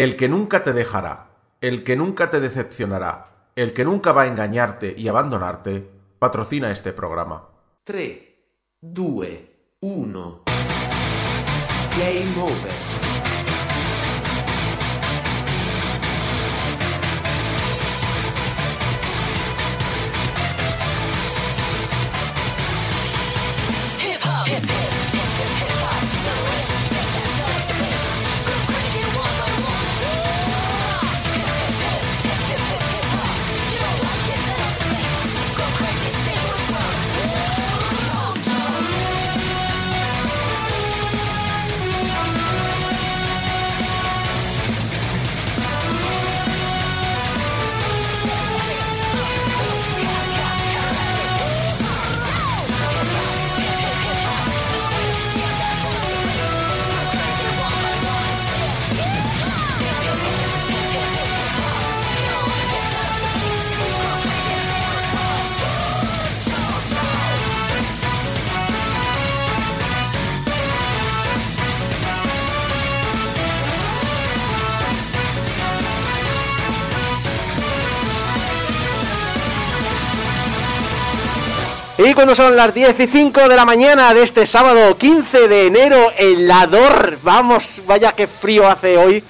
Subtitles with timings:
[0.00, 1.26] El que nunca te dejará,
[1.60, 6.94] el que nunca te decepcionará, el que nunca va a engañarte y abandonarte, patrocina este
[6.94, 7.50] programa.
[7.84, 8.18] 3,
[8.80, 9.26] 2,
[9.80, 10.42] 1.
[11.98, 13.09] Game over.
[82.20, 86.12] Cuando son las 10 y 5 de la mañana de este sábado 15 de enero,
[86.18, 87.18] helador.
[87.22, 89.24] Vamos, vaya que frío hace hoy.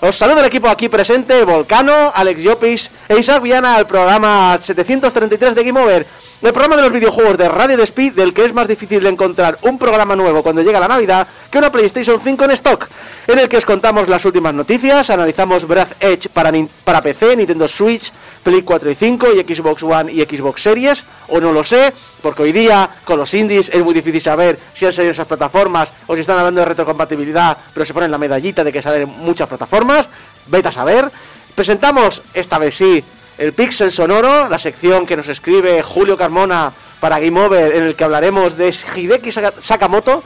[0.00, 5.54] Os saludo el equipo aquí presente, Volcano, Alex Llopis e Isaac Viana al programa 733
[5.54, 6.04] de Game Over.
[6.42, 9.78] El programa de los videojuegos de Radio Speed, del que es más difícil encontrar un
[9.78, 12.88] programa nuevo cuando llega la Navidad que una PlayStation 5 en stock,
[13.28, 17.68] en el que os contamos las últimas noticias, analizamos Breath Edge para, para PC, Nintendo
[17.68, 18.10] Switch,
[18.42, 22.42] Play 4 y 5 y Xbox One y Xbox Series, o no lo sé, porque
[22.42, 26.14] hoy día con los indies es muy difícil saber si han salido esas plataformas o
[26.16, 30.08] si están hablando de retrocompatibilidad, pero se ponen la medallita de que salen muchas plataformas,
[30.48, 31.08] vete a saber.
[31.54, 33.04] Presentamos esta vez sí
[33.38, 37.94] el Pixel Sonoro, la sección que nos escribe Julio Carmona para Game Over, en el
[37.94, 40.22] que hablaremos de Hideki Sakamoto.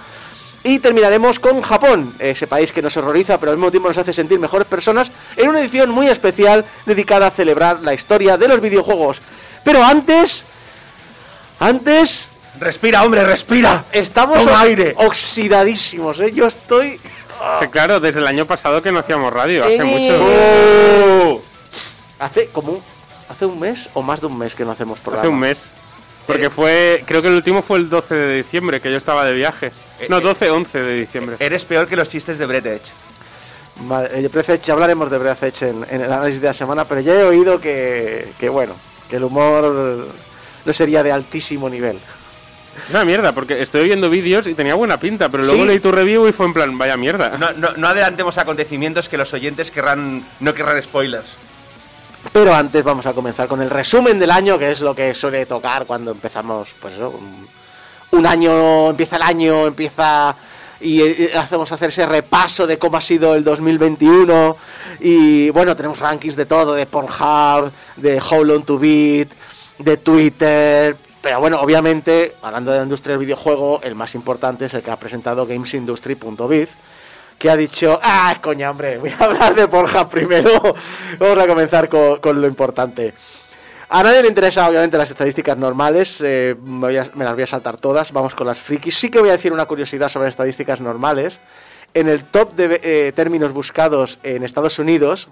[0.65, 4.13] Y terminaremos con Japón, ese país que nos horroriza, pero al mismo tiempo nos hace
[4.13, 8.61] sentir mejores personas, en una edición muy especial dedicada a celebrar la historia de los
[8.61, 9.21] videojuegos.
[9.63, 10.45] Pero antes,
[11.61, 12.31] antes...
[12.59, 13.85] Respira, hombre, respira.
[13.93, 14.95] Estamos aire.
[14.97, 16.33] oxidadísimos, ¿eh?
[16.33, 17.01] Yo estoy...
[17.71, 20.19] claro, desde el año pasado que no hacíamos radio, hace mucho.
[20.21, 21.43] Oh.
[22.19, 22.83] Hace como
[23.29, 25.23] hace un mes o más de un mes que no hacemos programa.
[25.23, 25.59] Hace un mes.
[26.27, 29.33] Porque fue, creo que el último fue el 12 de diciembre, que yo estaba de
[29.35, 29.71] viaje.
[30.09, 31.37] No, 12, 11 de diciembre.
[31.39, 32.91] Eres peor que los chistes de Brett Edge.
[33.83, 36.55] Vale, eh, Breath Edge, ya hablaremos de Breath Edge en, en el análisis de la
[36.55, 38.75] semana, pero ya he oído que, que bueno,
[39.09, 40.09] que el humor
[40.65, 41.97] no sería de altísimo nivel.
[41.97, 45.69] Es una mierda, porque estoy viendo vídeos y tenía buena pinta, pero luego Sí.
[45.69, 47.37] leí tu review y fue en plan, vaya mierda.
[47.39, 51.27] No, no, no adelantemos acontecimientos que los oyentes querrán, no querrán spoilers.
[52.37, 55.47] Pero antes vamos a comenzar con el resumen del año, que es lo que suele
[55.47, 57.19] tocar cuando empezamos, pues eso,
[58.11, 60.37] un, año, empieza el año, empieza
[60.79, 64.55] y eh, hacemos hacer ese repaso de cómo ha sido el 2021
[65.01, 69.29] y bueno, tenemos rankings de todo, de Pornhub, de How Long to Beat,
[69.79, 74.75] de Twitter, pero bueno, obviamente, hablando de la industria del videojuego, el más importante es
[74.75, 76.69] el que ha presentado GamesIndustry.biz
[77.39, 80.75] que ha dicho, ah, coña, hombre, voy a hablar de Pornhub primero.
[81.19, 83.15] Vamos a comenzar con, lo importante.
[83.89, 86.21] A nadie le interesa, obviamente, las estadísticas normales.
[86.23, 88.13] eh, me las voy a saltar todas.
[88.13, 88.97] Vamos con las frikis.
[88.97, 91.41] Sí que voy a decir una curiosidad sobre estadísticas normales.
[91.95, 95.29] En el top de eh, términos buscados en Estados Unidos,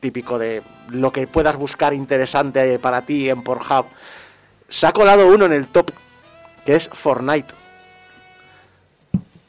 [0.00, 3.86] típico de lo que puedas buscar interesante para ti en Pornhub,
[4.68, 5.90] se ha colado uno en el top,
[6.64, 7.54] que es Fortnite.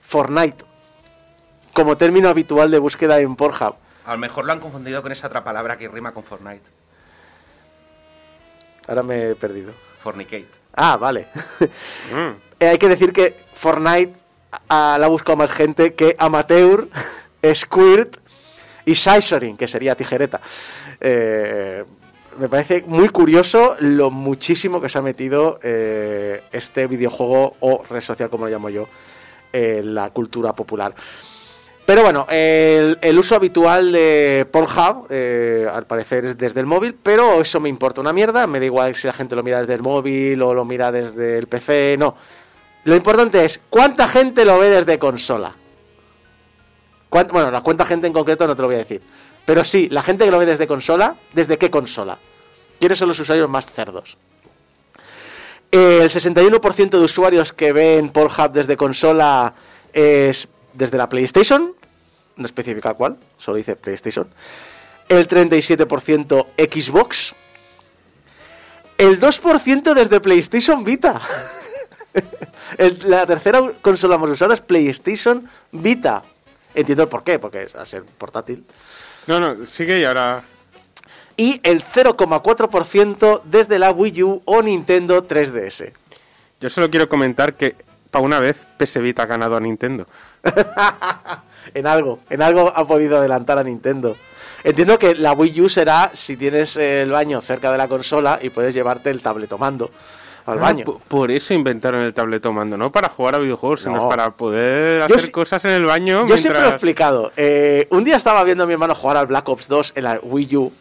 [0.07, 0.66] Fortnite
[1.77, 3.75] como término habitual de búsqueda en Pornhub.
[4.03, 6.67] A lo mejor lo han confundido con esa otra palabra que rima con Fortnite.
[8.87, 9.73] Ahora me he perdido.
[9.99, 10.49] Fornicate.
[10.73, 11.27] Ah, vale.
[12.11, 12.31] Mm.
[12.59, 14.13] Eh, hay que decir que Fortnite
[14.69, 16.87] la ha buscado más gente que Amateur,
[17.53, 18.17] Squirt
[18.85, 20.41] y Scissoring, que sería tijereta.
[20.99, 21.85] Eh,
[22.39, 28.01] me parece muy curioso lo muchísimo que se ha metido eh, este videojuego o red
[28.01, 28.87] social, como lo llamo yo,
[29.53, 30.95] en la cultura popular.
[31.87, 37.39] Pero bueno, el, uso habitual de Pornhub, eh, al parecer es desde el móvil, pero
[37.39, 39.81] eso me importa una mierda, me da igual si la gente lo mira desde el
[39.81, 42.13] móvil o lo mira desde el PC, no.
[42.83, 45.55] Lo importante es cuánta gente lo ve desde consola.
[47.09, 49.01] Bueno, la cuánta gente en concreto no te lo voy a decir.
[49.45, 52.19] Pero sí, la gente que lo ve desde consola, ¿desde qué consola?
[52.81, 54.17] ¿Quiénes son los usuarios más cerdos?
[55.71, 59.53] El 61% de usuarios que ven Pornhub desde consola
[59.93, 61.76] es desde la PlayStation.
[62.37, 64.27] No especifica cuál, solo dice PlayStation.
[65.09, 67.33] El 37% Xbox.
[68.97, 71.21] El 2% desde PlayStation Vita.
[72.77, 76.23] El- la tercera consola más usada es PlayStation Vita.
[76.73, 78.63] Entiendo el por qué, porque es a ser portátil.
[79.25, 80.43] No, no, sigue y ahora.
[81.35, 85.91] Y el 0,4% desde la Wii U o Nintendo 3DS.
[86.59, 87.75] Yo solo quiero comentar que,
[88.11, 90.07] para una vez, PS Vita ha ganado a Nintendo.
[91.73, 94.15] en algo, en algo ha podido adelantar a Nintendo.
[94.63, 98.49] Entiendo que la Wii U será si tienes el baño cerca de la consola y
[98.49, 99.91] puedes llevarte el tabletomando
[100.45, 100.85] al Ah, baño.
[100.85, 104.09] po- Por eso inventaron el tabletomando, no para jugar a videojuegos, sino No.
[104.09, 106.25] para poder Yo hacer cosas en el baño.
[106.27, 107.31] Yo siempre lo he explicado.
[107.37, 110.19] Eh, un día estaba viendo a mi hermano jugar al Black Ops 2 en la
[110.23, 110.71] Wii U.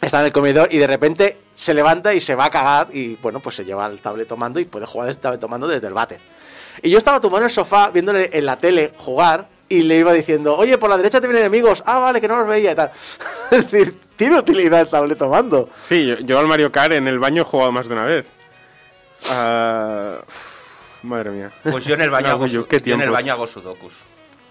[0.00, 3.14] Está en el comedor y de repente se levanta y se va a cagar y
[3.22, 6.20] bueno, pues se lleva el tabletomando y puede jugar el tabletomando desde el váter.
[6.82, 10.56] Y yo estaba en el sofá viéndole en la tele jugar y le iba diciendo,
[10.56, 11.82] oye, por la derecha te vienen enemigos.
[11.86, 12.90] Ah, vale, que no los veía y tal.
[13.50, 15.70] es decir, tiene utilidad el tabletomando.
[15.82, 18.26] Sí, yo, yo al Mario Kart en el baño he jugado más de una vez.
[19.28, 20.18] Ah,
[21.02, 21.50] madre mía.
[21.62, 24.02] Pues yo en el baño, hago, U, su- qué yo en el baño hago sudokus.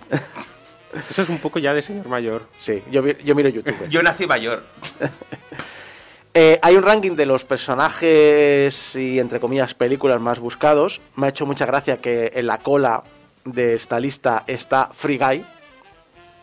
[1.10, 2.44] Eso es un poco ya de señor mayor.
[2.56, 3.88] Sí, yo, yo miro YouTube.
[3.90, 4.64] Yo nací mayor.
[6.36, 11.02] Eh, hay un ranking de los personajes y, entre comillas, películas más buscados.
[11.16, 13.04] Me ha hecho mucha gracia que en la cola
[13.46, 15.46] de esta lista está Free Guy.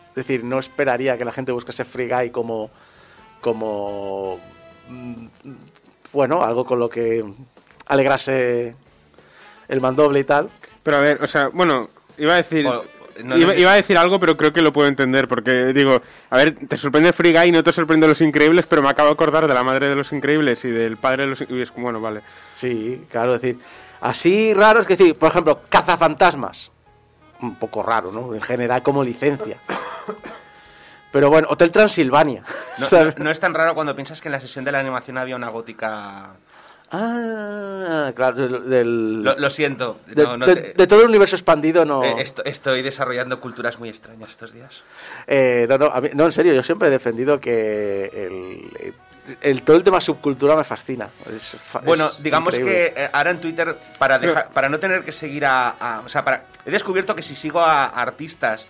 [0.09, 2.69] Es decir, no esperaría que la gente buscase Free Guy como.
[3.41, 4.39] como.
[4.89, 5.25] mm,
[6.13, 7.23] bueno, algo con lo que
[7.87, 8.75] alegrase
[9.67, 10.49] el mandoble y tal.
[10.83, 12.65] Pero a ver, o sea, bueno, iba a decir.
[13.23, 15.27] No, iba, a decir algo, pero creo que lo puedo entender.
[15.27, 18.89] Porque digo, a ver, te sorprende Free Guy, no te sorprende Los Increíbles, pero me
[18.89, 21.67] acabo de acordar de la madre de Los Increíbles y del padre de los Increíbles.
[21.67, 22.21] Y es como, bueno, vale.
[22.55, 23.61] Sí, claro, es decir,
[23.99, 26.71] así raro es que decir, por ejemplo, cazafantasmas.
[27.41, 28.33] Un poco raro, ¿no?
[28.35, 29.57] En general como licencia.
[31.11, 32.43] Pero bueno, Hotel Transilvania.
[32.77, 33.17] No, ¿sabes?
[33.17, 35.35] no- no es tan raro cuando piensas que en la sesión de la animación había
[35.35, 36.31] una gótica.
[36.93, 39.99] Ah, claro, del, Lo, lo siento.
[40.07, 42.03] de, no- no de- te- de todo el universo expandido no.
[42.03, 44.83] eh, esto- estoy desarrollando culturas muy extrañas estos días.
[45.25, 48.93] Eh, no, no, mí- no, en serio, yo siempre he defendido que el,
[49.41, 51.09] el- todo el tema subcultura me fascina.
[51.29, 52.93] Es Bueno, es digamos increíble.
[52.95, 56.09] que eh, ahora en Twitter, para, dejar, para no tener que seguir a, a- O
[56.09, 58.67] sea, para, he descubierto que si sigo a artistas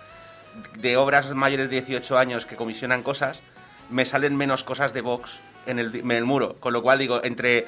[0.78, 3.42] de obras mayores de 18 años que comisionan cosas,
[3.90, 6.56] me salen menos cosas de Vox en el, en el muro.
[6.60, 7.68] Con lo cual digo, entre,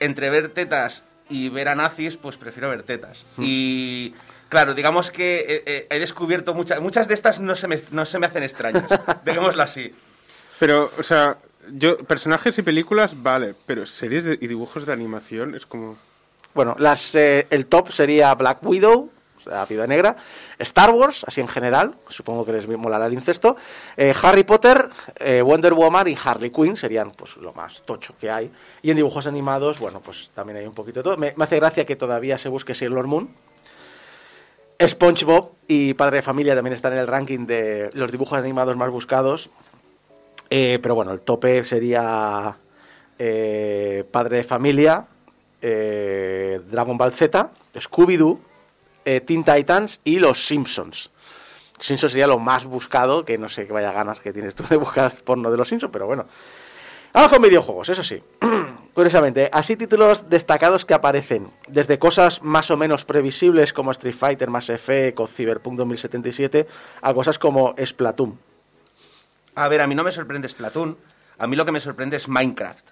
[0.00, 3.24] entre ver tetas y ver a nazis, pues prefiero ver tetas.
[3.38, 4.14] Y
[4.48, 6.80] claro, digamos que eh, eh, he descubierto muchas...
[6.80, 8.88] Muchas de estas no se me, no se me hacen extrañas.
[9.24, 9.94] Dejémoslo así.
[10.58, 11.36] Pero, o sea,
[11.72, 15.96] yo, personajes y películas, vale, pero series de- y dibujos de animación es como.
[16.54, 19.10] Bueno, las, eh, el top sería Black Widow,
[19.44, 20.16] sea, Viuda Negra,
[20.58, 23.56] Star Wars, así en general, supongo que les molará el incesto,
[23.96, 28.30] eh, Harry Potter, eh, Wonder Woman y Harley Quinn serían pues lo más tocho que
[28.30, 28.50] hay.
[28.82, 31.16] Y en dibujos animados, bueno, pues también hay un poquito de todo.
[31.16, 33.28] Me, me hace gracia que todavía se busque Sailor Moon.
[34.82, 38.90] SpongeBob y Padre de Familia también están en el ranking de los dibujos animados más
[38.90, 39.48] buscados.
[40.56, 42.56] Eh, pero bueno, el tope sería
[43.18, 45.04] eh, Padre de Familia,
[45.60, 48.38] eh, Dragon Ball Z, Scooby-Doo,
[49.02, 51.10] Teen Titans y Los Simpsons.
[51.80, 54.76] Simpsons sería lo más buscado, que no sé qué vaya ganas que tienes tú de
[54.76, 56.26] buscar porno de Los Simpsons, pero bueno.
[57.12, 58.22] Vamos con videojuegos, eso sí.
[58.94, 64.50] Curiosamente, así títulos destacados que aparecen, desde cosas más o menos previsibles como Street Fighter,
[64.50, 66.68] Mass Effect o Cyberpunk 2077,
[67.02, 68.53] a cosas como Splatoon.
[69.54, 70.96] A ver, a mí no me sorprende Splatoon.
[71.38, 72.88] A mí lo que me sorprende es Minecraft.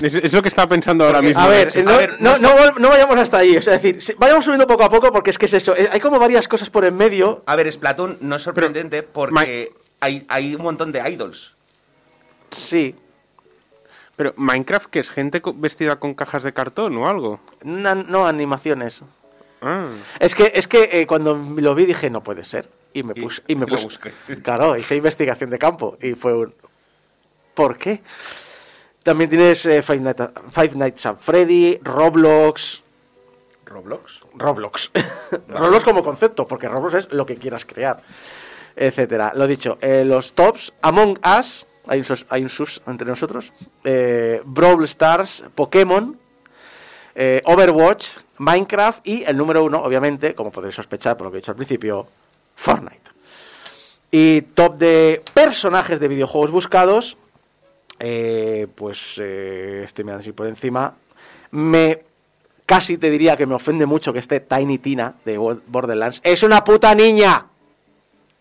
[0.00, 1.42] Es, es lo que estaba pensando ahora Porque- mismo.
[1.42, 3.56] A ver, no, A ver, no, no no, vol- no vayamos hasta ahí.
[3.56, 5.76] Es decir, vayamos subiendo poco a poco porque es que es eso.
[5.76, 7.42] eh, Hay como varias cosas por en medio.
[7.46, 11.52] A ver, Splatoon no es sorprendente porque hay, hay un montón de idols.
[12.50, 12.94] Sí.
[14.16, 17.40] Pero Minecraft, que es gente vestida con cajas de cartón o algo.
[17.62, 19.02] No animaciones.
[19.60, 19.88] Ah.
[20.20, 22.68] Es que, es que eh, cuando lo vi dije, no puede ser.
[22.94, 23.42] Y me puse.
[23.48, 24.12] Y me y puse- busqué.
[24.42, 25.96] Claro, hice investigación de campo.
[26.00, 26.54] Y fue un.
[27.54, 28.02] ¿Por qué?
[29.02, 32.82] También tienes eh, Five, Nights, Five Nights at Freddy, Roblox.
[33.66, 34.20] ¿Roblox?
[34.34, 34.90] Roblox.
[35.48, 38.02] Roblox como concepto, porque Roblox es lo que quieras crear,
[38.76, 39.32] etcétera.
[39.34, 43.52] Lo dicho, eh, los tops, Among Us, hay un, sus, hay un sus entre nosotros,
[43.82, 46.18] eh, Brawl Stars, Pokémon,
[47.14, 51.40] eh, Overwatch, Minecraft y el número uno, obviamente, como podréis sospechar por lo que he
[51.40, 52.06] dicho al principio,
[52.62, 53.00] Fortnite.
[54.12, 57.16] Y top de personajes de videojuegos buscados,
[57.98, 60.94] eh, pues eh, estoy mirando así por encima.
[61.50, 62.04] Me
[62.64, 66.20] casi te diría que me ofende mucho que esté Tiny Tina de Bo- Borderlands.
[66.22, 67.46] ¡Es una puta niña!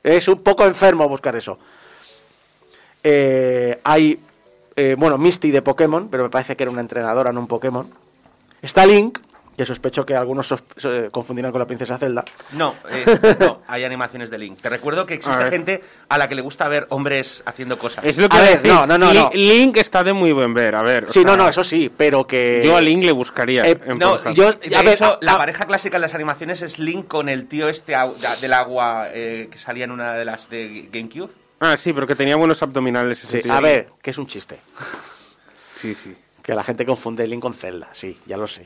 [0.03, 1.57] Es un poco enfermo buscar eso.
[3.03, 4.19] Eh, hay,
[4.75, 7.87] eh, bueno, Misty de Pokémon, pero me parece que era una entrenadora, no un Pokémon.
[8.61, 9.17] Está Link,
[9.57, 12.23] que sospecho que algunos sos- eh, confundirán con la princesa Zelda.
[12.53, 14.59] No, es- no, hay animaciones de Link.
[14.61, 18.03] Te recuerdo que existe gente a la que le gusta ver hombres haciendo cosas.
[18.05, 18.71] Es lo que A ver, decir.
[18.71, 19.29] no, no, no, Li- no.
[19.33, 21.05] Link está de muy buen ver, a ver.
[21.05, 22.61] o Sí, no, sea, no, eso sí, pero que...
[22.65, 23.65] Yo a Link le buscaría.
[23.67, 26.79] Eh, en No, yo- de a hecho, la a- pareja clásica en las animaciones es
[26.79, 27.95] Link con el tío este
[28.41, 31.29] del agua eh, que salía en una de las de GameCube.
[31.59, 33.53] Ah, sí, pero que tenía buenos abdominales ese Sí, tío.
[33.53, 34.59] a ver, que es un chiste.
[35.75, 36.15] Sí, sí.
[36.41, 38.65] Que la gente confunde Link con Zelda, sí, ya lo sé.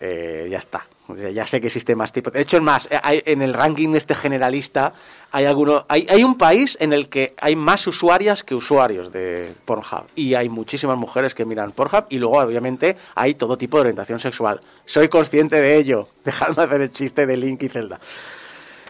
[0.00, 0.86] Eh, ya está.
[1.32, 2.32] Ya sé que existe más tipos.
[2.32, 4.92] De hecho, es más, eh, en el ranking este generalista
[5.32, 9.54] hay alguno, hay, hay un país en el que hay más usuarias que usuarios de
[9.64, 10.04] Pornhub.
[10.14, 14.20] Y hay muchísimas mujeres que miran Pornhub y luego, obviamente, hay todo tipo de orientación
[14.20, 14.60] sexual.
[14.84, 16.08] Soy consciente de ello.
[16.24, 17.98] Dejadme hacer el chiste de Link y Zelda.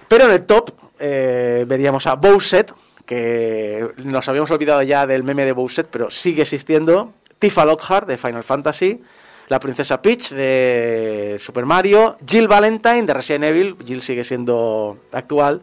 [0.09, 2.75] Pero en el top eh, veríamos a Bowset,
[3.07, 7.13] que nos habíamos olvidado ya del meme de Bowset, pero sigue existiendo.
[7.39, 9.01] Tifa Lockhart de Final Fantasy.
[9.49, 12.17] La princesa Peach de Super Mario.
[12.27, 13.77] Jill Valentine de Resident Evil.
[13.85, 15.63] Jill sigue siendo actual.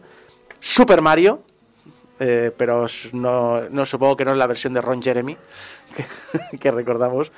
[0.60, 1.42] Super Mario.
[2.18, 5.36] eh, pero no, no supongo que no es la versión de Ron Jeremy
[6.50, 7.30] que, que recordamos.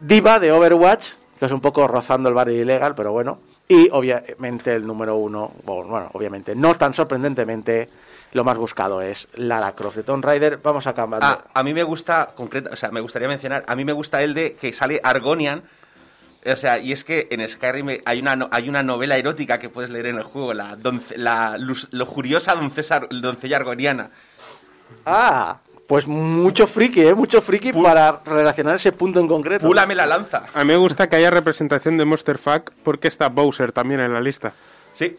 [0.00, 3.40] Diva de Overwatch, que es un poco rozando el barrio ilegal, pero bueno.
[3.68, 7.88] Y obviamente el número uno, bueno, obviamente, no tan sorprendentemente,
[8.34, 10.58] lo más buscado es Lara Croft de Tomb Raider.
[10.62, 11.22] Vamos a cambiar.
[11.24, 14.22] Ah, a mí me gusta, concreta, o sea, me gustaría mencionar, a mí me gusta
[14.22, 15.62] el de que sale Argonian.
[16.46, 19.70] O sea, y es que en Skyrim hay una, no- hay una novela erótica que
[19.70, 24.10] puedes leer en el juego, la, donce- la lujuriosa doncesa, doncella argoniana.
[25.06, 27.14] Ah, pues mucho friki, ¿eh?
[27.14, 29.66] Mucho friki para relacionar ese punto en concreto.
[29.66, 30.44] Púlame la lanza.
[30.52, 34.12] A mí me gusta que haya representación de Monster Fuck porque está Bowser también en
[34.12, 34.52] la lista.
[34.92, 35.16] Sí.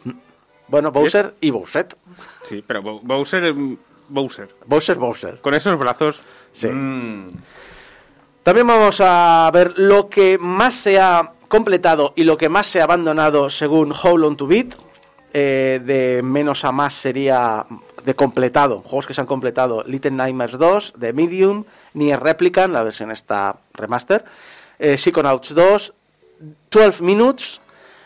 [0.67, 1.95] Bueno, Bowser y Bowset.
[2.43, 3.55] Sí, pero Bo- Bowser es
[4.09, 4.49] Bowser.
[4.65, 5.41] Bowser, Bowser.
[5.41, 6.21] Con esos brazos.
[6.53, 6.67] Sí.
[6.67, 7.31] Mm.
[8.43, 12.81] También vamos a ver lo que más se ha completado y lo que más se
[12.81, 14.73] ha abandonado según How Long to Beat.
[15.37, 17.65] Eh, de menos a más sería
[18.05, 19.83] de completado, juegos que se han completado.
[19.85, 24.23] Little Nightmares 2, The Medium, Nier Replicant, la versión está remaster,
[24.79, 25.93] eh, Psychonauts 2,
[26.69, 27.59] 12 Minutes,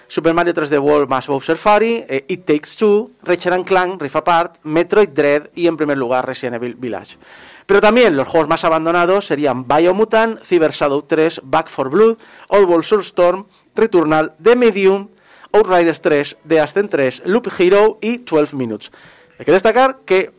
[0.10, 4.16] Super Mario 3D World más Bowser Fury, eh, It Takes Two, Ratchet and Clank, Rift
[4.16, 7.18] Apart, Metroid Dread y en primer lugar Resident Evil Village.
[7.68, 12.84] Pero también los juegos más abandonados serían Biomutant, Cyber Shadow 3, Back 4 Blood, Oddworld
[12.84, 15.10] Soulstorm, Returnal, The Medium,
[15.54, 18.92] Outriders 3, The Ascent 3, Loop Hero y 12 Minutes.
[19.38, 20.32] Hay que destacar que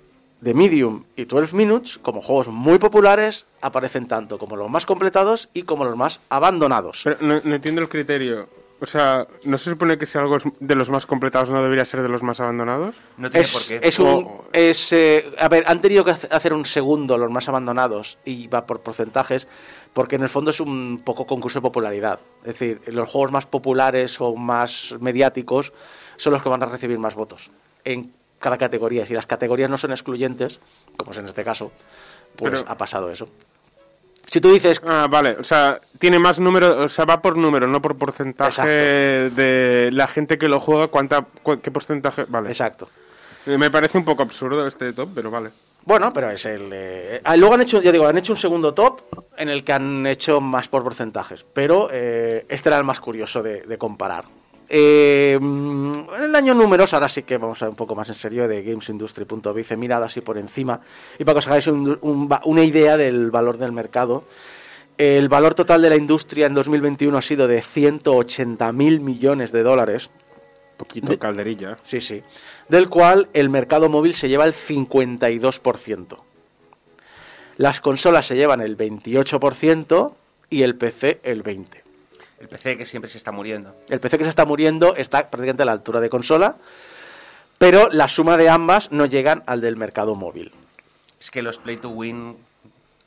[0.43, 5.49] The Medium y 12 Minutes, como juegos muy populares, aparecen tanto como los más completados
[5.55, 7.03] y como los más abandonados.
[7.05, 8.60] Pero no entiendo el criterio.
[8.83, 11.85] O sea, ¿no se supone que si algo es de los más completados no debería
[11.85, 12.97] ser de los más abandonados?
[13.19, 13.81] No tiene Es, por qué.
[13.87, 14.41] es un.
[14.53, 18.47] Es, eh, a ver, han tenido que hace- hacer un segundo los más abandonados y
[18.49, 19.47] va por porcentajes,
[19.93, 22.21] porque en el fondo es un poco concurso de popularidad.
[22.41, 25.73] Es decir, los juegos más populares o más mediáticos
[26.17, 27.51] son los que van a recibir más votos
[27.85, 29.05] en cada categoría.
[29.05, 30.59] Si las categorías no son excluyentes,
[30.97, 31.71] como es en este caso,
[32.37, 33.29] pues Pero- ha pasado eso.
[34.27, 35.37] Si tú dices Ah, vale.
[35.41, 38.51] O sea, tiene más número, o sea, va por número, no por porcentaje
[39.27, 39.35] Exacto.
[39.43, 42.25] de la gente que lo juega, cuánta, cu- qué porcentaje.
[42.29, 42.49] Vale.
[42.49, 42.89] Exacto.
[43.47, 45.51] Eh, Me parece un poco absurdo este top, pero vale.
[45.85, 46.69] Bueno, pero es el.
[46.73, 49.01] eh, ah, luego han hecho, ya digo, han hecho un segundo top
[49.39, 51.45] en el que han hecho más por porcentajes.
[51.55, 54.25] Pero eh, este era el más curioso de, de comparar.
[54.73, 58.09] Eh, mm, en el año números, ahora sí que vamos a ver un poco más
[58.09, 60.81] en serio de gamesindustry.biz, mirado así por encima.
[61.19, 64.25] Y para que os hagáis un- un va- una idea del valor del mercado,
[64.97, 69.63] el valor total de la industria en 2021 ha sido de 180 mil millones de
[69.65, 70.09] dólares.
[70.77, 71.77] Poquito De- calderilla.
[71.83, 72.23] Sí, sí.
[72.69, 76.25] Del cual el mercado móvil se lleva el 52%.
[77.57, 80.15] Las consolas se llevan el 28%
[80.49, 81.83] y el PC el 20%.
[82.41, 83.77] El PC que siempre se está muriendo.
[83.89, 86.57] El PC que se está muriendo está prácticamente a la altura de consola,
[87.59, 90.51] pero la suma de ambas no llegan al del mercado móvil.
[91.21, 92.37] Es que los Play to Win.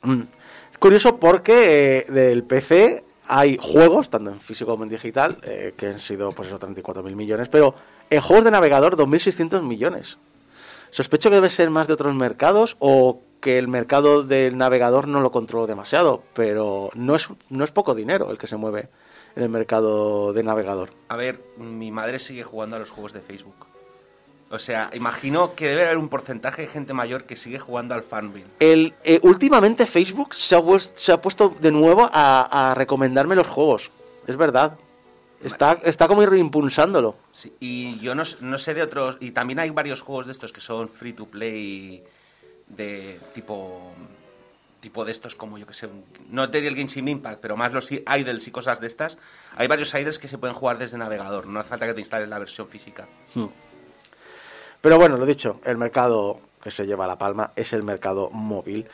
[0.02, 0.22] Mm.
[0.70, 5.74] Es curioso porque eh, del PC hay juegos, tanto en físico como en digital, eh,
[5.76, 7.74] que han sido pues eso, 34.000 millones, pero
[8.10, 10.16] en juegos de navegador 2.600 millones.
[10.90, 15.20] Sospecho que debe ser más de otros mercados o que el mercado del navegador no
[15.20, 18.88] lo controlo demasiado, pero no es, no es poco dinero el que se mueve
[19.36, 20.90] en el mercado de navegador.
[21.08, 23.66] A ver, mi madre sigue jugando a los juegos de Facebook.
[24.50, 28.02] O sea, imagino que debe haber un porcentaje de gente mayor que sigue jugando al
[28.04, 28.46] Farmville.
[28.60, 33.34] El, eh, últimamente Facebook se ha, puest- se ha puesto de nuevo a, a recomendarme
[33.34, 33.90] los juegos.
[34.26, 34.76] Es verdad.
[35.42, 37.16] Está, está como ir impulsándolo.
[37.32, 39.16] Sí, y yo no, no sé de otros.
[39.20, 42.02] Y también hay varios juegos de estos que son free to play
[42.68, 43.92] de tipo.
[44.84, 45.88] Tipo de estos como yo que sé.
[46.28, 49.16] No de el Genshin Impact, pero más los i- idols y cosas de estas.
[49.56, 51.46] Hay varios idols que se pueden jugar desde navegador.
[51.46, 53.06] No hace falta que te instales la versión física.
[54.82, 58.86] Pero bueno, lo dicho, el mercado que se lleva la palma es el mercado móvil.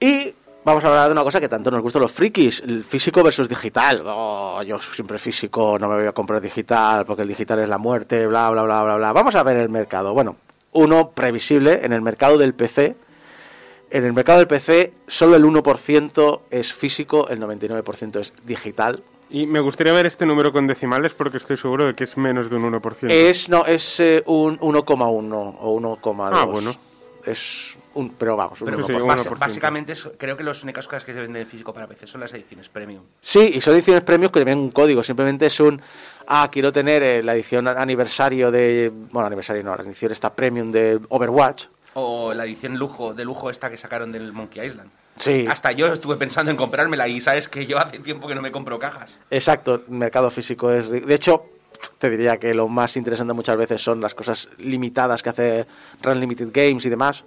[0.00, 3.22] Y vamos a hablar de una cosa que tanto nos gusta los frikis, el físico
[3.22, 4.02] versus digital.
[4.06, 7.76] Oh, yo siempre físico, no me voy a comprar digital porque el digital es la
[7.78, 9.12] muerte, bla, bla, bla, bla, bla.
[9.12, 10.14] Vamos a ver el mercado.
[10.14, 10.36] Bueno,
[10.72, 12.96] uno previsible en el mercado del PC.
[13.90, 19.02] En el mercado del PC solo el 1% es físico, el 99% es digital.
[19.30, 22.48] Y me gustaría ver este número con decimales porque estoy seguro de que es menos
[22.48, 23.10] de un 1%.
[23.10, 26.30] Es, no, es eh, un 1,1 o 1,2.
[26.32, 26.74] Ah, bueno.
[27.24, 29.02] Es un, pero vamos, un Pero Sí, 1%.
[29.02, 29.38] un basi- 1%.
[29.38, 32.32] básicamente creo que las únicas cosas que se venden en físico para PC son las
[32.32, 33.02] ediciones premium.
[33.20, 35.02] Sí, y son ediciones premios que tienen un código.
[35.02, 35.82] Simplemente es un.
[36.26, 38.90] Ah, quiero tener eh, la edición aniversario de.
[39.10, 41.66] Bueno, aniversario no, la edición esta premium de Overwatch.
[42.00, 44.90] O la edición lujo de lujo esta que sacaron del Monkey Island.
[45.18, 48.42] Sí, Hasta yo estuve pensando en comprármela y sabes que yo hace tiempo que no
[48.42, 49.10] me compro cajas.
[49.30, 49.82] exacto.
[49.88, 50.88] El mercado físico es.
[50.88, 51.46] De hecho,
[51.98, 55.66] te diría que lo más interesante muchas veces son las cosas limitadas que hace
[56.02, 57.24] Run Limited Games y demás.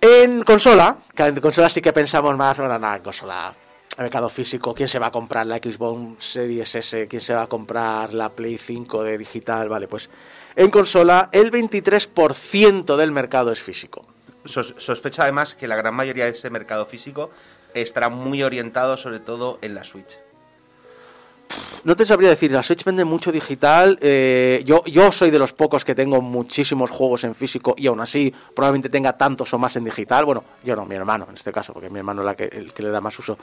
[0.00, 3.52] En consola, que en consola sí que pensamos más, bueno, nada, en consola,
[3.96, 7.42] el mercado físico, quién se va a comprar la Xbox Series S, quién se va
[7.42, 10.08] a comprar la Play 5 de digital, vale, pues
[10.56, 14.06] en consola el 23% del mercado es físico.
[14.44, 17.30] Sos- sospecho además que la gran mayoría de ese mercado físico
[17.74, 20.18] estará muy orientado sobre todo en la Switch.
[21.84, 23.98] No te sabría decir, la Switch vende mucho digital.
[24.00, 28.00] eh, yo, yo soy de los pocos que tengo muchísimos juegos en físico y aún
[28.00, 30.24] así probablemente tenga tantos o más en digital.
[30.24, 32.72] Bueno, yo no, mi hermano en este caso, porque mi hermano es la que, el
[32.72, 33.38] que le da más uso.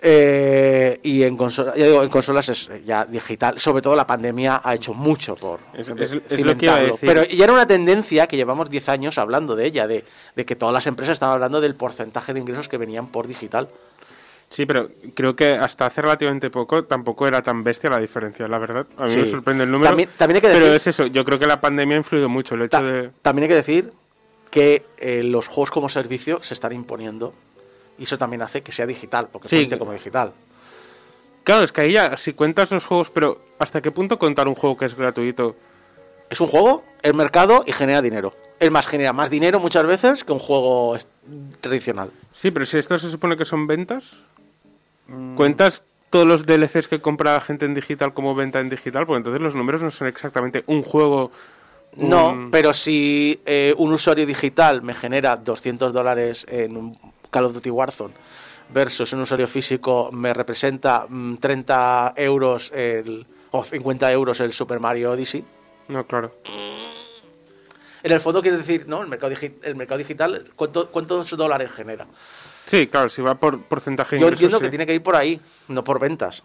[0.00, 3.58] Eh, y en, consola, ya digo, en consolas es ya digital.
[3.58, 6.80] Sobre todo la pandemia ha hecho mucho por Es- es- es lo que iba a
[6.82, 7.08] decir.
[7.08, 10.54] Pero ya era una tendencia que llevamos 10 años hablando de ella, de, de que
[10.54, 13.68] todas las empresas estaban hablando del porcentaje de ingresos que venían por digital.
[14.48, 18.58] Sí, pero creo que hasta hace relativamente poco tampoco era tan bestia la diferencia, la
[18.58, 18.86] verdad.
[18.96, 19.18] A mí Sí.
[19.20, 19.88] me sorprende el número.
[19.90, 22.54] También- también hay que Pero es eso, yo creo que la pandemia ha influido mucho.
[22.54, 23.10] El hecho Ta- de.
[23.22, 23.92] También hay que decir
[24.50, 27.34] que eh, los juegos como servicio se están imponiendo
[27.98, 29.56] y eso también hace que sea digital, porque Sí.
[29.56, 30.32] cuente como digital.
[31.44, 34.54] Claro, es que ahí ya, si cuentas los juegos, pero ¿hasta qué punto contar un
[34.54, 35.54] juego que es gratuito?
[36.28, 38.34] Es un juego, el mercado y genera dinero.
[38.58, 40.96] Es más, genera más dinero muchas veces que un juego
[41.60, 42.10] tradicional.
[42.32, 44.12] Sí, pero si esto se supone que son ventas,
[45.08, 45.36] Mm.
[45.36, 49.06] ¿cuentas todos los DLCs que compra la gente en digital como venta en digital?
[49.06, 51.30] Pues entonces los números no son exactamente un juego.
[51.96, 56.98] No, pero si eh, un usuario digital me genera 200 dólares en un
[57.30, 58.14] Call of Duty Warzone
[58.68, 64.80] versus un usuario físico me representa mm, 30 euros el, o 50 euros el Super
[64.80, 65.44] Mario Odyssey,
[65.88, 66.32] No, claro.
[68.02, 69.02] En el fondo quiere decir, ¿no?
[69.02, 72.06] El mercado, el mercado digital, ¿cuánto, ¿cuántos dólares genera?
[72.64, 74.64] Sí, claro, si va por porcentaje de Yo ingresos, entiendo sí.
[74.64, 76.42] que tiene que ir por ahí, no por ventas.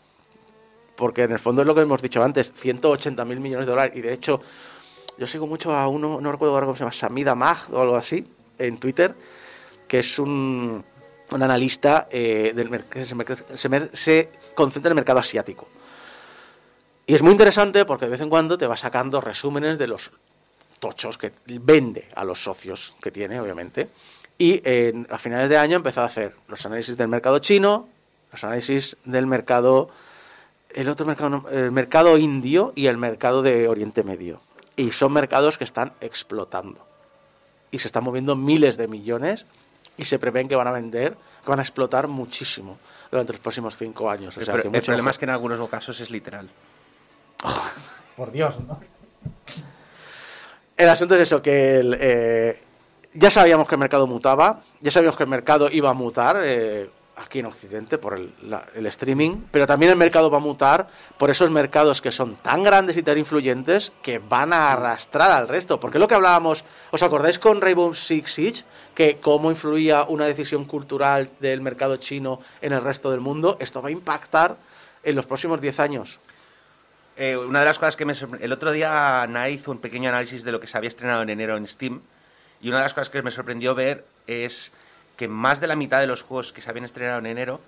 [0.96, 3.94] Porque en el fondo es lo que hemos dicho antes, 180 mil millones de dólares.
[3.96, 4.41] Y de hecho,
[5.17, 7.96] yo sigo mucho a uno, no recuerdo ahora cómo se llama, Samida Mag o algo
[7.96, 8.26] así,
[8.58, 9.15] en Twitter,
[9.91, 10.82] que es un,
[11.32, 15.67] un analista eh, del que se, concentra en el mercado asiático.
[17.06, 20.10] Y es muy interesante porque de vez en cuando te va sacando resúmenes de los
[20.80, 23.89] tochos que vende a los socios que tiene, obviamente.
[24.38, 27.89] Y en- a finales de año ha empezado a hacer los análisis del mercado chino,
[28.32, 29.89] los análisis del mercado,
[30.73, 34.39] el otro mercado, el mercado indio y el mercado de Oriente Medio.
[34.77, 36.80] Y son mercados que están explotando.
[37.71, 39.45] Y se están moviendo miles de millones
[39.97, 42.77] y se prevén que van a vender, que van a explotar muchísimo
[43.12, 44.36] durante los próximos cinco años.
[44.38, 46.49] O El, sea, pro- que el mucho problema es que en algunos casos es literal.
[48.15, 48.80] Por Dios, ¿no?
[50.77, 52.63] El asunto es eso, que el, eh,
[53.13, 56.89] ya sabíamos que el mercado mutaba, ya sabíamos que el mercado iba a mutar eh,
[57.21, 61.49] aquí en Occidente por el, streaming, pero también el mercado va a mutar por esos
[61.49, 65.79] mercados que son tan grandes y tan influyentes que van a arrastrar al resto.
[65.79, 68.63] Porque lo que hablábamos, ¿os acordáis con Rainbow Six Siege?
[68.95, 73.81] Que cómo influía una decisión cultural del mercado chino en el resto del mundo, esto
[73.81, 74.57] va a impactar
[75.03, 76.19] en los próximos 10 años.
[77.17, 78.13] Eh, una de las cosas que me.
[78.39, 81.29] El otro día Ana hizo un pequeño análisis de lo que se había estrenado en
[81.29, 82.01] enero en Steam.
[82.62, 84.71] Y una de las cosas que me sorprendió ver es
[85.21, 87.62] que más de la mitad de los juegos que se habían estrenado en enero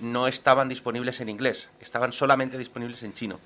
[0.00, 1.68] no estaban disponibles en inglés.
[1.78, 3.38] Estaban solamente disponibles en chino.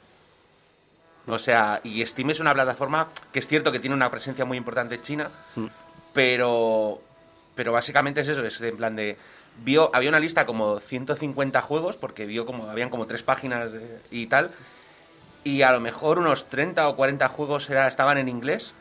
[1.26, 4.56] O sea, y Steam es una plataforma que es cierto que tiene una presencia muy
[4.56, 5.30] importante en China,
[6.14, 7.02] pero,
[7.54, 9.18] pero básicamente es eso, es en plan de...
[9.62, 13.72] Vio, había una lista como 150 juegos, porque vio como, habían como tres páginas
[14.10, 14.52] y tal,
[15.44, 18.72] y a lo mejor unos 30 o 40 juegos era, estaban en inglés,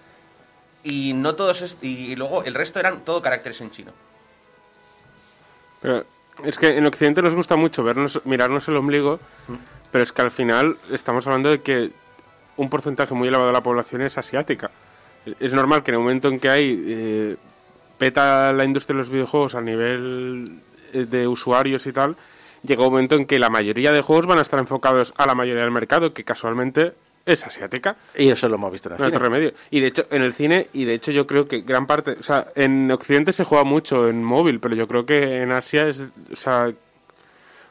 [0.86, 4.07] y no todos, y luego el resto eran todo caracteres en chino.
[6.44, 9.20] Es que en Occidente nos gusta mucho vernos, mirarnos el ombligo,
[9.92, 11.92] pero es que al final estamos hablando de que
[12.58, 14.70] un porcentaje muy elevado de la población es asiática.
[15.40, 17.36] Es normal que en el momento en que hay eh,
[17.98, 20.62] peta la industria de los videojuegos a nivel
[20.94, 22.16] eh, de usuarios y tal,
[22.64, 25.36] llega un momento en que la mayoría de juegos van a estar enfocados a la
[25.36, 26.94] mayoría del mercado, que casualmente
[27.28, 27.96] es asiática.
[28.16, 29.18] Y eso lo hemos visto en el No cine.
[29.18, 29.54] otro remedio.
[29.70, 32.24] Y de hecho, en el cine, y de hecho yo creo que gran parte, o
[32.24, 36.02] sea, en Occidente se juega mucho en móvil, pero yo creo que en Asia es,
[36.32, 36.72] o sea,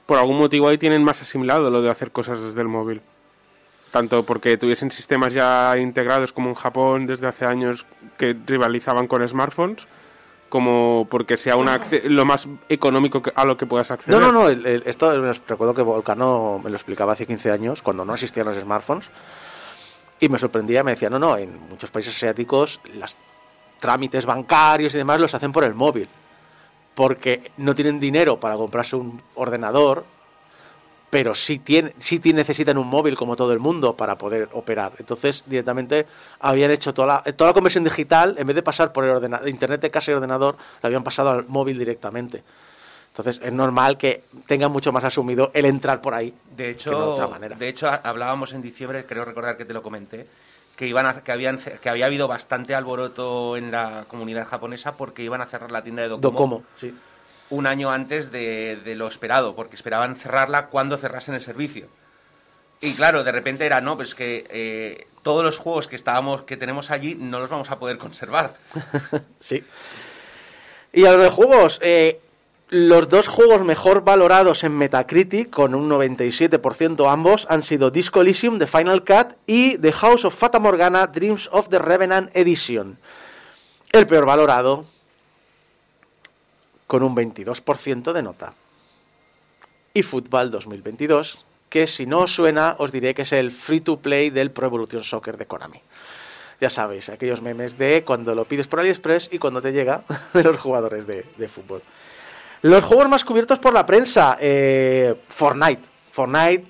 [0.07, 3.01] por algún motivo ahí tienen más asimilado lo de hacer cosas desde el móvil.
[3.91, 7.87] Tanto porque tuviesen sistemas ya integrados como en Japón desde hace años
[8.19, 9.87] que rivalizaban con smartphones,
[10.49, 14.21] como porque sea una lo más económico que- a lo que puedas acceder.
[14.21, 15.11] No, no, no, el- el- esto
[15.49, 19.11] recuerdo que Volcano me lo explicaba hace 15 años, cuando no existían los smartphones,
[20.21, 23.17] y me sorprendía, me decía, no, no, en muchos países asiáticos los
[23.79, 26.09] trámites bancarios y demás los hacen por el móvil,
[26.95, 30.05] porque no tienen dinero para comprarse un ordenador,
[31.11, 34.93] pero sí, tiene, sí necesitan un móvil como todo el mundo para poder operar.
[34.99, 36.07] Entonces, directamente
[36.41, 39.81] habían hecho toda la, toda la conversión digital, en vez de pasar por el internet
[39.81, 42.43] de casa y ordenador, la habían pasado al móvil directamente.
[43.17, 46.35] Entonces es normal que tengan mucho más asumido el entrar por ahí.
[46.55, 47.57] De que hecho, no de otra manera.
[47.57, 50.27] de hecho, ha- hablábamos en diciembre, creo recordar que te lo comenté,
[50.77, 55.23] que iban a- que habían que había habido bastante alboroto en la comunidad japonesa porque
[55.23, 56.95] iban a cerrar la tienda de Docomo, Docomo, sí.
[57.49, 61.87] un año antes de, de lo esperado, porque esperaban cerrarla cuando cerrasen el servicio.
[62.83, 66.59] Y claro, de repente era, no, pues que eh, todos los juegos que estábamos, que
[66.59, 68.57] tenemos allí, no los vamos a poder conservar.
[69.41, 69.65] Sí.
[70.93, 72.21] Y a los de juegos, eh,
[72.69, 78.59] los dos juegos mejor valorados en Metacritic, con un 97% ambos, han sido Disco Elysium
[78.59, 82.99] de Final Cut y The House of Fata Morgana Dreams of the Revenant Edition.
[83.93, 84.85] El peor valorado,
[86.89, 88.55] con un 22% de nota.
[89.95, 93.99] Y Football 2022, que si no os suena, os diré que es el free to
[94.01, 95.81] play del Pro Evolution Soccer de Konami.
[96.61, 100.03] Ya sabéis, aquellos memes de cuando lo pides por AliExpress y cuando te llega
[100.35, 101.83] de los jugadores de fútbol.
[102.67, 105.83] Los juegos más cubiertos por la prensa, eh, Fortnite.
[106.11, 106.65] Fortnite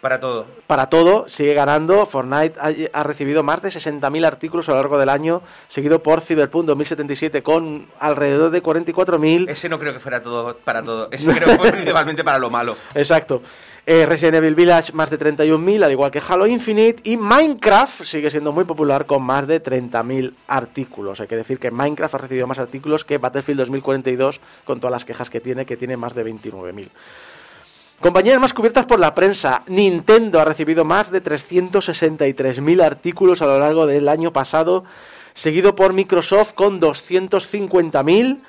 [0.00, 0.46] Para todo.
[0.68, 2.06] para todo, sigue ganando.
[2.06, 6.20] Fortnite ha, ha recibido más de 60.000 artículos a lo largo del año, seguido por
[6.20, 9.50] Cyberpunk 2077 con alrededor de 44.000.
[9.50, 11.08] Ese no creo que fuera todo para todo.
[11.10, 12.76] Ese creo que fue principalmente para lo malo.
[12.94, 13.42] Exacto.
[13.86, 17.00] Eh, Resident Evil Village más de 31.000, al igual que Halo Infinite.
[17.04, 21.20] Y Minecraft sigue siendo muy popular con más de 30.000 artículos.
[21.20, 25.04] Hay que decir que Minecraft ha recibido más artículos que Battlefield 2042, con todas las
[25.04, 26.88] quejas que tiene, que tiene más de 29.000.
[28.00, 29.62] Compañías más cubiertas por la prensa.
[29.66, 34.84] Nintendo ha recibido más de 363.000 artículos a lo largo del año pasado,
[35.34, 38.40] seguido por Microsoft con 250.000,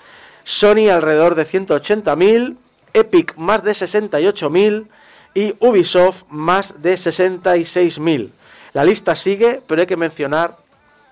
[0.43, 2.55] Sony alrededor de 180.000,
[2.93, 4.87] Epic más de 68.000
[5.33, 8.31] y Ubisoft más de 66.000.
[8.73, 10.57] La lista sigue, pero hay que mencionar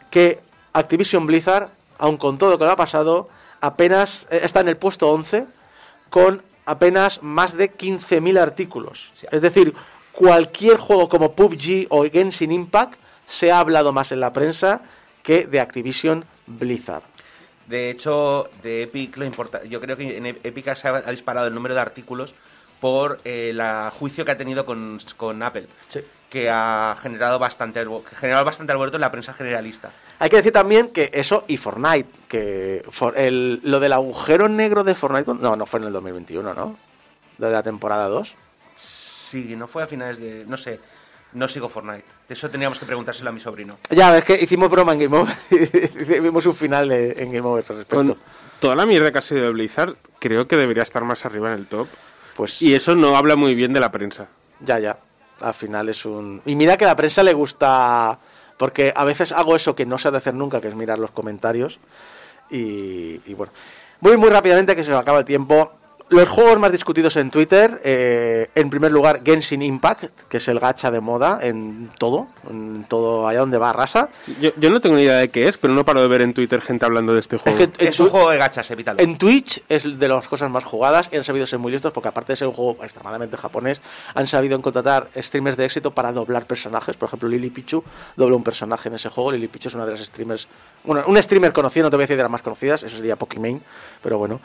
[0.09, 0.39] que
[0.73, 3.29] Activision Blizzard, aun con todo lo que ha pasado,
[3.61, 5.45] apenas eh, está en el puesto 11
[6.09, 9.11] con apenas más de 15.000 artículos.
[9.31, 9.73] Es decir,
[10.11, 12.95] cualquier juego como PUBG o Genshin Impact
[13.27, 14.81] se ha hablado más en la prensa
[15.23, 17.03] que de Activision Blizzard.
[17.67, 19.63] De hecho, de Epic lo importa.
[19.63, 22.33] Yo creo que en Epic se ha disparado el número de artículos
[22.79, 23.61] por el
[23.97, 25.99] juicio que ha tenido con, con Apple, Sí.
[26.29, 29.91] que ha generado bastante generado bastante alboroto en la prensa generalista.
[30.19, 34.83] Hay que decir también que eso y Fortnite, que for- el- lo del agujero negro
[34.83, 36.77] de Fortnite, no, no fue en el 2021, ¿no?
[37.37, 38.33] De la temporada 2.
[38.75, 40.79] Sí, no fue a finales de, no sé,
[41.33, 42.03] no sigo Fortnite.
[42.27, 43.77] De eso teníamos que preguntárselo a mi sobrino.
[43.89, 45.35] Ya, es que hicimos broma en Game Over.
[46.21, 47.95] Vimos un final de- en Game Over al respecto.
[47.95, 48.17] Con
[48.59, 51.59] toda la mierda que ha sido de Blizzard, creo que debería estar más arriba en
[51.59, 51.87] el top.
[52.39, 54.29] Pues Y eso no habla muy bien de la prensa.
[54.61, 54.97] ya, ya.
[55.41, 56.41] Al final es un...
[56.45, 58.17] Y mira que a la prensa le gusta...
[58.55, 60.99] Porque a veces hago eso que no se ha de hacer nunca, que es mirar
[60.99, 61.79] los comentarios.
[62.49, 63.51] Y, y bueno.
[63.99, 65.73] Muy, muy rápidamente, que se nos acaba el tiempo.
[66.09, 70.59] Los juegos más discutidos en Twitter, eh, en primer lugar Genshin Impact, que es el
[70.59, 74.09] gacha de moda en todo, en todo allá donde va Rasa.
[74.41, 76.33] Yo, yo no tengo ni idea de qué es, pero no paro de ver en
[76.33, 77.57] Twitter gente hablando de este Es juego.
[77.59, 78.99] que Es un juego de gachas, evítalo.
[78.99, 82.09] en Twitch es de las cosas más jugadas y han sabido ser muy listos porque
[82.09, 83.79] aparte de ser un juego extremadamente japonés,
[84.15, 86.97] han sabido contratar streamers de éxito para doblar personajes.
[86.97, 87.83] Por ejemplo, Lily Pichu
[88.15, 89.31] dobla un personaje en ese juego.
[89.31, 90.47] Lily Pichu es una de las streamers,
[90.83, 93.15] bueno, un streamer conocido, no te voy a decir de las más conocidas, eso sería
[93.15, 93.61] Pokimane,
[94.01, 94.39] pero bueno.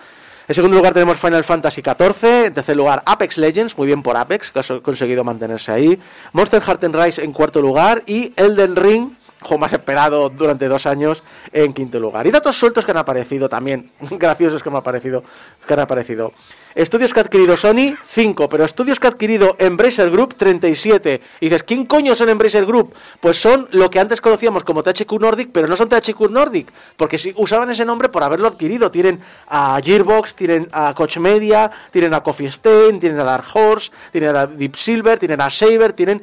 [0.46, 4.14] En segundo lugar tenemos Final Fantasy XIV, en tercer lugar Apex Legends, muy bien por
[4.14, 5.98] Apex, que ha conseguido mantenerse ahí.
[6.32, 9.16] Monster Heart Rise en cuarto lugar y Elden Ring,
[9.58, 12.26] más esperado durante dos años, en quinto lugar.
[12.26, 15.22] Y datos sueltos que han aparecido también, graciosos que me ha aparecido,
[15.66, 16.32] que han aparecido.
[16.74, 21.20] Estudios que ha adquirido Sony, 5, pero estudios que ha adquirido Embracer Group, 37.
[21.38, 22.92] Y dices, ¿quién coño son Embracer Group?
[23.20, 27.16] Pues son lo que antes conocíamos como THQ Nordic, pero no son THQ Nordic, porque
[27.16, 28.90] sí usaban ese nombre por haberlo adquirido.
[28.90, 33.92] Tienen a Gearbox, tienen a Koch Media, tienen a Coffee Stain, tienen a Dark Horse,
[34.10, 36.22] tienen a Deep Silver, tienen a Saber, tienen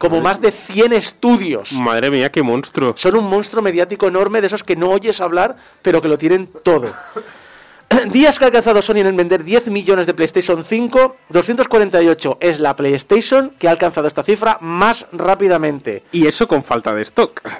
[0.00, 1.72] como más de 100 estudios.
[1.74, 2.94] Madre mía, qué monstruo.
[2.96, 6.48] Son un monstruo mediático enorme de esos que no oyes hablar, pero que lo tienen
[6.64, 6.92] todo.
[8.10, 12.74] Días que ha alcanzado Sony en vender 10 millones de PlayStation 5, 248 es la
[12.76, 16.04] PlayStation que ha alcanzado esta cifra más rápidamente.
[16.12, 17.40] Y eso con falta de stock.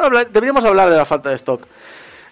[0.00, 1.62] Ah, deberíamos hablar de la falta de stock.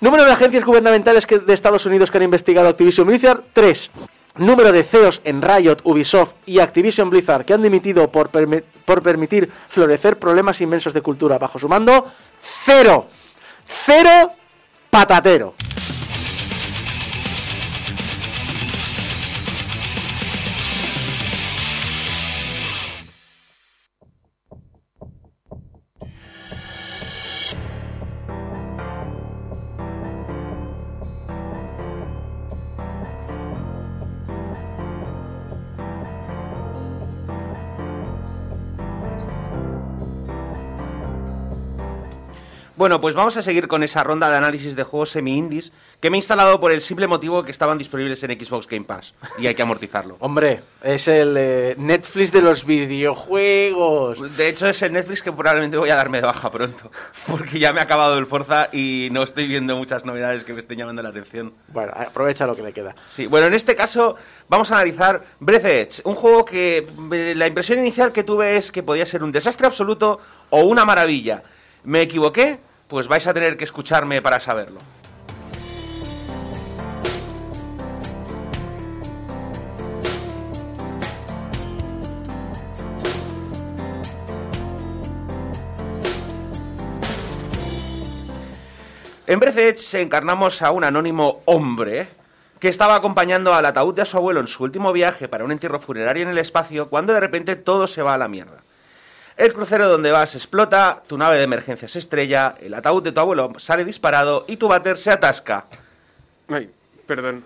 [0.00, 3.90] Número de agencias gubernamentales que- de Estados Unidos que han investigado Activision Blizzard, 3.
[4.38, 9.02] Número de CEOs en Riot, Ubisoft y Activision Blizzard que han dimitido por, permi- por
[9.02, 12.06] permitir florecer problemas inmensos de cultura bajo su mando,
[12.64, 13.06] 0.
[13.84, 14.30] Cero
[14.90, 15.54] patatero.
[42.76, 46.18] Bueno, pues vamos a seguir con esa ronda de análisis de juegos semi-indies que me
[46.18, 49.54] he instalado por el simple motivo que estaban disponibles en Xbox Game Pass y hay
[49.54, 50.16] que amortizarlo.
[50.20, 54.36] Hombre, es el eh, Netflix de los videojuegos.
[54.36, 56.90] De hecho, es el Netflix que probablemente voy a darme de baja pronto,
[57.26, 60.58] porque ya me ha acabado el Forza y no estoy viendo muchas novedades que me
[60.58, 61.54] estén llamando la atención.
[61.68, 62.94] Bueno, aprovecha lo que le queda.
[63.08, 64.16] Sí, bueno, en este caso
[64.50, 68.70] vamos a analizar Breath Edge, un juego que eh, la impresión inicial que tuve es
[68.70, 71.42] que podía ser un desastre absoluto o una maravilla.
[71.84, 72.65] ¿Me equivoqué?
[72.88, 74.80] Pues vais a tener que escucharme para saberlo.
[89.28, 92.06] En Breath encarnamos a un anónimo hombre
[92.60, 95.80] que estaba acompañando al ataúd de su abuelo en su último viaje para un entierro
[95.80, 98.62] funerario en el espacio cuando de repente todo se va a la mierda.
[99.36, 103.20] El crucero donde vas explota, tu nave de emergencia se estrella, el ataúd de tu
[103.20, 105.66] abuelo sale disparado y tu váter se atasca.
[106.48, 106.70] Ay,
[107.06, 107.44] perdón.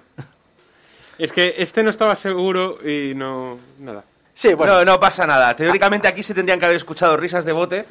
[1.19, 3.59] Es que este no estaba seguro y no.
[3.79, 4.05] Nada.
[4.35, 4.75] Sí, bueno.
[4.75, 5.55] No, no pasa nada.
[5.57, 7.85] Teóricamente aquí se tendrían que haber escuchado risas de bote.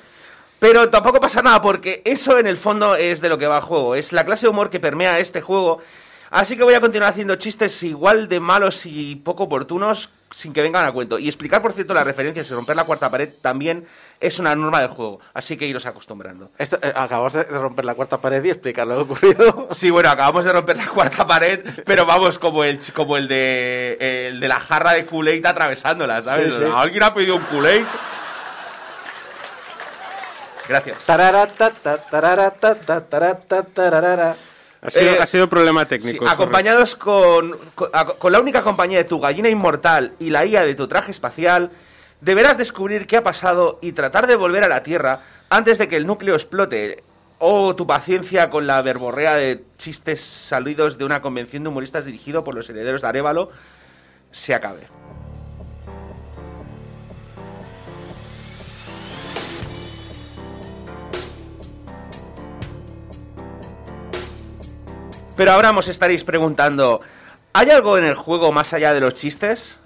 [0.60, 3.64] Pero tampoco pasa nada porque eso en el fondo es de lo que va el
[3.64, 3.96] juego.
[3.96, 5.82] Es la clase de humor que permea este juego.
[6.30, 10.62] Así que voy a continuar haciendo chistes igual de malos y poco oportunos sin que
[10.62, 11.18] vengan a cuento.
[11.18, 13.86] Y explicar, por cierto, las referencias y romper la cuarta pared también
[14.20, 15.20] es una norma del juego.
[15.34, 16.52] Así que iros acostumbrando.
[16.58, 19.68] Esto, eh, acabamos de romper la cuarta pared y explicar lo ocurrido.
[19.80, 24.28] Sí, bueno, acabamos de romper la cuarta pared, pero vamos, como el, como el de
[24.28, 26.54] el de la jarra de Kool-Aid atravesándola, ¿sabes?
[26.54, 26.72] Sí, sí.
[26.74, 27.86] ¿Alguien ha pedido un Kool-Aid?
[30.68, 31.04] Gracias.
[31.06, 31.72] Tararata,
[33.72, 34.36] tararata.
[34.82, 36.28] Ha sido, Eh, ha sido problema técnico.
[36.28, 40.88] acompañados con, con, la única compañía de tu gallina inmortal y la IA de tu
[40.88, 41.72] traje espacial,
[42.22, 45.98] deberás descubrir qué ha pasado y tratar de volver a la Tierra antes de que
[45.98, 47.04] el núcleo explote.
[47.42, 52.44] O tu paciencia con la verborrea de chistes salidos de una convención de humoristas dirigido
[52.44, 53.50] por los herederos de Arevalo
[54.32, 54.88] se acabe.
[65.40, 67.00] Pero ahora os estaréis preguntando,
[67.54, 69.80] ¿hay algo en el juego más allá de los chistes?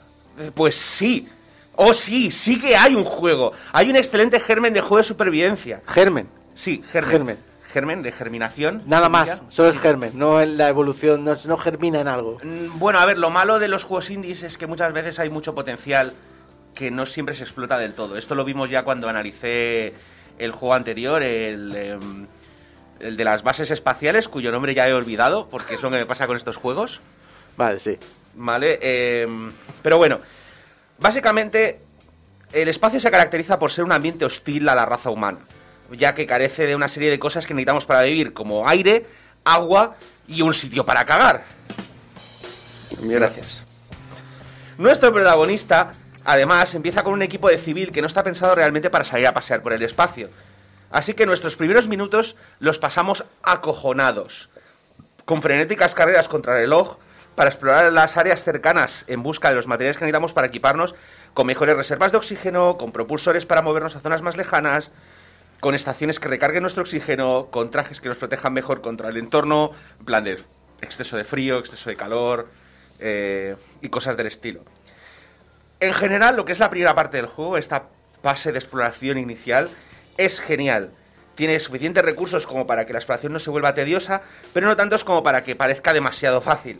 [0.55, 1.29] Pues sí.
[1.75, 3.51] Oh, sí, sí que hay un juego.
[3.71, 5.83] Hay un excelente germen de juego de supervivencia.
[5.85, 6.27] Germen.
[6.55, 7.11] Sí, germen.
[7.11, 7.37] Germen.
[7.71, 8.81] Germen de germinación.
[8.87, 12.39] Nada más, solo el germen, no en la evolución, no, no germina en algo.
[12.41, 15.29] Mm, Bueno, a ver, lo malo de los juegos indies es que muchas veces hay
[15.29, 16.13] mucho potencial
[16.73, 18.17] que no siempre se explota del todo.
[18.17, 19.93] Esto lo vimos ya cuando analicé
[20.39, 22.27] el juego anterior, el, em,
[23.03, 26.05] el de las bases espaciales, cuyo nombre ya he olvidado, porque es lo que me
[26.05, 27.01] pasa con estos juegos.
[27.57, 27.97] Vale, sí.
[28.35, 28.79] ¿Vale?
[28.81, 29.27] Eh,
[29.81, 30.19] pero bueno,
[30.97, 31.81] básicamente
[32.51, 35.39] el espacio se caracteriza por ser un ambiente hostil a la raza humana,
[35.91, 39.05] ya que carece de una serie de cosas que necesitamos para vivir, como aire,
[39.43, 41.43] agua y un sitio para cagar.
[43.01, 43.63] Gracias.
[44.77, 45.91] Nuestro protagonista,
[46.23, 49.33] además, empieza con un equipo de civil que no está pensado realmente para salir a
[49.33, 50.29] pasear por el espacio.
[50.93, 54.49] Así que nuestros primeros minutos los pasamos acojonados,
[55.25, 56.97] con frenéticas carreras contra el reloj
[57.33, 60.93] para explorar las áreas cercanas en busca de los materiales que necesitamos para equiparnos
[61.33, 64.91] con mejores reservas de oxígeno, con propulsores para movernos a zonas más lejanas,
[65.61, 69.71] con estaciones que recarguen nuestro oxígeno, con trajes que nos protejan mejor contra el entorno,
[69.97, 70.43] en plan de
[70.79, 72.49] exceso de frío, exceso de calor
[72.99, 74.63] eh, y cosas del estilo.
[75.79, 77.87] En general, lo que es la primera parte del juego, esta
[78.21, 79.69] fase de exploración inicial,
[80.17, 80.91] es genial.
[81.35, 84.21] Tiene suficientes recursos como para que la exploración no se vuelva tediosa,
[84.53, 86.79] pero no tantos como para que parezca demasiado fácil.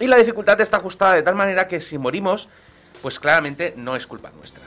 [0.00, 2.48] Y la dificultad está ajustada de tal manera que si morimos,
[3.02, 4.62] pues claramente no es culpa nuestra.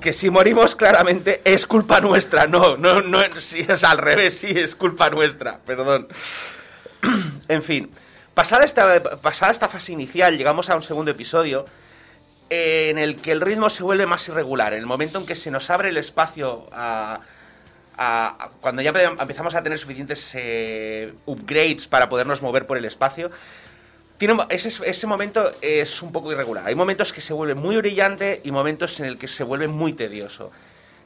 [0.00, 4.50] Que si morimos claramente es culpa nuestra, no, no, no, sí, es al revés, sí,
[4.50, 6.08] es culpa nuestra, perdón.
[7.48, 7.90] en fin,
[8.34, 11.64] pasada esta, pasada esta fase inicial, llegamos a un segundo episodio
[12.50, 15.50] en el que el ritmo se vuelve más irregular, en el momento en que se
[15.50, 17.20] nos abre el espacio a,
[17.96, 23.30] a- cuando ya empezamos a tener suficientes eh, upgrades para podernos mover por el espacio,
[24.18, 26.64] tiene, ese momento es un poco irregular.
[26.66, 29.92] Hay momentos que se vuelve muy brillante y momentos en el que se vuelve muy
[29.92, 30.52] tedioso.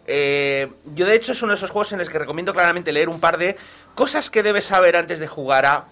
[0.06, 3.08] Eh, yo de hecho es uno de esos juegos en los que recomiendo claramente leer
[3.08, 3.56] un par de
[3.94, 5.84] cosas que debes saber antes de jugar a...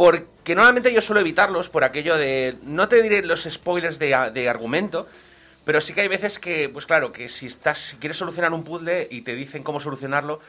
[0.00, 2.56] Porque normalmente yo suelo evitarlos por aquello de...
[2.62, 4.14] No te diré los spoilers de,
[4.48, 5.06] argumento,
[5.66, 8.64] pero sí que hay veces que, pues claro, que si estás, si quieres solucionar un
[8.64, 10.40] puzzle y te dicen cómo solucionarlo,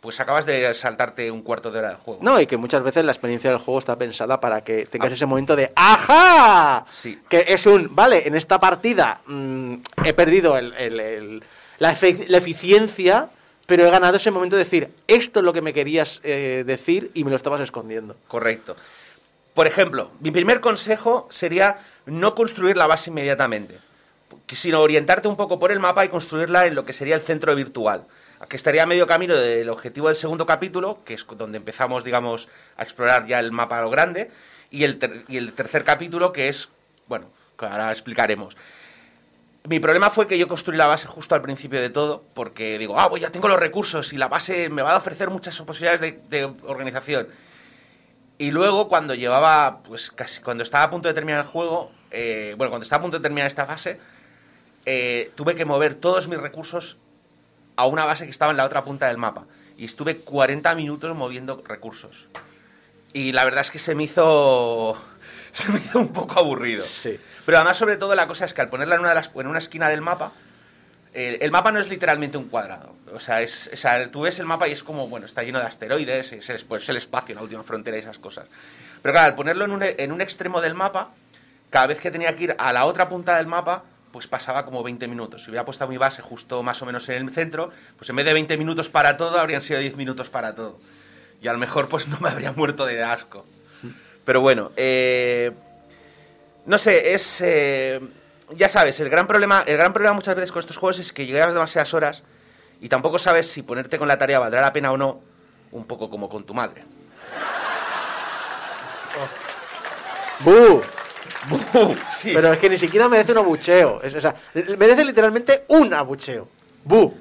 [0.00, 2.18] pues acabas de saltarte un cuarto de hora del juego.
[2.20, 5.24] No, y que muchas veces la experiencia del juego está pensada para que tengas ese
[5.24, 6.84] momento de ¡Ajá!
[6.88, 7.20] Sí.
[7.28, 11.44] Que es un, vale, en esta partida mm, he perdido el- el- el-
[11.78, 13.28] la, efe- la eficiencia,
[13.66, 17.12] pero he ganado ese momento de decir, esto es lo que me querías eh, decir
[17.14, 18.16] y me lo estabas escondiendo.
[18.26, 18.74] Correcto.
[19.56, 23.78] Por ejemplo, mi primer consejo sería no construir la base inmediatamente,
[24.48, 27.54] sino orientarte un poco por el mapa y construirla en lo que sería el centro
[27.54, 28.04] virtual,
[28.50, 32.50] que estaría a medio camino del objetivo del segundo capítulo, que es donde empezamos, digamos,
[32.76, 34.30] a explorar ya el mapa lo grande,
[34.70, 36.68] y el, ter- y el tercer capítulo, que es,
[37.06, 38.58] bueno, que ahora explicaremos.
[39.64, 43.00] Mi problema fue que yo construí la base justo al principio de todo, porque digo,
[43.00, 46.02] ah, pues ya tengo los recursos y la base me va a ofrecer muchas posibilidades
[46.02, 47.28] de, de organización.
[48.38, 52.54] Y luego, cuando llevaba, pues casi, cuando estaba a punto de terminar el juego, eh,
[52.56, 53.98] bueno, cuando estaba a punto de terminar esta fase,
[54.84, 56.98] eh, tuve que mover todos mis recursos
[57.76, 59.46] a una base que estaba en la otra punta del mapa.
[59.76, 62.28] Y estuve 40 minutos moviendo recursos.
[63.12, 64.96] Y la verdad es que se me hizo.
[65.56, 66.84] Se me hizo un poco aburrido.
[66.84, 67.18] Sí.
[67.46, 69.46] Pero además, sobre todo, la cosa es que al ponerla en una, de las, en
[69.46, 70.32] una esquina del mapa,
[71.16, 72.94] el mapa no es literalmente un cuadrado.
[73.14, 75.58] O sea, es, o sea, tú ves el mapa y es como, bueno, está lleno
[75.58, 78.46] de asteroides, es el, pues, el espacio, la última frontera y esas cosas.
[79.00, 81.10] Pero claro, al ponerlo en un, en un extremo del mapa,
[81.70, 84.82] cada vez que tenía que ir a la otra punta del mapa, pues pasaba como
[84.82, 85.44] 20 minutos.
[85.44, 88.26] Si hubiera puesto mi base justo más o menos en el centro, pues en vez
[88.26, 90.78] de 20 minutos para todo, habrían sido 10 minutos para todo.
[91.40, 93.46] Y a lo mejor pues no me habría muerto de asco.
[94.24, 95.52] Pero bueno, eh,
[96.66, 97.40] no sé, es...
[97.40, 98.00] eh,
[98.50, 101.26] ya sabes, el gran, problema, el gran problema muchas veces con estos juegos es que
[101.26, 102.22] llegas demasiadas horas
[102.80, 105.20] y tampoco sabes si ponerte con la tarea valdrá la pena o no,
[105.72, 106.84] un poco como con tu madre.
[110.40, 110.82] ¡Bu!
[112.12, 112.32] Sí.
[112.34, 114.02] Pero es que ni siquiera merece un abucheo.
[114.02, 114.34] Es, o sea,
[114.78, 116.48] merece literalmente un abucheo.
[116.84, 117.14] ¡Bu!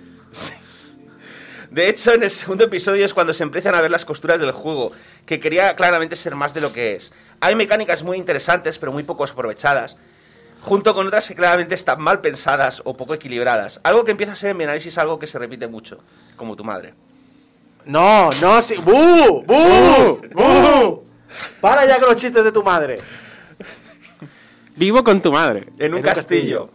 [1.70, 4.52] De hecho, en el segundo episodio es cuando se empiezan a ver las costuras del
[4.54, 4.94] juego,
[5.26, 7.12] que quería claramente ser más de lo que es.
[7.42, 9.98] Hay mecánicas muy interesantes, pero muy poco aprovechadas,
[10.66, 13.80] junto con otras que claramente están mal pensadas o poco equilibradas.
[13.84, 16.00] Algo que empieza a ser en mi análisis algo que se repite mucho,
[16.36, 16.96] como tu madre.
[17.86, 18.76] No, no, sí.
[18.78, 19.44] ¡Bu!
[19.46, 20.22] ¡Bu!
[20.34, 21.04] ¡Bu!
[21.62, 23.00] Para ya con los chistes de tu madre.
[24.76, 25.68] Vivo con tu madre.
[25.78, 26.72] En un, un castillo.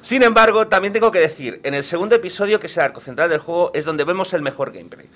[0.00, 3.28] Sin embargo, también tengo que decir, en el segundo episodio, que es el arco central
[3.28, 5.06] del juego, es donde vemos el mejor gameplay.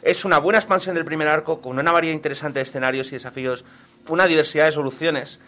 [0.00, 3.66] Es una buena expansión del primer arco, con una variedad interesante de escenarios y desafíos,
[4.08, 5.40] una diversidad de soluciones,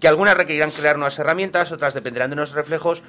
[0.00, 3.02] que algunas requerirán crear nuevas herramientas, otras dependerán de unos reflejos,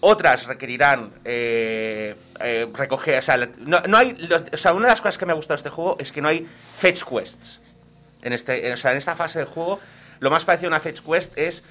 [0.00, 3.18] otras requerirán eh, eh, recoger...
[3.18, 5.34] O sea, no, no hay, los- o sea, una de las cosas que me ha
[5.36, 7.60] gustado de este juego es que no hay fetch quests.
[8.22, 9.80] En, este, en- o sea, en esta fase del juego,
[10.20, 11.62] lo más parecido a una fetch quest es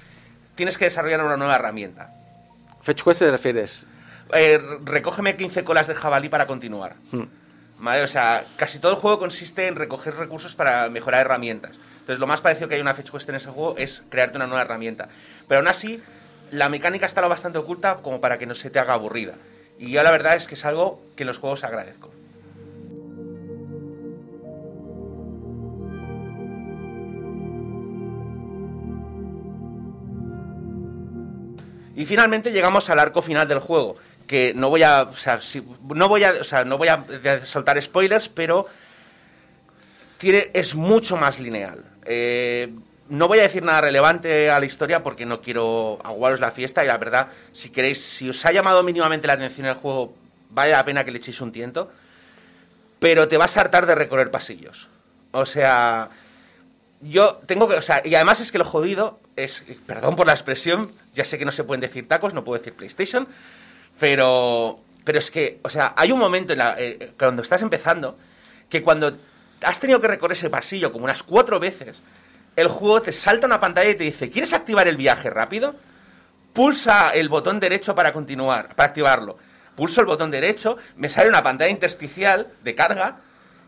[0.56, 2.12] tienes que desarrollar una nueva herramienta.
[2.82, 3.84] Fetch quest te refieres.
[4.32, 6.96] Eh, recógeme 15 colas de jabalí para continuar.
[7.12, 7.24] Hmm.
[7.78, 8.02] ¿Vale?
[8.02, 11.78] O sea, casi todo el juego consiste en recoger recursos para mejorar herramientas.
[12.06, 14.46] Entonces, lo más parecido que hay una fetch quest en ese juego es crearte una
[14.46, 15.08] nueva herramienta.
[15.48, 16.00] Pero aún así,
[16.52, 19.34] la mecánica está lo bastante oculta como para que no se te haga aburrida.
[19.76, 22.12] Y yo la verdad es que es algo que en los juegos agradezco.
[31.96, 33.96] Y finalmente llegamos al arco final del juego,
[34.28, 35.40] que no voy a, o sea,
[35.92, 37.04] no voy a, o sea, no voy a
[37.44, 38.68] soltar spoilers, pero
[40.20, 41.95] es mucho más lineal.
[42.06, 42.72] Eh,
[43.08, 46.82] no voy a decir nada relevante a la historia porque no quiero aguaros la fiesta
[46.84, 50.14] y la verdad, si queréis, si os ha llamado mínimamente la atención el juego,
[50.50, 51.90] vale la pena que le echéis un tiento,
[52.98, 54.88] pero te vas a hartar de recorrer pasillos.
[55.32, 56.10] O sea,
[57.00, 60.32] yo tengo que, o sea, y además es que lo jodido es, perdón por la
[60.32, 63.28] expresión, ya sé que no se pueden decir tacos, no puedo decir PlayStation,
[64.00, 68.18] pero, pero es que, o sea, hay un momento en la, eh, cuando estás empezando
[68.68, 69.16] que cuando
[69.62, 72.02] has tenido que recorrer ese pasillo como unas cuatro veces,
[72.56, 75.74] el juego te salta una pantalla y te dice, ¿quieres activar el viaje rápido?
[76.52, 79.38] Pulsa el botón derecho para continuar, para activarlo.
[79.74, 83.18] Pulso el botón derecho, me sale una pantalla intersticial de carga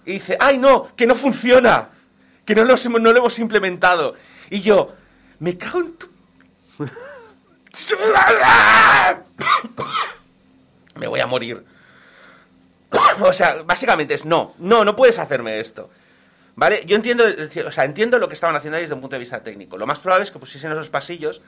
[0.06, 0.88] y dice, ¡ay no!
[0.96, 1.90] ¡Que no funciona!
[2.46, 4.14] Que no lo, hemos- implementado.
[4.48, 4.94] Y yo,
[5.38, 6.08] me cago en tu...
[10.94, 11.64] me voy a morir.
[13.20, 15.90] o sea, básicamente es no, no, no puedes hacerme esto.
[16.56, 16.82] ¿Vale?
[16.86, 17.24] Yo entiendo,
[17.66, 19.76] o sea, entiendo lo que estaban haciendo desde un punto de vista técnico.
[19.78, 21.40] Lo más probable es que pusiesen esos pasillos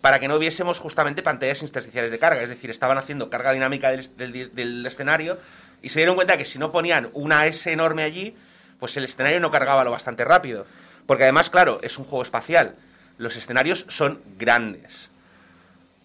[0.00, 2.42] para que no viésemos justamente pantallas intersticiales de carga.
[2.42, 5.38] Es decir, estaban haciendo carga dinámica del- del escenario
[5.82, 8.36] y se dieron cuenta que si no ponían una S enorme allí,
[8.78, 10.64] pues el escenario no cargaba lo bastante rápido.
[11.06, 12.76] Porque además, claro, es un juego espacial.
[13.18, 15.10] Los escenarios son grandes.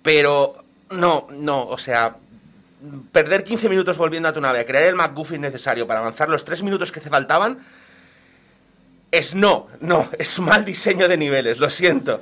[0.04, 2.16] Pero no, no, o sea,
[3.11, 6.45] perder 15 minutos volviendo a tu nave a crear el McGuffin necesario para avanzar los
[6.45, 7.59] 3 minutos que te faltaban
[9.11, 12.21] es no, no, es mal diseño de niveles, lo siento.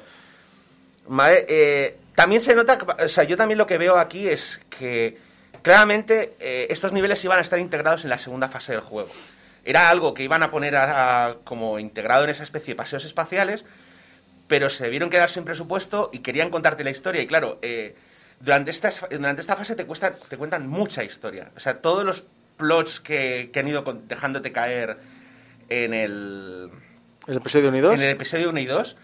[1.08, 1.46] ¿Vale?
[1.48, 5.18] Eh, también se nota, o sea, yo también lo que veo aquí es que
[5.62, 9.10] claramente eh, estos niveles iban a estar integrados en la segunda fase del juego.
[9.66, 10.76] Era algo que iban a poner
[11.44, 13.66] como integrado en esa especie de paseos espaciales,
[14.48, 17.22] pero se debieron quedar sin presupuesto y querían contarte la historia.
[17.22, 17.96] Y claro, eh,
[18.40, 21.52] durante, esta, durante esta fase te, cuesta- te cuentan mucha historia.
[21.56, 22.26] O sea, todos los
[22.58, 24.98] plots que, que han ido con- dejándote caer
[25.70, 26.70] en el,
[27.28, 27.94] ¿El episodio 1 y 2?
[27.96, 28.98] en el episodio 1 y 2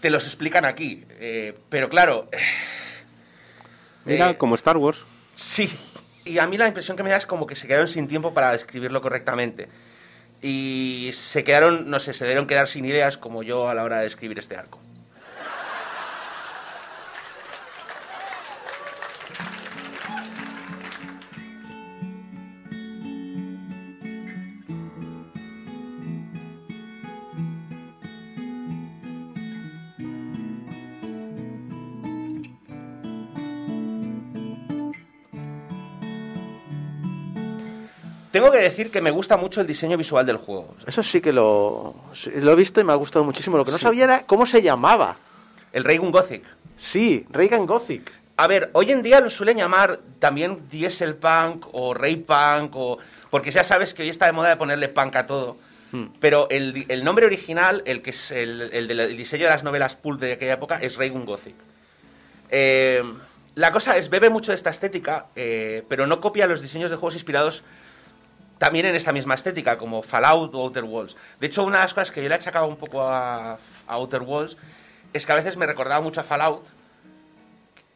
[0.00, 1.04] te los explican aquí.
[1.18, 2.28] Eh, pero claro,
[4.04, 5.04] Mira, Eh, como Star Wars.
[5.34, 5.70] sí.
[6.24, 8.34] Y a mí la impresión que me da es como que se quedaron sin tiempo
[8.34, 9.68] para describirlo correctamente.
[10.42, 14.00] Y se quedaron, no sé, se debieron quedar sin ideas como yo a la hora
[14.00, 14.78] de escribir este arco.
[38.38, 40.76] Tengo que decir que me gusta mucho el diseño visual del juego.
[40.86, 43.56] Eso sí que lo, he visto y me ha gustado muchísimo.
[43.56, 43.82] Lo que no Sí.
[43.82, 45.16] sabía era cómo se llamaba.
[45.72, 46.44] El Raygun Gothic.
[46.76, 48.12] Sí, Reagan Gothic.
[48.36, 52.98] A ver, hoy en día lo suelen llamar también Diesel Punk o Ray Punk, o...
[53.28, 55.56] porque ya sabes que hoy está de moda de ponerle punk a todo.
[56.20, 59.96] Pero el, nombre original, el que es el, el del el diseño de las novelas
[59.96, 61.56] pulp de aquella época, es Raygun Gothic.
[62.50, 63.02] Eh,
[63.56, 66.96] la cosa es, bebe mucho de esta estética, eh, pero no copia los diseños de
[66.96, 67.64] juegos inspirados
[68.58, 71.16] también en esta misma estética, como Fallout o Outer Worlds.
[71.40, 73.58] De hecho, una de las cosas que yo le achacaba un poco a, a
[73.94, 74.56] Outer Worlds
[75.12, 76.64] es que a veces me recordaba mucho a Fallout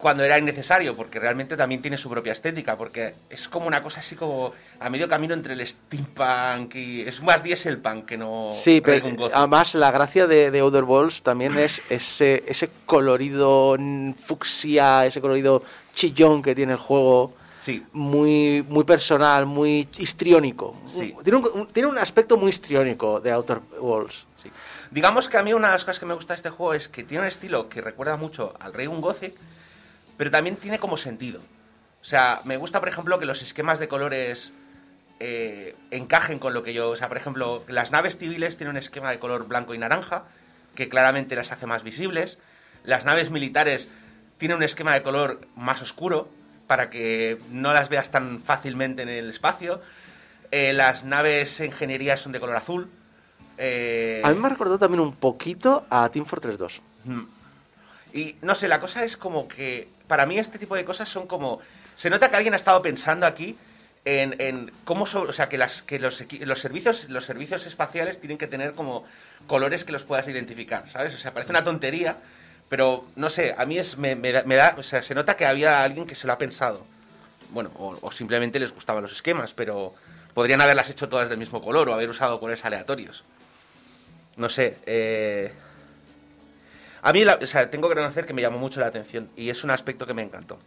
[0.03, 4.01] cuando era innecesario, porque realmente también tiene su propia estética, porque es como una cosa
[4.01, 7.03] así como a medio camino entre el steampunk y...
[7.03, 8.49] es más dieselpunk que no...
[8.51, 13.77] Sí, pero además la gracia de, de Outer Worlds también es ese, ese colorido
[14.27, 15.63] fucsia, ese colorido
[15.95, 17.35] chillón que tiene el juego.
[17.63, 20.77] Sí, Muy, muy personal, muy histriónico.
[20.85, 21.15] Sí.
[21.23, 24.27] Tiene, un, tiene un aspecto muy histriónico de Outer Worlds.
[24.35, 24.51] sí.
[24.91, 26.89] Digamos que a mí una de las cosas que me gusta de este juego es
[26.89, 29.35] que tiene un estilo que recuerda mucho al Raygun Gothic,
[30.17, 31.39] pero también tiene como sentido.
[31.39, 34.53] O sea, me gusta, por ejemplo, que los esquemas de colores
[35.21, 36.91] eh, encajen con lo que yo...
[36.91, 40.25] O sea, por ejemplo, las naves civiles tienen un esquema de color blanco y naranja,
[40.75, 42.41] que claramente las hace más visibles.
[42.83, 43.89] Las naves militares
[44.39, 46.29] tienen un esquema de color más oscuro,
[46.73, 49.83] para que no las veas tan fácilmente en el espacio.
[50.51, 52.89] Eh, las naves de ingeniería son de color azul.
[53.59, 56.81] Eh, A mí me ha recordado también un poquito a Team Fortress 2.
[57.05, 57.21] Mm.
[58.15, 61.27] Y no sé, la cosa es como que para mí este tipo de cosas son
[61.27, 61.61] como...
[61.95, 63.59] Se nota que alguien ha estado pensando aquí
[64.07, 68.19] en, en cómo so- o sea que las que los, los servicios los servicios espaciales
[68.19, 69.05] tienen que tener como
[69.47, 72.17] colores que los puedas identificar sabes o sea parece una tontería
[72.73, 76.07] pero no sé a mí es me, da, o sea se nota que había alguien
[76.07, 76.87] que se lo ha pensado
[77.51, 79.93] bueno o, simplemente les gustaban los esquemas pero
[80.33, 83.25] podrían haberlas hecho todas del mismo color o haber usado colores aleatorios
[84.39, 85.53] no sé eh,
[87.03, 89.65] a mí o sea, tengo que reconocer que me llamó mucho la atención y es
[89.65, 90.59] un aspecto que me encantó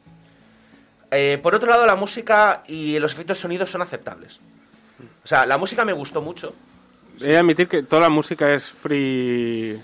[1.10, 4.42] eh, por otro lado, la música y los efectos sonidos son aceptables.
[5.24, 6.54] O sea, la música me gustó mucho.
[7.22, 9.80] He de admitir que toda la música es free.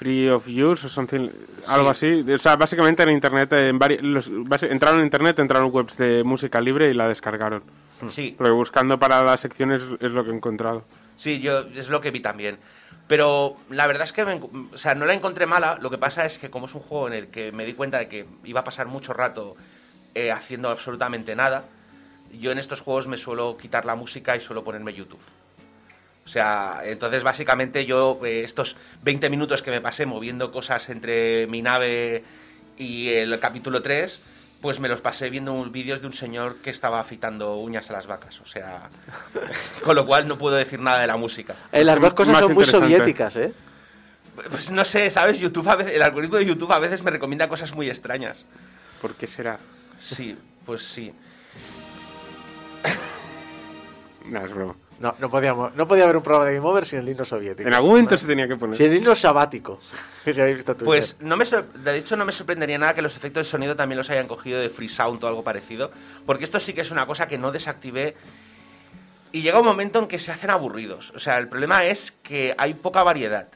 [0.00, 1.28] Free of use o something,
[1.68, 2.24] algo así.
[2.32, 4.28] O sea, básicamente en internet, en vari- los,
[4.62, 7.62] entraron en internet, entraron en webs de música libre y la descargaron.
[8.08, 10.84] Sí, Pero buscando para las secciones es lo que he encontrado.
[11.16, 12.56] sí, yo es lo que vi también.
[13.08, 14.34] Pero la verdad es que me
[14.72, 15.78] o sea, no la encontré mala.
[15.82, 17.98] Lo que pasa es que como es un juego en el que me di cuenta
[17.98, 19.54] de que iba a pasar mucho rato
[20.14, 21.64] eh, haciendo absolutamente nada,
[22.32, 25.20] yo en estos juegos me suelo quitar la música y suelo ponerme YouTube.
[26.30, 31.48] O sea, entonces básicamente yo eh, estos 20 minutos que me pasé moviendo cosas entre
[31.48, 32.22] mi nave
[32.78, 34.22] y el capítulo 3,
[34.60, 38.06] pues me los pasé viendo vídeos de un señor que estaba afeitando uñas a las
[38.06, 38.40] vacas.
[38.42, 38.90] O sea,
[39.82, 41.56] con lo cual no puedo decir nada de la música.
[41.72, 43.52] Eh, las dos cosas Más son muy soviéticas, ¿eh?
[44.50, 45.40] Pues no sé, ¿sabes?
[45.40, 48.46] YouTube a veces- el algoritmo de YouTube a veces me recomienda cosas muy extrañas.
[49.02, 49.58] ¿Por qué será?
[49.98, 51.12] Sí, pues sí.
[54.26, 54.76] No, es broma.
[55.00, 57.66] No, no, podíamos, no podía haber un programa de Game Over sin el himno soviético.
[57.66, 58.76] En algún momento se tenía que poner.
[58.76, 59.78] Sin el himno sabático.
[60.24, 60.84] Que si habéis visto Twitter.
[60.86, 63.74] Pues no me sor- de hecho no me sorprendería nada que los efectos de sonido
[63.74, 65.90] también los hayan cogido de Free Sound o algo parecido,
[66.26, 68.14] porque esto sí que es una cosa que no desactivé
[69.32, 71.12] y llega un momento en que se hacen aburridos.
[71.16, 73.48] O sea, el problema es que hay poca variedad.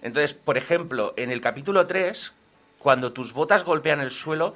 [0.00, 2.32] Entonces, por ejemplo, en el capítulo 3,
[2.78, 4.54] cuando tus botas golpean el suelo,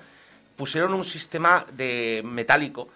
[0.57, 2.89] pusieron un sistema de metálico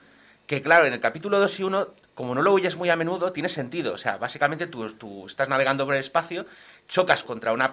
[0.47, 3.33] que, claro, en el capítulo 2 y 1, como no lo oyes muy a menudo,
[3.33, 3.95] tiene sentido.
[3.95, 6.47] O sea, básicamente tú, tú estás navegando por el espacio,
[6.89, 7.73] chocas contra una,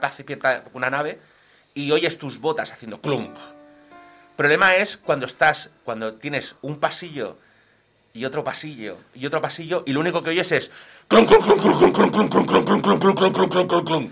[0.74, 1.20] una nave
[1.74, 3.36] y oyes tus botas haciendo clump.
[4.36, 7.38] Problema es cuando estás, cuando tienes un pasillo
[8.14, 10.72] y otro pasillo y otro pasillo y lo único que oyes es
[11.08, 14.12] clum, clum, clum, clum, clum, clum, clum, clum, clum, clum, clum, clum, clum, clum, clum.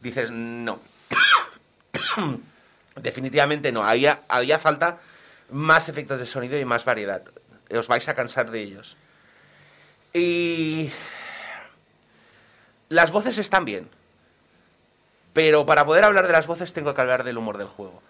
[0.00, 0.80] Dices, no.
[2.96, 3.84] Definitivamente no.
[3.84, 4.98] Había, había falta
[5.50, 7.22] más efectos de sonido y más variedad.
[7.70, 8.96] Os vais a cansar de ellos.
[10.16, 10.92] Y
[12.88, 13.90] las voces están bien.
[15.32, 18.00] Pero para poder hablar de las voces tengo que hablar del humor del juego.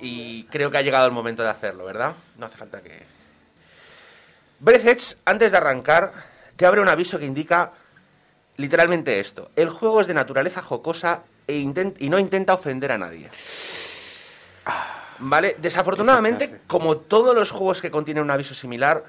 [0.00, 2.14] Y creo que ha llegado el momento de hacerlo, ¿verdad?
[2.36, 3.04] No hace falta que...
[4.58, 6.12] Breath Edge, antes de arrancar,
[6.56, 7.72] te abre un aviso que indica
[8.56, 9.52] literalmente esto.
[9.54, 13.30] El juego es de naturaleza jocosa e y no intenta ofender a nadie.
[15.20, 15.56] ¿Vale?
[15.60, 19.04] Desafortunadamente, como todos los juegos que contienen un aviso similar,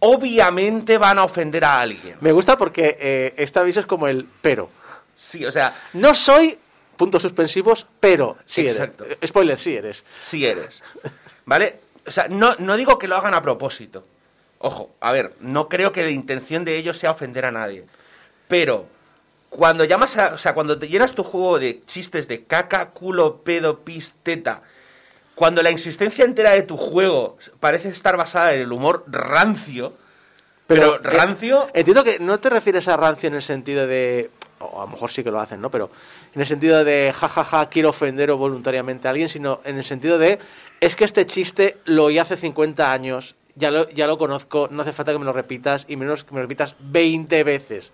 [0.00, 2.16] obviamente van a ofender a alguien.
[2.20, 4.68] Me gusta porque eh, este aviso es como el pero.
[5.14, 6.58] Sí, o sea, No soy
[6.96, 9.04] puntos suspensivos, pero sí Exacto.
[9.04, 9.18] eres.
[9.20, 10.04] Eh, Spoiler, sí eres.
[10.22, 10.82] sí eres.
[11.44, 11.80] ¿Vale?
[12.06, 14.06] O sea, no, no digo que lo hagan a propósito.
[14.58, 17.84] Ojo, a ver, no creo que la intención de ellos sea ofender a nadie.
[18.48, 18.86] Pero
[19.48, 23.38] cuando llamas a, o sea, cuando te llenas tu juego de chistes de caca, culo,
[23.42, 24.62] pedo, pis, teta,
[25.34, 29.94] cuando la insistencia entera de tu juego parece estar basada en el humor rancio,
[30.66, 34.30] pero, eh, rancio, entiendo que no te refieres a rancio en el sentido de.
[34.60, 35.70] O a lo mejor sí que lo hacen, ¿no?
[35.70, 35.90] Pero
[36.32, 40.18] en el sentido de jajaja, quiero ofender o voluntariamente a alguien, sino en el sentido
[40.18, 40.38] de.
[40.80, 44.82] Es que este chiste lo oí hace 50 años, ya lo, ya lo conozco, no
[44.82, 47.92] hace falta que me lo repitas y menos que me lo repitas 20 veces.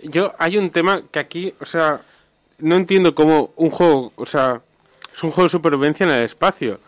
[0.00, 2.02] Yo, hay un tema que aquí, o sea,
[2.58, 4.60] no entiendo cómo un juego, o sea,
[5.14, 6.80] es un juego de supervivencia en el espacio.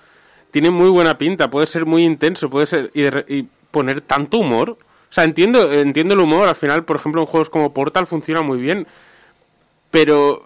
[0.50, 2.90] Tiene muy buena pinta, puede ser muy intenso, puede ser.
[2.94, 4.70] y, de y poner tanto humor.
[4.70, 8.42] O sea, entiendo, entiendo el humor, al final, por ejemplo, en juegos como Portal funciona
[8.42, 8.86] muy bien.
[9.90, 10.44] Pero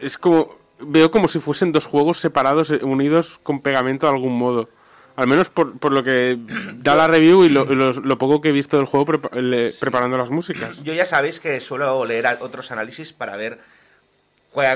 [0.00, 0.58] es como.
[0.82, 4.70] Veo como si fuesen dos juegos separados, eh, unidos con pegamento de algún modo.
[5.14, 6.38] Al menos por, por lo que
[6.76, 10.16] da la review y lo, lo- lo poco que he visto del juego le- preparando
[10.16, 10.82] las músicas.
[10.82, 13.58] Yo ya sabéis que suelo leer otros análisis para ver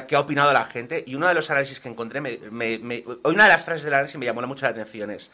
[0.06, 3.04] qué ha opinado la gente y uno de los análisis que encontré, me, me- me-
[3.24, 5.30] una de las frases del análisis me llamó mucho la atención es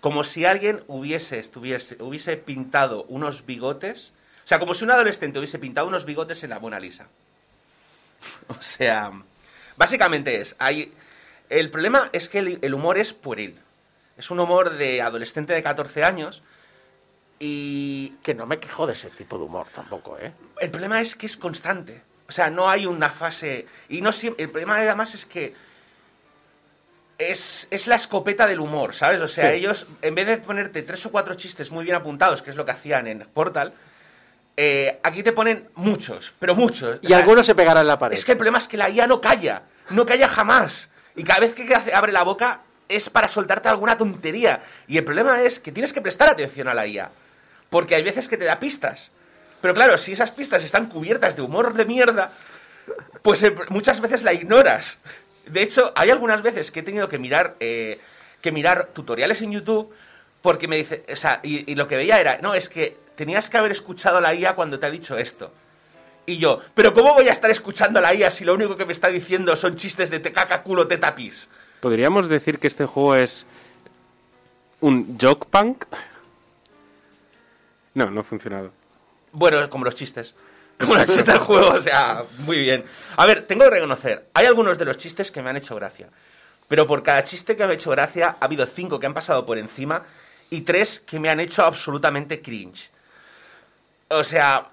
[0.00, 4.12] como si alguien hubiese, estuviese, hubiese pintado unos bigotes,
[4.44, 7.06] o sea, como si un adolescente hubiese pintado unos bigotes en la Mona Lisa.
[8.48, 9.12] O sea,
[9.76, 10.92] básicamente es, hay,
[11.50, 13.58] el problema es que el, el humor es pueril.
[14.16, 16.42] Es un humor de adolescente de 14 años
[17.38, 20.32] y Que no me quejo de ese tipo de humor tampoco, ¿eh?
[20.60, 22.02] el problema es que es constante.
[22.28, 23.66] O sea, no hay una fase.
[23.88, 24.44] Y no siempre.
[24.44, 25.54] El problema además es que.
[27.18, 29.20] es, es la escopeta del humor, ¿sabes?
[29.20, 29.56] O sea, Sí.
[29.58, 32.64] ellos, en vez de ponerte tres o cuatro chistes muy bien apuntados, que es lo
[32.64, 33.74] que hacían en Portal,
[34.56, 36.96] eh, aquí te ponen muchos, pero muchos.
[36.96, 38.16] O Y sea, algunos se pegarán en la pared.
[38.16, 40.88] Es que el problema es que la IA no calla, no calla jamás.
[41.14, 44.60] Y cada vez que abre la boca es para soltarte alguna tontería.
[44.88, 47.12] Y el problema es que tienes que prestar atención a la IA.
[47.70, 49.10] Porque hay veces que te da pistas.
[49.62, 52.32] Pero claro, si esas pistas están cubiertas de humor de mierda,
[53.22, 54.98] pues eh, muchas veces la ignoras.
[55.46, 57.98] De hecho, hay algunas veces que he tenido que mirar, eh,
[58.42, 59.94] que mirar tutoriales en YouTube
[60.42, 63.58] porque me dice, o sea, y, lo que veía era, no, es que tenías que
[63.58, 65.52] haber escuchado a la IA cuando te ha dicho esto.
[66.26, 68.84] Y yo, pero ¿cómo voy a estar escuchando a la IA si lo único que
[68.84, 71.48] me está diciendo son chistes de te caca, culo, teta, pis?
[71.80, 73.46] ¿Podríamos decir que este juego es
[74.80, 75.84] un joke punk?
[77.94, 78.72] No, no ha funcionado.
[79.32, 80.34] Bueno, como los chistes.
[80.78, 82.84] Como los chistes del juego, o sea, muy bien.
[83.16, 86.08] A ver, tengo que reconocer, hay algunos de los chistes que me han hecho gracia.
[86.66, 89.44] Pero por cada chiste que me ha hecho gracia, ha habido cinco que han pasado
[89.46, 90.04] por encima
[90.50, 92.90] y tres que me han hecho absolutamente cringe.
[94.08, 94.70] O sea,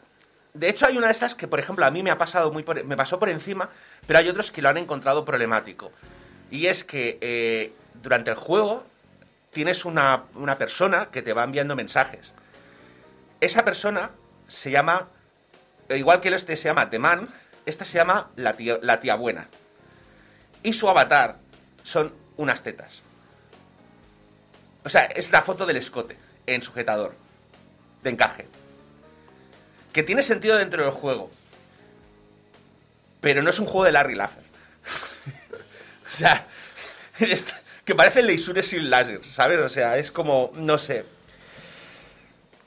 [0.53, 2.63] de hecho hay una de estas que, por ejemplo, a mí me ha pasado muy
[2.63, 3.69] por- me pasó por encima,
[4.07, 5.91] pero hay otros que lo han encontrado problemático.
[6.49, 8.83] Y es que eh, durante el juego
[9.51, 12.33] tienes una, una persona que te va enviando mensajes.
[13.41, 14.11] Esa persona
[14.49, 15.07] se llama,
[15.89, 17.29] igual que el este se llama The Man,
[17.65, 19.47] esta se llama la tía, la tía buena.
[20.63, 21.37] Y su avatar
[21.83, 23.03] son unas tetas.
[24.83, 27.15] O sea, es la foto del escote en sujetador,
[28.03, 28.47] de encaje.
[29.93, 31.31] Que tiene sentido dentro del juego.
[33.21, 34.43] Pero no es un juego de Larry Laffer.
[36.07, 36.47] o sea,
[37.85, 39.59] que parece Leisure sin láser, ¿sabes?
[39.59, 41.05] O sea, es como, no sé.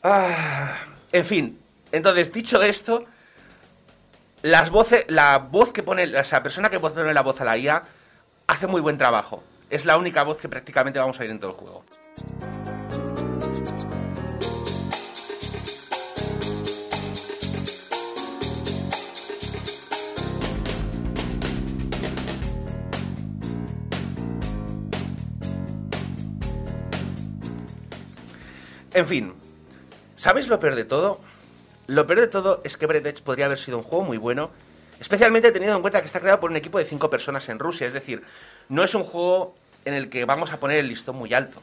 [0.02, 1.61] Ah, en fin,
[1.92, 3.04] entonces, dicho esto,
[4.40, 7.44] las voces, la voz que pone, o sea, la persona que pone la voz a
[7.44, 7.84] la IA
[8.46, 9.44] hace muy buen trabajo.
[9.70, 11.84] Es la única voz que prácticamente vamos a ir en todo el juego.
[28.94, 29.34] En fin,
[30.16, 31.20] ¿sabéis lo peor de todo?
[31.92, 34.50] Lo peor de todo es que Edge podría haber sido un juego muy bueno,
[34.98, 37.86] especialmente teniendo en cuenta que está creado por un equipo de cinco personas en Rusia.
[37.86, 38.22] Es decir,
[38.70, 41.60] no es un juego en el que vamos a poner el listón muy alto.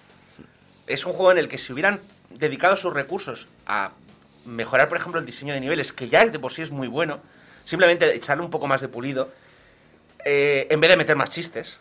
[0.85, 1.99] Es un juego en el que si hubieran
[2.29, 3.93] dedicado sus recursos a
[4.45, 7.21] mejorar, por ejemplo, el diseño de niveles, que ya de por sí es muy bueno,
[7.63, 9.31] simplemente echarle un poco más de pulido,
[10.25, 11.79] eh, en vez de meter más chistes,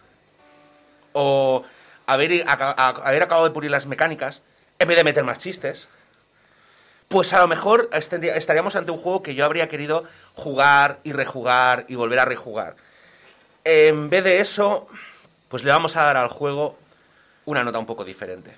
[1.12, 1.64] o
[2.07, 4.40] haber, haber acabado de pulir las mecánicas,
[4.78, 5.86] en vez de meter más chistes,
[7.09, 10.04] pues a lo mejor estaríamos ante un juego que yo habría querido
[10.34, 12.76] jugar y rejugar y volver a rejugar.
[13.64, 14.88] En vez de eso,
[15.48, 16.78] pues le vamos a dar al juego
[17.46, 18.56] una nota un poco diferente.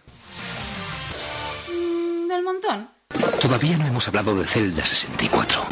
[1.69, 2.89] Mm, Del montón.
[3.41, 5.67] Todavía no hemos hablado de Zelda 64.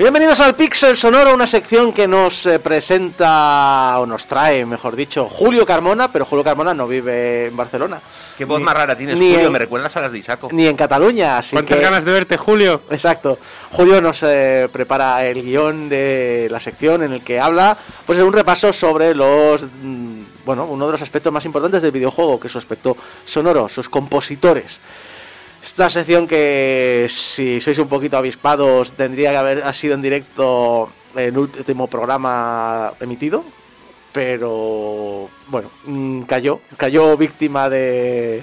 [0.00, 5.28] Bienvenidos al Pixel Sonoro, una sección que nos eh, presenta, o nos trae, mejor dicho,
[5.28, 8.00] Julio Carmona, pero Julio Carmona no vive en Barcelona.
[8.38, 9.40] ¿Qué voz Ni- más rara tienes, Julio?
[9.40, 10.48] en- Me recuerdas a las de Isaco.
[10.52, 11.82] Ni en Cataluña, así ¿Cuántas que...
[11.82, 12.80] ganas de verte, Julio?
[12.88, 13.38] Exacto.
[13.72, 17.76] Julio nos eh, prepara el guion de la sección en el que habla,
[18.06, 21.90] pues de un repaso sobre los, mm, bueno, uno de los aspectos más importantes del
[21.92, 22.96] videojuego, que es su aspecto
[23.26, 24.80] sonoro, sus compositores.
[25.62, 30.88] Esta sección que, si sois un poquito avispados, tendría que haber ha sido en directo
[31.14, 33.44] en último programa emitido,
[34.12, 38.42] pero bueno, mm, cayó, cayó víctima de,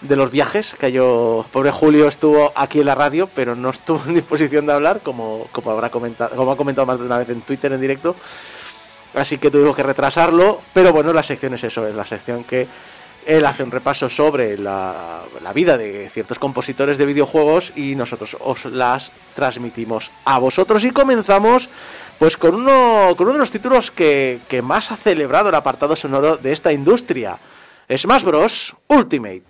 [0.00, 4.14] de los viajes, cayó, pobre Julio estuvo aquí en la radio, pero no estuvo en
[4.14, 7.42] disposición de hablar, como, como habrá comentado, como ha comentado más de una vez en
[7.42, 8.16] Twitter en directo,
[9.14, 12.66] así que tuvimos que retrasarlo, pero bueno, la sección es eso, es la sección que
[13.26, 15.22] él hace un repaso sobre la,
[15.54, 21.68] vida de ciertos compositores de videojuegos y nosotros os las transmitimos a vosotros y comenzamos
[22.18, 25.96] pues con uno, con uno de los títulos que, que más ha celebrado el apartado
[25.96, 27.38] sonoro de esta industria,
[27.96, 28.74] Smash Bros.
[28.88, 29.42] Ultimate.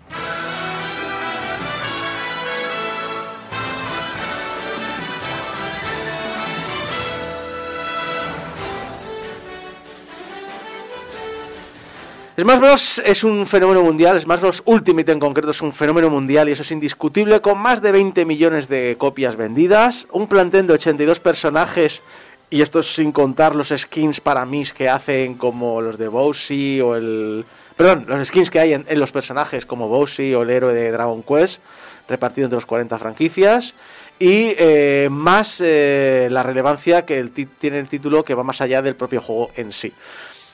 [12.41, 13.01] Smash Bros.
[13.05, 14.63] es un fenómeno mundial, Smash Bros.
[14.65, 18.25] Ultimate en concreto es un fenómeno mundial y eso es indiscutible, con más de 20
[18.25, 22.01] millones de copias vendidas, un plantel de 82 personajes
[22.49, 26.81] Y esto es sin contar los skins para mí que hacen como los de Bowsy
[26.81, 27.45] o el...
[27.77, 31.21] Perdón, los skins que hay en, los personajes como Bowsy o el héroe de Dragon
[31.21, 31.61] Quest,
[32.09, 33.75] repartido entre los 40 franquicias.
[34.17, 37.23] Y eh, más eh, la relevancia que
[37.59, 39.93] tiene el título que va más allá del propio juego en sí.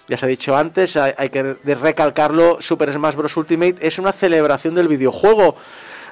[0.07, 3.35] Ya se ha dicho antes, hay, que recalcarlo, Super Smash Bros.
[3.35, 5.57] Ultimate es una celebración del videojuego,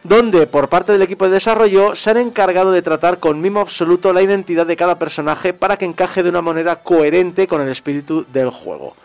[0.04, 4.12] donde por parte del equipo de desarrollo se han encargado de tratar con mimo absoluto
[4.12, 8.26] la identidad de cada personaje para que encaje de una manera coherente con el espíritu
[8.34, 8.96] del juego.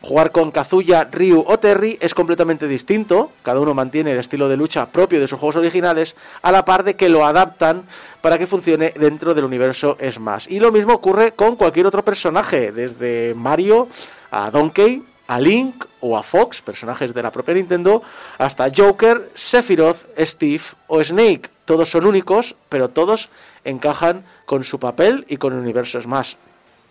[0.00, 4.56] Jugar con Kazuya, Ryu o Terry es completamente distinto, cada uno mantiene el estilo de
[4.56, 7.84] lucha propio de sus juegos originales, a la par de que lo adaptan
[8.20, 10.46] para que funcione dentro del universo Smash.
[10.48, 13.88] Y lo mismo ocurre con cualquier otro personaje, desde Mario
[14.32, 18.02] a Donkey, a Link o a Fox, personajes de la propia Nintendo,
[18.38, 21.50] hasta Joker, Sephiroth, Steve o Snake.
[21.64, 23.28] Todos son únicos, pero todos
[23.64, 26.34] encajan con su papel y con el universo Smash.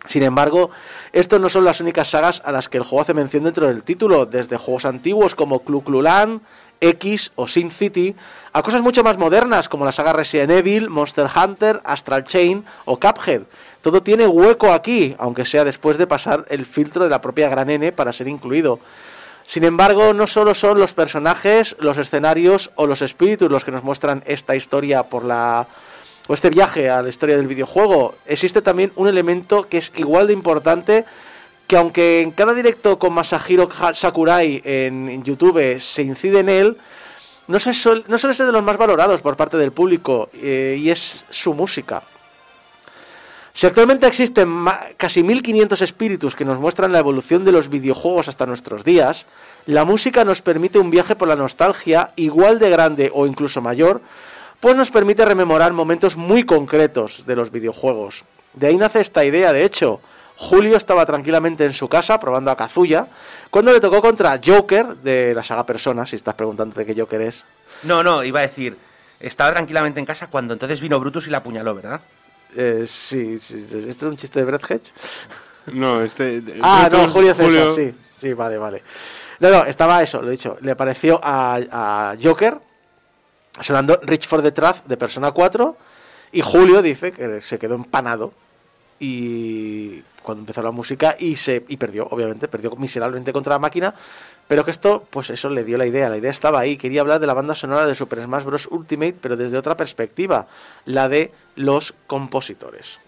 [0.08, 0.72] Sin embargo,
[1.14, 3.84] estos no son las únicas sagas a las que el juego hace mención dentro del
[3.84, 6.42] título, desde juegos antiguos como Clu Clu Land,
[6.82, 8.16] X o Sim City,
[8.52, 13.00] a cosas mucho más modernas como la saga Resident Evil, Monster Hunter, Astral Chain o
[13.00, 13.44] Cuphead.
[13.82, 17.70] Todo tiene hueco aquí, aunque sea después de pasar el filtro de la propia Gran
[17.70, 18.80] N para ser incluido.
[19.46, 23.84] Sin embargo, no solo son los personajes, los escenarios o los espíritus los que nos
[23.84, 25.68] muestran esta historia por la
[26.28, 30.28] o este viaje a la historia del videojuego, existe también un elemento que es igual
[30.28, 31.06] de importante
[31.72, 36.78] que aunque en cada directo con Masahiro Sakurai en, YouTube se incide en él,
[37.48, 41.54] no, suele ser de los más valorados por parte del público eh, y es su
[41.54, 42.04] música.
[43.54, 44.66] Si actualmente existen
[44.98, 49.26] casi 1500 espíritus que nos muestran la evolución de los videojuegos hasta nuestros días,
[49.66, 54.02] la música nos permite un viaje por la nostalgia igual de grande o incluso mayor,
[54.60, 58.26] pues nos permite rememorar momentos muy concretos de los videojuegos.
[58.56, 60.02] De ahí nace esta idea, de hecho.
[60.42, 63.06] Julio estaba tranquilamente en su casa probando a Kazuya
[63.52, 67.22] cuando le tocó contra Joker de la saga Persona, si estás preguntando de qué Joker
[67.22, 67.46] es.
[67.84, 68.76] No, no, iba a decir,
[69.20, 72.02] estaba tranquilamente en casa cuando entonces vino Brutus y la apuñaló, ¿verdad?
[72.56, 74.92] Eh, sí, sí, ¿esto es un chiste de Brett Hedge?
[75.68, 76.42] No, este.
[76.64, 78.82] Ah, no, Julio César, sí, sí, vale, vale.
[79.40, 80.58] No, no, estaba eso, lo he dicho.
[80.62, 82.58] Le pareció a, a Joker
[83.60, 85.78] sonando Rich for the Truth de Persona 4
[86.32, 88.34] y Julio dice que se quedó empanado
[89.00, 93.94] y cuando empezó la música y se y perdió, obviamente, perdió miserablemente contra la máquina,
[94.48, 97.20] pero que esto, pues eso le dio la idea, la idea estaba ahí, quería hablar
[97.20, 98.68] de la banda sonora de Super Smash Bros.
[98.72, 100.48] Ultimate, pero desde otra perspectiva,
[100.86, 103.00] la de los compositores.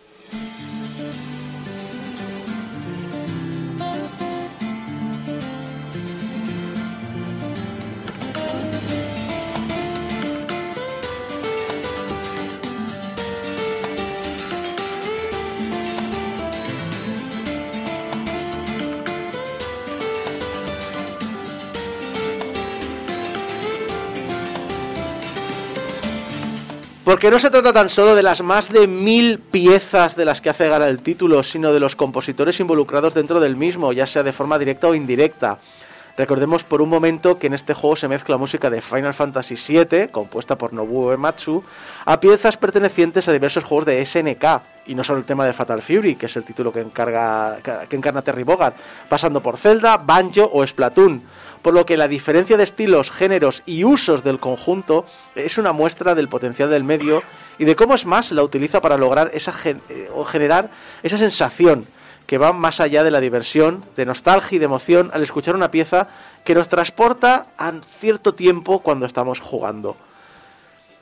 [27.13, 30.49] Porque no se trata tan solo de las más de mil piezas de las que
[30.49, 34.33] hace gala el título, sino de los compositores involucrados dentro del mismo, ya sea de
[34.33, 35.59] forma directa o indirecta.
[36.17, 40.07] Recordemos por un momento que en este juego se mezcla música de Final Fantasy VII,
[40.07, 41.63] compuesta por Nobuo Uematsu,
[42.03, 44.45] a piezas pertenecientes a diversos juegos de SNK,
[44.87, 47.95] y no solo el tema de Fatal Fury, que es el título que, encarga, que
[47.95, 48.73] encarna Terry Bogard,
[49.07, 51.21] pasando por Zelda, Banjo o Splatoon
[51.63, 56.13] por lo que la diferencia de estilos, géneros y usos del conjunto es una muestra
[56.13, 57.23] del potencial del medio
[57.57, 60.69] y de cómo Smash la utiliza para lograr esa eh, o generar
[61.01, 61.87] esa sensación
[62.27, 65.71] que va más allá de la diversión, de nostalgia y de emoción al escuchar una
[65.71, 66.09] pieza
[66.43, 69.95] que nos transporta a cierto tiempo cuando estamos jugando.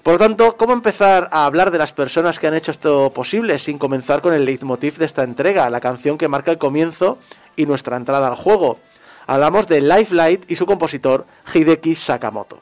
[0.04, 3.58] Por lo tanto, ¿cómo empezar a hablar de las personas que han hecho esto posible
[3.60, 7.20] sin comenzar con el leitmotiv de esta entrega, la canción que marca el comienzo
[7.56, 8.80] y nuestra entrada al juego?
[9.28, 12.60] Hablamos de Life Light y su compositor Hideki Sakamoto.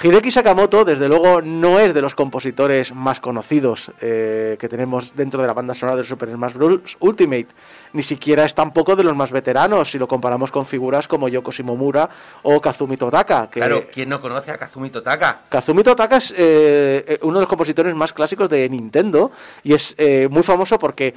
[0.00, 5.40] Hideki Sakamoto, desde luego, no es de los compositores más conocidos eh, que tenemos dentro
[5.40, 6.96] de la banda sonora de Super Smash Bros.
[7.00, 7.48] Ultimate.
[7.92, 11.50] Ni siquiera es tampoco de los más veteranos si lo comparamos con figuras como Yoko
[11.50, 12.08] Shimomura
[12.42, 13.50] o Kazumi Totaka.
[13.50, 15.40] Que Claro, ¿quién no conoce a Kazumi Totaka?
[15.48, 19.32] Kazumi Totaka es eh, eh, uno de los compositores más clásicos de Nintendo
[19.64, 21.14] y es eh, muy famoso porque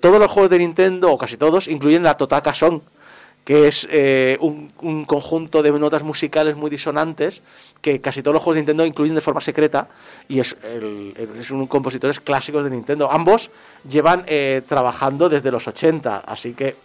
[0.00, 2.80] todos los juegos de Nintendo, o casi todos, incluyen la Totaka Song,
[3.44, 7.42] que es eh, un, un conjunto de notas musicales muy disonantes
[7.82, 9.88] que casi todos los juegos de Nintendo incluyen de forma secreta
[10.26, 13.10] y es, el, es un compositores clásicos de Nintendo.
[13.10, 13.50] Ambos
[13.88, 16.76] llevan eh, trabajando desde los 80, así que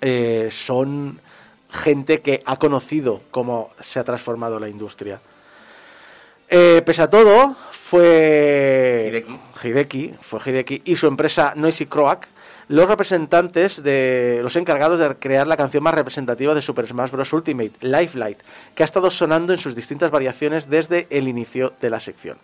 [0.00, 1.20] eh, son
[1.70, 5.20] gente que ha conocido cómo se ha transformado la industria.
[6.48, 9.40] Pese a todo, fue Hideki.
[9.64, 12.28] Hideki, fue Hideki y su empresa Noisy Croak
[12.68, 17.32] los representantes de los encargados de crear la canción más representativa de Super Smash Bros.
[17.32, 18.38] Ultimate, Life Light,
[18.74, 22.38] que ha estado sonando en sus distintas variaciones desde el inicio de la sección.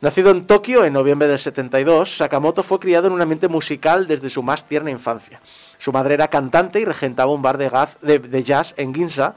[0.00, 4.30] Nacido en Tokio en noviembre del 72, Sakamoto fue criado en un ambiente musical desde
[4.30, 5.40] su más tierna infancia.
[5.78, 9.34] Su madre era cantante y regentaba un bar de, gaz- de- de jazz en Ginza,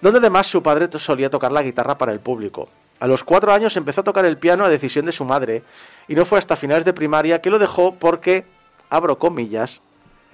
[0.00, 2.68] donde además su padre solía tocar la guitarra para el público.
[2.98, 5.62] A los cuatro años empezó a tocar el piano a decisión de su madre
[6.08, 8.44] y no fue hasta finales de primaria que lo dejó porque,
[8.90, 9.80] abro comillas,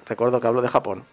[0.06, 1.04] recuerdo que hablo de Japón,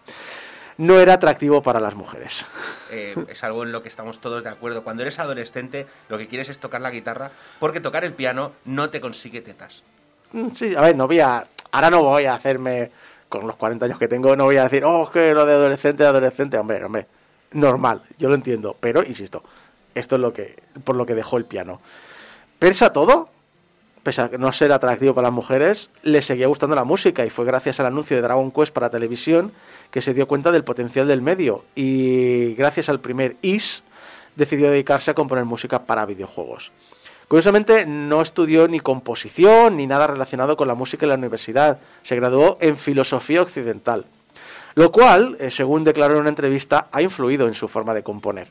[0.76, 2.44] no era atractivo para las mujeres.
[2.90, 4.82] Eh, es algo en lo que estamos todos de acuerdo.
[4.82, 7.30] Cuando eres adolescente, lo que quieres es tocar la guitarra,
[7.60, 9.84] porque tocar el piano no te consigue tetas.
[10.32, 11.46] Mm, Sí, a ver, no voy a.
[11.70, 12.90] Ahora no voy a hacerme.
[13.28, 16.04] Con los 40 años que tengo, no voy a decir, oh, que lo de adolescente,
[16.04, 16.56] adolescente.
[16.58, 17.06] Hombre, hombre.
[17.52, 18.76] Normal, yo lo entiendo.
[18.78, 19.42] Pero, insisto,
[19.94, 20.62] esto es lo que.
[20.84, 21.80] Por lo que dejó el piano.
[22.58, 23.28] Pese a todo,
[24.04, 27.44] pese a no ser atractivo para las mujeres, le seguía gustando la música y fue
[27.44, 29.50] gracias al anuncio de Dragon Quest para televisión
[29.90, 33.82] que se dio cuenta del potencial del medio y gracias al primer IS
[34.36, 36.70] decidió dedicarse a componer música para videojuegos.
[37.28, 41.78] Curiosamente, no estudió ni composición ni nada relacionado con la música en la universidad.
[42.02, 44.04] Se graduó en filosofía occidental.
[44.74, 48.48] Lo cual, eh, según declaró en una entrevista, ha influido en su forma de componer.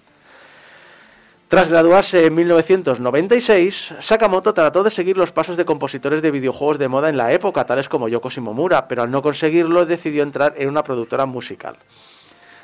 [1.53, 6.87] Tras graduarse en 1996, Sakamoto trató de seguir los pasos de compositores de videojuegos de
[6.87, 10.67] moda en la época, tales como Yoko Shimomura, pero al no conseguirlo decidió entrar en
[10.67, 11.75] una productora musical.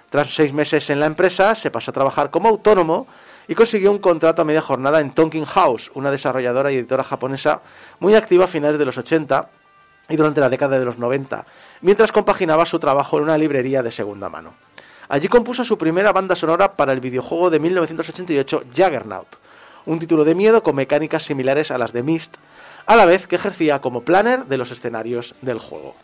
[0.10, 3.06] Tras seis meses en la empresa, se pasó a trabajar como autónomo
[3.48, 7.62] y consiguió un contrato a media jornada en Tonkin House, una desarrolladora y editora japonesa
[8.00, 9.52] muy activa a finales de los 80
[10.10, 11.46] y durante la década de los 90,
[11.82, 14.56] mientras compaginaba su trabajo en una librería de segunda mano.
[15.12, 19.28] Allí compuso su primera banda sonora para el videojuego de 1988 Juggernaut,
[19.88, 22.36] un título de miedo con mecánicas similares a las de Myst,
[22.86, 25.96] a la vez que ejercía como planner de los escenarios del juego.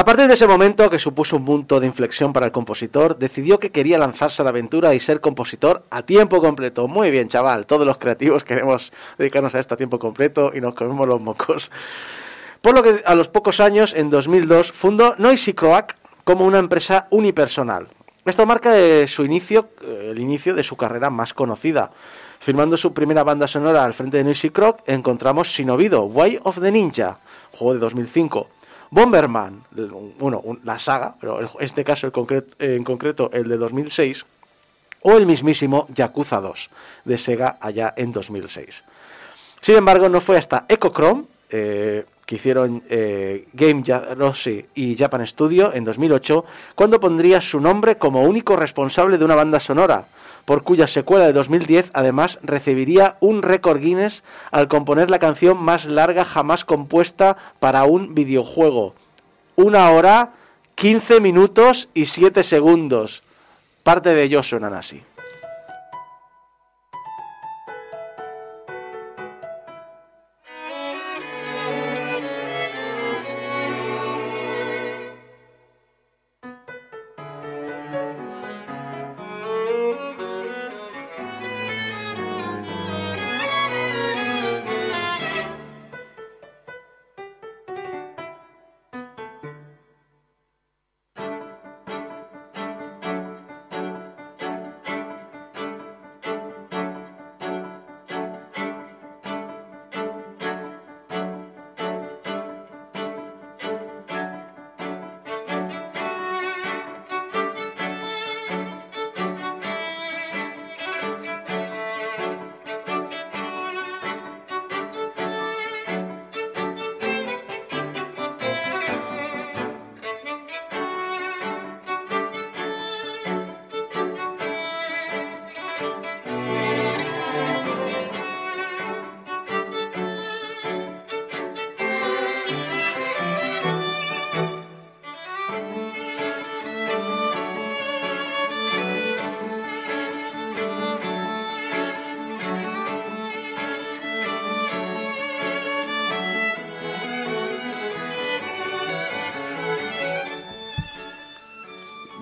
[0.00, 3.60] A partir de ese momento, que supuso un punto de inflexión para el compositor, decidió
[3.60, 6.88] que quería lanzarse a la aventura y ser compositor a tiempo completo.
[6.88, 10.74] Muy bien, chaval, todos los creativos queremos dedicarnos a esto a tiempo completo y nos
[10.74, 11.70] comemos los mocos.
[12.62, 17.06] Por lo que a los pocos años, en 2002, fundó Noisy Croak como una empresa
[17.10, 17.88] unipersonal.
[18.24, 18.72] Esto marca
[19.06, 21.90] su inicio, eh, el inicio de su carrera más conocida.
[22.38, 26.72] Firmando su primera banda sonora al frente de Noisy Croak, encontramos Shinobido, Way of the
[26.72, 27.18] Ninja,
[27.52, 28.48] juego de 2005.
[28.90, 29.64] Bomberman,
[30.18, 32.10] bueno, la saga, pero en este caso
[32.58, 34.26] en concreto el de 2006,
[35.02, 36.70] o el mismísimo Yakuza 2
[37.04, 38.84] de Sega allá en 2006.
[39.60, 43.82] Sin embargo, no fue hasta Echochrome, eh, que hicieron eh, Game
[44.16, 49.34] Rossi y Japan Studio en 2008, cuando pondría su nombre como único responsable de una
[49.34, 50.06] banda sonora,
[50.44, 55.86] por cuya secuela de 2010 además recibiría un récord Guinness al componer la canción más
[55.86, 58.94] larga jamás compuesta para un videojuego.
[59.56, 60.32] Una hora,
[60.74, 63.22] 15 minutos y 7 segundos.
[63.82, 65.02] Parte de ellos suenan así.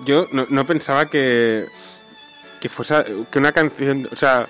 [0.09, 1.67] Yo no, pensaba que,
[2.59, 2.95] que fuese
[3.31, 4.47] que una canción, o sea,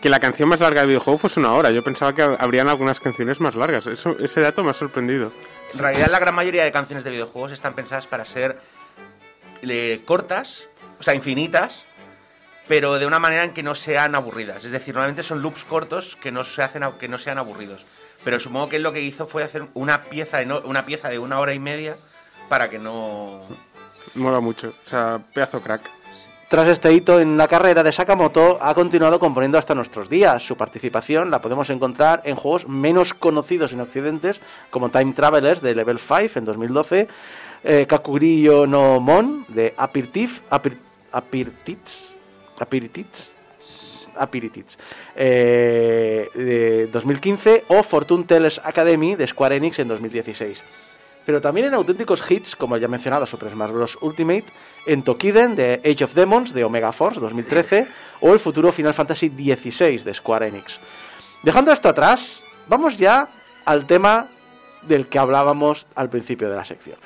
[0.00, 1.70] que la canción más larga del videojuego fuese una hora.
[1.70, 3.88] Yo pensaba que habrían algunas canciones más largas.
[3.88, 5.32] Eso, ese dato me ha sorprendido.
[5.72, 8.60] En realidad, la gran mayoría de canciones de videojuegos están pensadas para ser
[9.62, 10.68] eh, cortas,
[11.00, 11.84] o sea, infinitas,
[12.68, 14.64] pero de una manera en que no sean aburridas.
[14.64, 17.86] Es decir, normalmente son loops cortos que no se hacen que no sean aburridos.
[18.22, 21.18] Pero supongo que él lo que hizo fue hacer una pieza de, una pieza de
[21.18, 21.96] una hora y media
[22.48, 23.46] para que no.
[24.14, 24.72] Mola mucho.
[24.86, 25.90] O sea, pedazo crack.
[26.48, 30.40] Tras este hito en la carrera de Sakamoto, ha continuado componiendo hasta nuestros días.
[30.46, 34.40] Su participación la podemos encontrar en juegos menos conocidos en Occidentes,
[34.70, 37.08] como Time Travelers de Level 5 en 2012,
[37.64, 42.14] eh, Kakurio no Mon de Aperitif, Apirtits,
[45.16, 50.62] eh, de 2015, o Fortune Tellers Academy de Square Enix en 2016
[51.26, 53.98] pero también en auténticos hits como el ya mencionado Super Smash Bros.
[54.00, 54.46] Ultimate,
[54.86, 57.88] en Tokiden de Age of Demons de Omega Force 2013
[58.20, 60.80] o el futuro Final Fantasy XVI de Square Enix.
[61.42, 63.28] Dejando esto atrás, vamos ya
[63.64, 64.28] al tema
[64.82, 66.96] del que hablábamos al principio de la sección.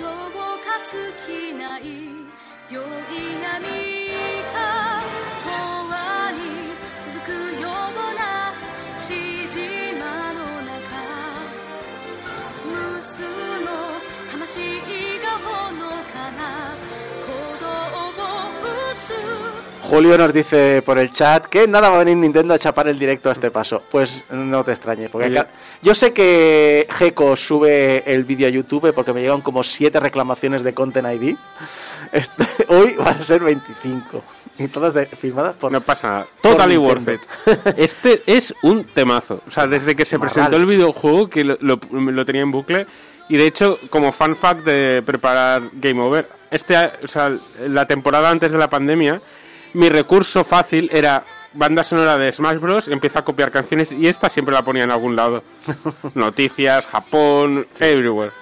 [0.00, 0.08] 表情を
[0.58, 1.82] かつきない
[2.70, 2.84] 良い
[3.42, 3.66] 闇
[4.54, 5.02] が
[5.44, 7.28] 永遠に続く
[7.60, 8.54] ような
[8.98, 10.72] しじまの中。
[12.64, 13.24] 無数
[13.60, 14.80] の魂
[15.20, 16.69] がほのかな。
[19.90, 23.28] Julio nos dice por el chat que nada va a venir Nintendo a chapar el directo
[23.28, 23.82] a este paso.
[23.90, 25.48] Pues no te extrañe, porque ca-
[25.82, 30.62] yo sé que Geco sube el vídeo a YouTube porque me llegan como 7 reclamaciones
[30.62, 31.36] de Content ID.
[32.12, 34.22] Este- hoy van a ser 25.
[34.58, 35.72] Y todas de- firmadas por...
[35.72, 36.26] No pasa nada.
[36.40, 37.20] Totally worth it.
[37.76, 39.42] Este es un temazo.
[39.48, 40.32] O sea, desde que se Marral.
[40.34, 42.86] presentó el videojuego, que lo, lo- lo tenía en bucle.
[43.28, 47.32] Y de hecho, como fan fact de preparar Game Over, este, o sea,
[47.66, 49.20] la temporada antes de la pandemia,
[49.74, 52.88] mi recurso fácil era banda sonora de Smash Bros.
[52.88, 55.42] Empiezo a copiar canciones y esta siempre la ponía en algún lado.
[56.14, 58.32] Noticias, Japón, everywhere.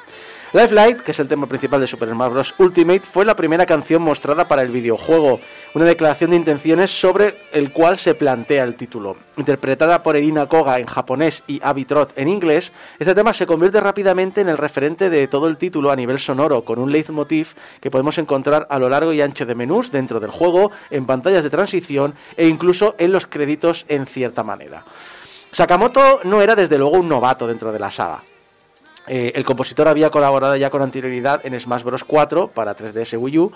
[0.53, 2.55] Light, que es el tema principal de Super Smash Bros.
[2.57, 5.41] Ultimate, fue la primera canción mostrada para el videojuego,
[5.75, 9.17] una declaración de intenciones sobre el cual se plantea el título.
[9.37, 13.79] Interpretada por Erina Koga en japonés y Abby Trott en inglés, este tema se convierte
[13.81, 17.49] rápidamente en el referente de todo el título a nivel sonoro, con un leitmotiv
[17.83, 21.45] que podemos encontrar a lo largo y ancho de menús dentro del juego, en pantallas
[21.45, 24.83] de transición e incluso en los créditos en cierta manera.
[25.53, 28.23] Sakamoto no era desde luego un novato dentro de la saga.
[29.09, 32.05] Eh, el compositor había colaborado ya con anterioridad en Smash Bros.
[32.05, 33.53] 4 para 3DS Wii U,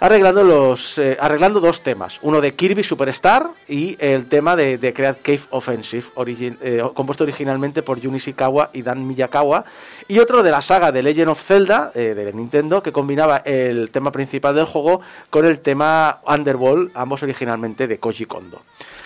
[0.00, 4.92] arreglando, los, eh, arreglando dos temas, uno de Kirby Superstar y el tema de, de
[4.92, 9.64] Create Cave Offensive, eh, compuesto originalmente por Jun Ishikawa y Dan Miyakawa,
[10.08, 14.12] y otro de la saga de Legend of Zelda de Nintendo, que combinaba el tema
[14.12, 18.62] principal del juego con el tema Underworld, ambos originalmente de Koji Kondo.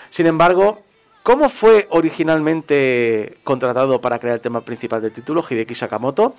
[0.09, 0.83] Sin embargo,
[1.29, 6.33] ¿Cómo fue originalmente contratado para crear el tema principal del título Hideki Sakamoto?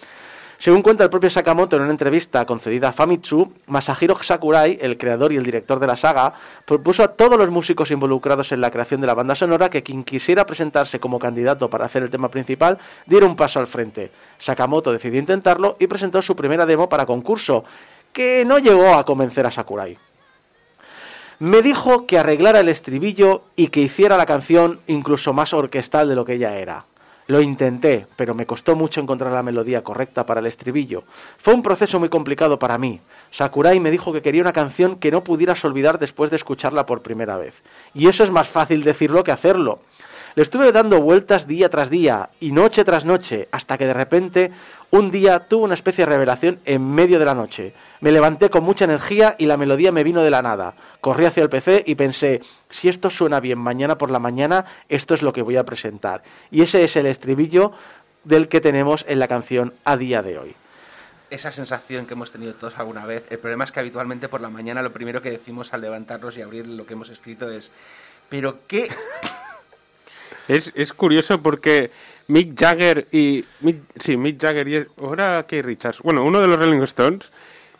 [0.59, 5.33] Según cuenta el propio Sakamoto en una entrevista concedida a Famitsu, Masahiro Sakurai, el creador
[5.33, 6.35] y el director de la saga,
[6.65, 10.03] propuso a todos los músicos involucrados en la creación de la banda sonora que quien
[10.03, 12.77] quisiera presentarse como candidato para hacer el tema principal
[13.07, 14.11] diera un paso al frente.
[14.39, 17.63] Sakamoto decidió intentarlo y presentó su primera demo para concurso,
[18.13, 20.10] que no llegó a convencer a Sakurai.
[21.41, 26.15] Me dijo que arreglara el estribillo y que hiciera la canción incluso más orquestal de
[26.15, 26.85] lo que ella era.
[27.29, 31.05] Lo intenté, pero me costó mucho encontrar la melodía correcta para el estribillo.
[31.39, 33.01] Fue un proceso muy complicado para mí.
[33.31, 37.01] Sakurai me dijo que quería una canción que no pudieras olvidar después de escucharla por
[37.01, 37.63] primera vez.
[37.95, 39.81] Y eso es más fácil decirlo que hacerlo.
[40.37, 44.53] Le estuve dando vueltas día tras día y noche tras noche, hasta que de repente
[44.91, 47.75] un día tuve una especie de revelación en medio de la noche.
[48.01, 50.75] Me levanté con mucha energía y la melodía me vino de la nada.
[51.01, 55.15] Corrí hacia el PC y pensé, si esto suena bien mañana por la mañana, esto
[55.15, 56.23] es lo que voy a presentar.
[56.51, 57.73] Y ese es el estribillo
[58.25, 60.55] del que tenemos en la canción a día de hoy.
[61.31, 63.25] Esa sensación que hemos tenido todos alguna vez.
[63.31, 66.43] El problema es que habitualmente por la mañana lo primero que decimos al levantarnos y
[66.43, 67.71] abrir lo que hemos escrito es.
[68.29, 68.89] Pero qué.
[70.49, 71.91] Es, es curioso porque
[72.29, 73.45] Mick Jagger y.
[73.63, 74.87] Mick- sí, Mick Jagger y.
[75.03, 76.01] Ahora Keith Richards.
[76.03, 77.31] Bueno, uno de los Rolling Stones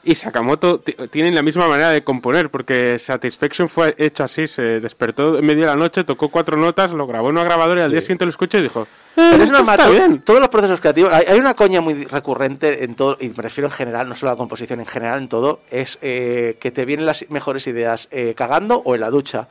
[0.03, 4.47] y Sakamoto ti- tienen la misma manera de componer porque Satisfaction fue hecho así.
[4.47, 7.83] Se despertó en medio de la noche, tocó cuatro notas, lo grabó en una grabadora
[7.83, 8.83] y al día siguiente lo escuché y dijo.
[9.17, 10.23] "Eh, Pero es normal, está bien.
[10.23, 11.13] todos los procesos creativos.
[11.13, 14.31] Hay, hay una coña muy recurrente en todo, y me refiero en general, no solo
[14.31, 18.09] a la composición, en general en todo, es eh, que te vienen las mejores ideas
[18.13, 19.49] eh, cagando o en la ducha.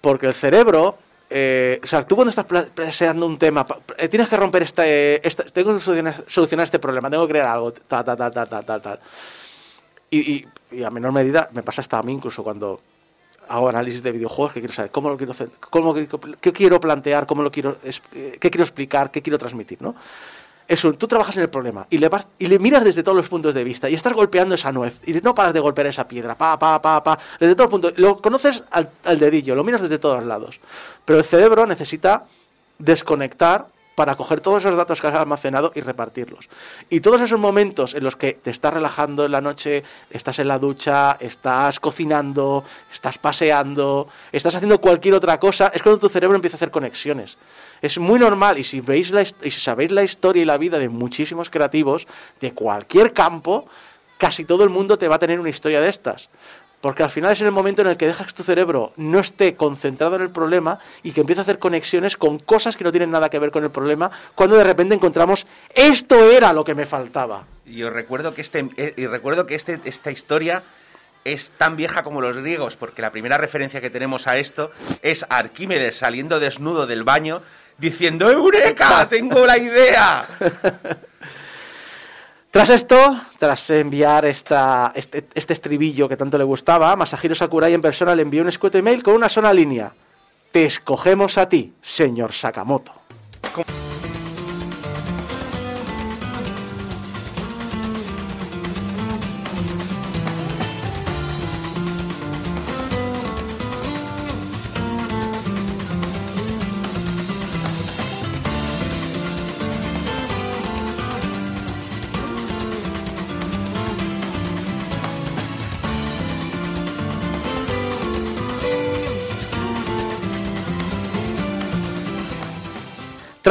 [0.00, 0.98] Porque el cerebro.
[1.30, 3.66] Eh, o sea, tú cuando estás pla- planteando un tema,
[3.98, 7.32] eh, tienes que romper esta, eh, esta- Tengo que solucionar, solucionar este problema, tengo que
[7.32, 8.82] crear algo, tal, tal, tal, tal, tal, tal.
[8.82, 9.00] tal.
[10.10, 12.80] Y, y- y a menor medida me pasa hasta a mí, incluso cuando
[13.48, 17.26] hago análisis de videojuegos, que quiero saber cómo lo quiero hacer, cómo, qué quiero plantear,
[17.26, 19.94] cómo lo quiero, eh, qué quiero explicar, qué quiero transmitir, ¿no?
[20.66, 23.28] Eso, tú trabajas en el problema y le, vas, y le miras desde todos los
[23.28, 26.38] puntos de vista y estás golpeando esa nuez y no paras de golpear esa piedra,
[26.38, 27.92] pa, pa, pa, pa, desde todos puntos.
[27.96, 30.60] Lo conoces al, al dedillo, lo miras desde todos lados.
[31.04, 32.24] Pero el cerebro necesita
[32.78, 36.48] desconectar para coger todos esos datos que has almacenado y repartirlos.
[36.88, 40.48] Y todos esos momentos en los que te estás relajando en la noche, estás en
[40.48, 46.36] la ducha, estás cocinando, estás paseando, estás haciendo cualquier otra cosa, es cuando tu cerebro
[46.36, 47.38] empieza a hacer conexiones.
[47.84, 50.78] Es muy normal y si veis la, y si sabéis la historia y la vida
[50.78, 52.06] de muchísimos creativos
[52.40, 53.68] de cualquier campo,
[54.16, 56.30] casi todo el mundo te va a tener una historia de estas.
[56.80, 59.18] Porque al final es en el momento en el que dejas que tu cerebro no
[59.18, 62.90] esté concentrado en el problema y que empieza a hacer conexiones con cosas que no
[62.90, 66.74] tienen nada que ver con el problema, cuando de repente encontramos esto era lo que
[66.74, 67.44] me faltaba.
[67.66, 70.62] Y os recuerdo que este eh, y recuerdo que este, esta historia
[71.24, 74.70] es tan vieja como los griegos, porque la primera referencia que tenemos a esto
[75.02, 77.42] es Arquímedes saliendo desnudo del baño
[77.78, 79.08] diciendo ¡Eureka!
[79.08, 80.26] ¡Tengo la idea!
[82.54, 87.82] Tras esto, tras enviar esta, este, este estribillo que tanto le gustaba, Masahiro Sakurai en
[87.82, 89.92] persona le envió un escueto email con una sola línea.
[90.52, 92.92] Te escogemos a ti, señor Sakamoto.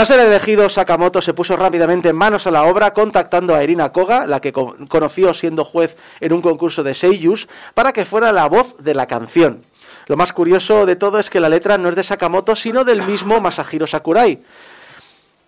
[0.04, 4.28] Tras ser elegido, Sakamoto se puso rápidamente manos a la obra contactando a Irina Koga,
[4.28, 8.50] la que co- conoció siendo juez en un concurso de Seiyus, para que fuera la
[8.50, 9.64] voz de la canción.
[10.08, 13.02] Lo más curioso de todo es que la letra no es de Sakamoto, sino del
[13.04, 14.44] mismo Masahiro Sakurai.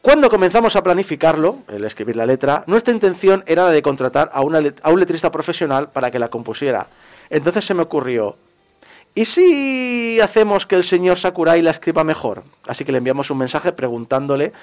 [0.01, 4.39] Cuando comenzamos a planificarlo, el escribir la letra, nuestra intención era la de contratar a,
[4.41, 6.87] una a un letrista profesional para que la compusiera.
[7.29, 8.37] Entonces se me ocurrió,
[9.15, 12.43] ¿y si hacemos que el señor Sakurai la escriba mejor?
[12.67, 14.53] Así que le enviamos un mensaje preguntándole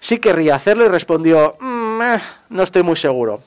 [0.00, 3.42] si querría hacerlo y respondió, "Mm, eh, no estoy muy seguro.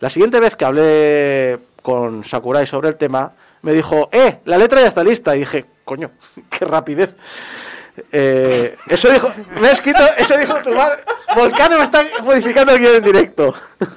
[0.00, 3.32] La siguiente vez que hablé con Sakurai sobre el tema,
[3.62, 4.38] me dijo, ¡eh!
[4.44, 5.36] La letra ya está lista.
[5.36, 6.10] Y dije, coño,
[6.50, 7.14] qué rapidez.
[8.10, 11.02] Eh, eso dijo, me ha escrito, eso dijo tu madre.
[11.36, 13.54] Volcano me está modificando aquí en directo.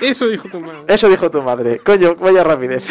[0.00, 0.82] Eso dijo tu madre.
[0.86, 1.78] Eso dijo tu madre.
[1.78, 2.84] Coño, vaya rapidez.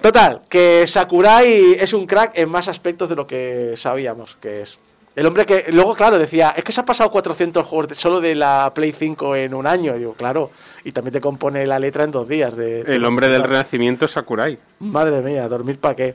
[0.00, 4.78] Total, que Sakurai es un crack en más aspectos de lo que sabíamos que es.
[5.14, 8.34] El hombre que luego, claro, decía, es que se ha pasado 400 juegos solo de
[8.34, 9.94] la Play 5 en un año.
[9.94, 10.50] Y digo, claro,
[10.84, 12.56] y también te compone la letra en dos días.
[12.56, 14.58] De, El hombre del renacimiento Sakurai.
[14.80, 16.14] Madre mía, dormir para qué.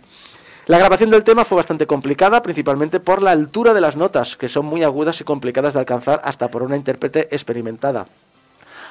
[0.65, 4.49] La grabación del tema fue bastante complicada, principalmente por la altura de las notas, que
[4.49, 8.07] son muy agudas y complicadas de alcanzar hasta por una intérprete experimentada.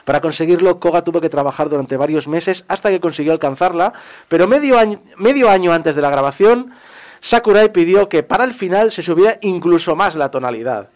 [0.07, 3.93] Para conseguirlo, Koga tuvo que trabajar durante varios meses hasta que consiguió alcanzarla,
[4.29, 6.73] pero medio año, medio año antes de la grabación,
[7.21, 10.91] Sakurai pidió que para el final se subiera incluso más la tonalidad.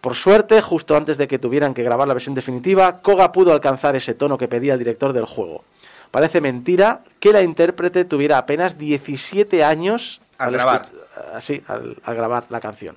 [0.00, 3.94] Por suerte, justo antes de que tuvieran que grabar la versión definitiva, Koga pudo alcanzar
[3.94, 5.62] ese tono que pedía el director del juego.
[6.10, 10.86] Parece mentira que la intérprete tuviera apenas 17 años Al grabar.
[10.86, 12.96] escu- así, al- al grabar la canción.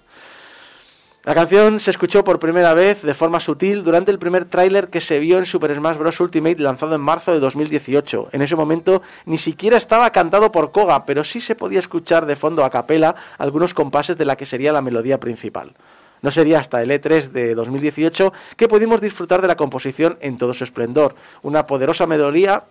[1.30, 5.00] La canción se escuchó por primera vez de forma sutil durante el primer tráiler que
[5.00, 6.20] se vio en Super Smash Bros.
[6.20, 8.30] Ultimate lanzado en marzo de 2018.
[8.32, 12.36] En ese momento ni siquiera estaba cantado por Koga, pero sí se podía escuchar de
[12.36, 15.74] fondo a capela algunos compases de la que sería la melodía principal.
[16.22, 20.54] No sería hasta el E3 de 2018 que pudimos disfrutar de la composición en todo
[20.54, 22.64] su esplendor, una poderosa melodía,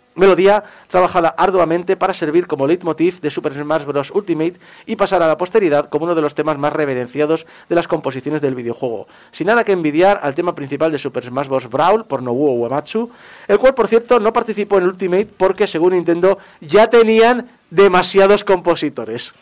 [0.88, 4.10] trabajada arduamente para servir como leitmotiv de Super Smash Bros.
[4.10, 7.88] Ultimate y pasar a la posteridad como uno de los temas más reverenciados de las
[7.88, 11.70] composiciones del videojuego, sin nada que envidiar al tema principal de Super Smash Bros.
[11.70, 13.10] Brawl por Nobuo Uematsu,
[13.46, 19.34] el cual por cierto no participó en Ultimate porque según Nintendo ya tenían demasiados compositores.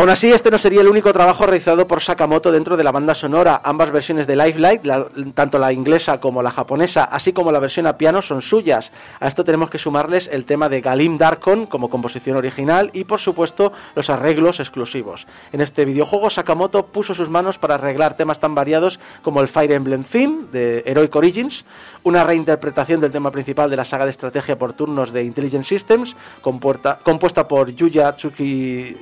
[0.00, 3.14] Aún así, este no sería el único trabajo realizado por Sakamoto dentro de la banda
[3.14, 3.60] sonora.
[3.62, 7.58] Ambas versiones de Life Light, la- tanto la inglesa como la japonesa, así como la
[7.60, 8.92] versión a piano, son suyas.
[9.20, 13.20] A esto tenemos que sumarles el tema de Galim Darkon como composición original y, por
[13.20, 15.26] supuesto, los arreglos exclusivos.
[15.52, 19.72] En este videojuego, Sakamoto puso sus manos para arreglar temas tan variados como el Fire
[19.72, 21.66] Emblem Theme de Heroic Origins,
[22.04, 26.16] una reinterpretación del tema principal de la saga de estrategia por turnos de Intelligent Systems,
[26.40, 28.96] compuesta por Yuya Tsuki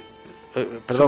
[0.54, 1.06] eh, perdón.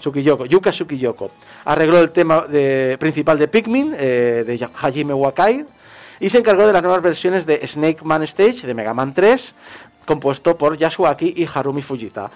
[0.00, 1.30] Tsukiyoko, Yuka Tsukiyoko.
[1.64, 5.64] Arregló el tema de- principal de Pikmin, eh, de Hajime Wakai,
[6.20, 9.54] y se encargó de las nuevas versiones de Snake Man Stage, de Mega Man 3,
[10.06, 12.30] compuesto por Yasuaki y Harumi Fujita.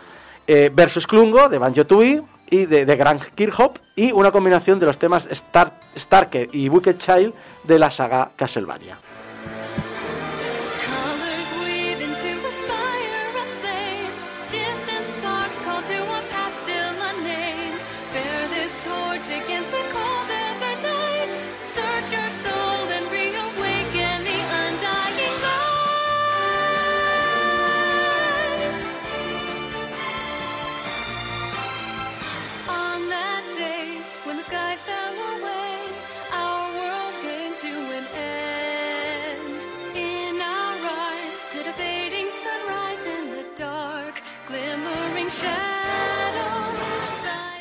[0.46, 4.86] Eh, Versus Klungo, de Banjo Tooie, y de, de Grand Kirchhoff, y una combinación de
[4.86, 7.34] los temas Star, Starker y Wicked Child
[7.64, 8.96] de la saga Castlevania.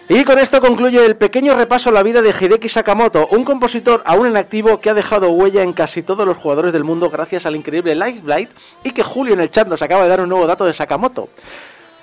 [0.10, 4.02] Y con esto concluye el pequeño repaso a la vida de Hideki Sakamoto, un compositor
[4.06, 7.46] aún en activo que ha dejado huella en casi todos los jugadores del mundo gracias
[7.46, 8.50] al increíble Life Blight
[8.86, 11.28] y que Julio en el chat nos acaba de dar un nuevo dato de Sakamoto.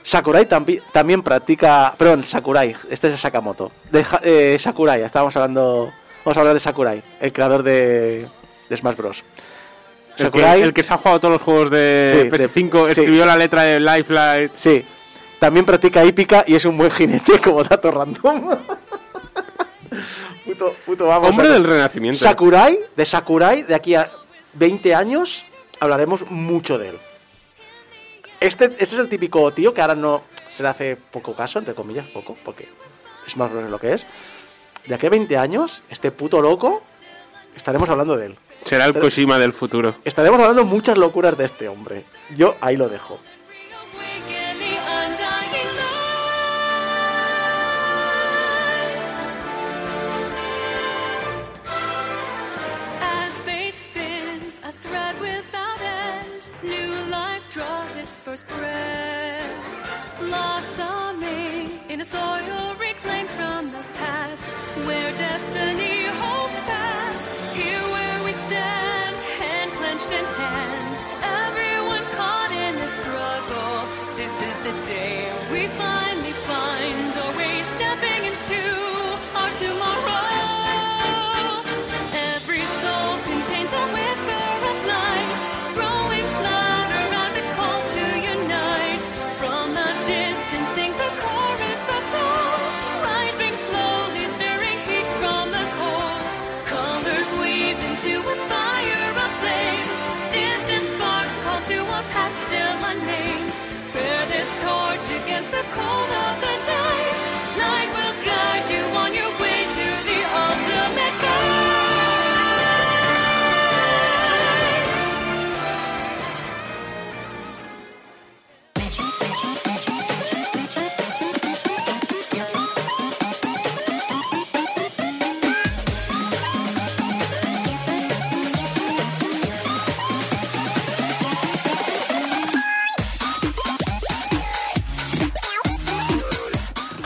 [0.03, 5.91] Sakurai tambi- también practica, perdón, Sakurai, este es Sakamoto, de eh, Sakurai, estábamos hablando,
[6.27, 8.29] vamos a hablar de Sakurai, el creador de,
[8.69, 9.23] de Smash Bros.
[10.11, 12.85] El que, Sakurai, el que se ha jugado todos los juegos de Sí, de- PS5,
[12.85, 13.01] sí.
[13.01, 14.51] escribió la letra de Lifeline.
[14.57, 14.85] sí,
[15.39, 18.57] también practica hípica y es un buen jinete como dato random.
[20.45, 21.31] puto, puto vamos.
[21.31, 22.19] Hombre del Renacimiento.
[22.19, 24.11] Sakurai, de Sakurai, de aquí a
[24.55, 25.45] 20 años,
[25.81, 26.99] hablaremos mucho de él.
[28.41, 31.75] Este, este es el típico tío que ahora no se le hace poco caso, entre
[31.75, 32.69] comillas, poco, porque
[33.27, 34.07] es más o menos lo que es.
[34.87, 36.83] De aquí a 20 años, este puto loco,
[37.57, 38.37] estaremos hablando de él.
[38.65, 39.95] Será el Kojima del futuro.
[40.05, 42.05] Estaremos hablando muchas locuras de este hombre.
[42.37, 43.19] Yo ahí lo dejo.
[57.55, 59.14] Draws its first breath,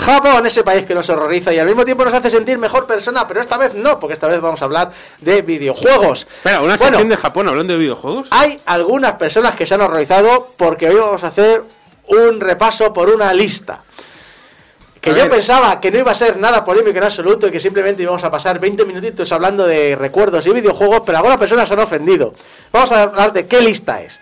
[0.09, 3.28] Japón, ese país que nos horroriza y al mismo tiempo nos hace sentir mejor persona,
[3.28, 6.26] pero esta vez no, porque esta vez vamos a hablar de videojuegos.
[6.36, 8.28] Espera, una Bueno, sección de Japón hablando de videojuegos.
[8.30, 11.62] Hay algunas personas que se han horrorizado porque hoy vamos a hacer
[12.06, 13.82] un repaso por una lista.
[15.01, 15.30] Que A yo ver.
[15.30, 18.30] pensaba que no iba a ser nada polémico en absoluto y que simplemente íbamos a
[18.30, 22.35] pasar 20 minutitos hablando de recuerdos y videojuegos, pero algunas personas se han ofendido.
[22.72, 24.18] Vamos a hablar de qué lista es.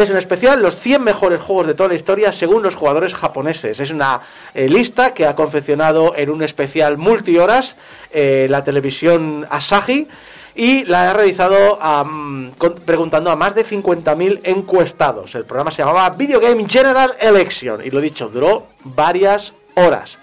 [0.00, 3.80] Es en especial los 100 mejores juegos de toda la historia según los jugadores japoneses.
[3.80, 4.22] Es una
[4.54, 7.76] eh, lista que ha confeccionado en un especial multihoras
[8.10, 10.08] eh, la televisión Asahi
[10.54, 11.78] y la ha realizado
[12.58, 15.34] con- preguntando a más de 50.000 encuestados.
[15.34, 20.18] El programa se llamaba Video Game General Election y lo dicho, duró varias horas.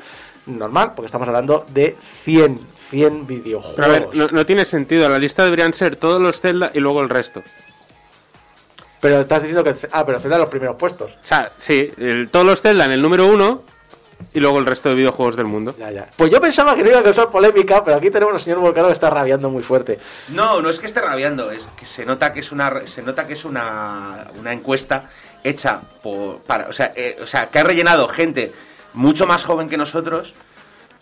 [0.48, 2.60] Normal, porque estamos hablando de 100,
[2.90, 3.80] 100 videojuegos.
[3.80, 5.08] A ver, no, no tiene sentido.
[5.10, 7.44] La lista deberían ser todos los Zelda y luego el resto.
[9.00, 9.76] Pero estás diciendo que...
[9.92, 11.18] Ah, pero Zelda en los primeros puestos.
[11.24, 13.64] O sea, sí, el- todos los Zelda en el número uno
[14.34, 15.76] y luego el resto de videojuegos del mundo.
[15.78, 16.08] Ya, ya.
[16.18, 18.88] Pues yo pensaba que no iba a causar polémica, pero aquí tenemos al señor Volcano
[18.88, 20.00] que está rabiando muy fuerte.
[20.30, 23.28] No, no es que esté rabiando, es que se nota que es una se nota
[23.28, 25.08] que es una, una encuesta
[25.44, 28.52] hecha por para, o sea, eh, o sea, que ha rellenado gente
[28.94, 30.34] mucho más joven que nosotros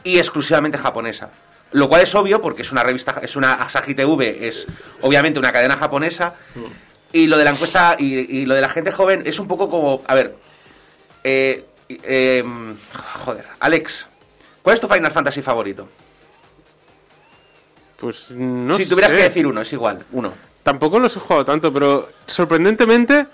[0.03, 1.29] y exclusivamente japonesa.
[1.71, 4.67] Lo cual es obvio porque es una revista, es una Asahi TV, es
[5.01, 6.35] obviamente una cadena japonesa.
[7.15, 9.69] Y lo de la encuesta y, y lo de la gente joven es un poco
[9.69, 10.35] como, a ver,
[11.23, 12.43] eh, eh,
[13.23, 14.09] joder, Alex,
[14.61, 15.87] ¿cuál es tu Final Fantasy favorito?
[17.97, 19.17] Pues no si tuvieras sé.
[19.17, 20.33] que decir uno, es igual, uno.
[20.63, 23.27] Tampoco los he jugado tanto, pero sorprendentemente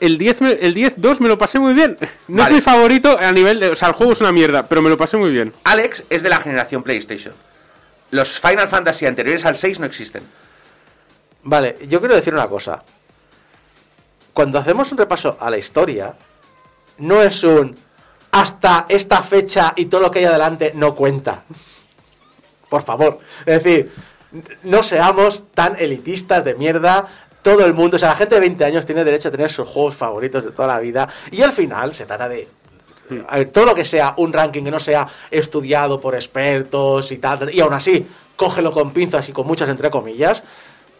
[0.00, 1.96] el 10 me- el 10-2 me lo pasé muy bien.
[2.28, 2.50] No Vale.
[2.56, 4.90] es mi favorito a nivel de, o sea, el juego es una mierda, pero me
[4.90, 5.52] lo pasé muy bien.
[5.64, 7.32] Alex es de la generación PlayStation.
[8.10, 10.24] Los Final Fantasy anteriores al 6 no existen.
[11.44, 12.82] Vale, yo quiero decir una cosa.
[14.32, 16.14] Cuando hacemos un repaso a la historia,
[16.98, 17.76] no es un
[18.30, 21.42] hasta esta fecha y todo lo que hay adelante no cuenta.
[22.68, 23.18] Por favor.
[23.44, 23.92] Es decir,
[24.62, 27.06] no seamos tan elitistas de mierda.
[27.42, 29.68] Todo el mundo, o sea, la gente de 20 años tiene derecho a tener sus
[29.68, 31.08] juegos favoritos de toda la vida.
[31.30, 32.48] Y al final se trata de
[33.28, 37.18] a ver, todo lo que sea un ranking que no sea estudiado por expertos y
[37.18, 38.06] tal, y aún así,
[38.36, 40.42] cógelo con pinzas y con muchas entre comillas.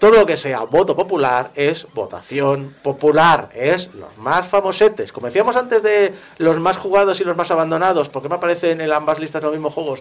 [0.02, 5.12] Todo lo que sea voto popular es votación popular, es los más famosetes.
[5.12, 8.80] Como decíamos antes de los más jugados y los más abandonados, ¿por qué me aparecen
[8.80, 10.00] en ambas listas los mismos juegos?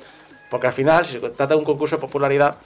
[0.49, 2.57] Porque al final, si se trata de un concurso de popularidad,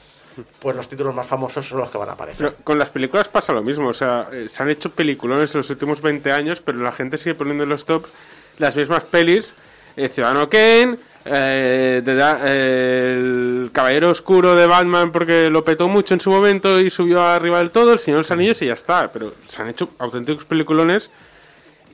[0.62, 2.56] pues los títulos más famosos son los que van a aparecer.
[2.64, 5.70] Con las películas pasa lo mismo, o sea, eh, se han hecho peliculones en los
[5.70, 8.12] últimos 20 años, pero la gente sigue poniendo en los tops
[8.60, 9.52] las mismas pelis,
[9.98, 10.95] eh, Ciudadano Kane,
[11.26, 16.30] eh, The Da- eh, el Caballero Oscuro de Batman porque lo petó mucho en su
[16.31, 19.34] momento y subió arriba del todo, El Señor de los Anillos y ya está, pero
[19.47, 21.10] se han hecho auténticos peliculones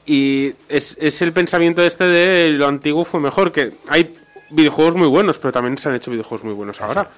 [0.05, 4.15] y es, es el pensamiento este de lo antiguo fue mejor, que hay
[4.49, 7.09] videojuegos muy buenos, pero también se han hecho videojuegos muy buenos ahora.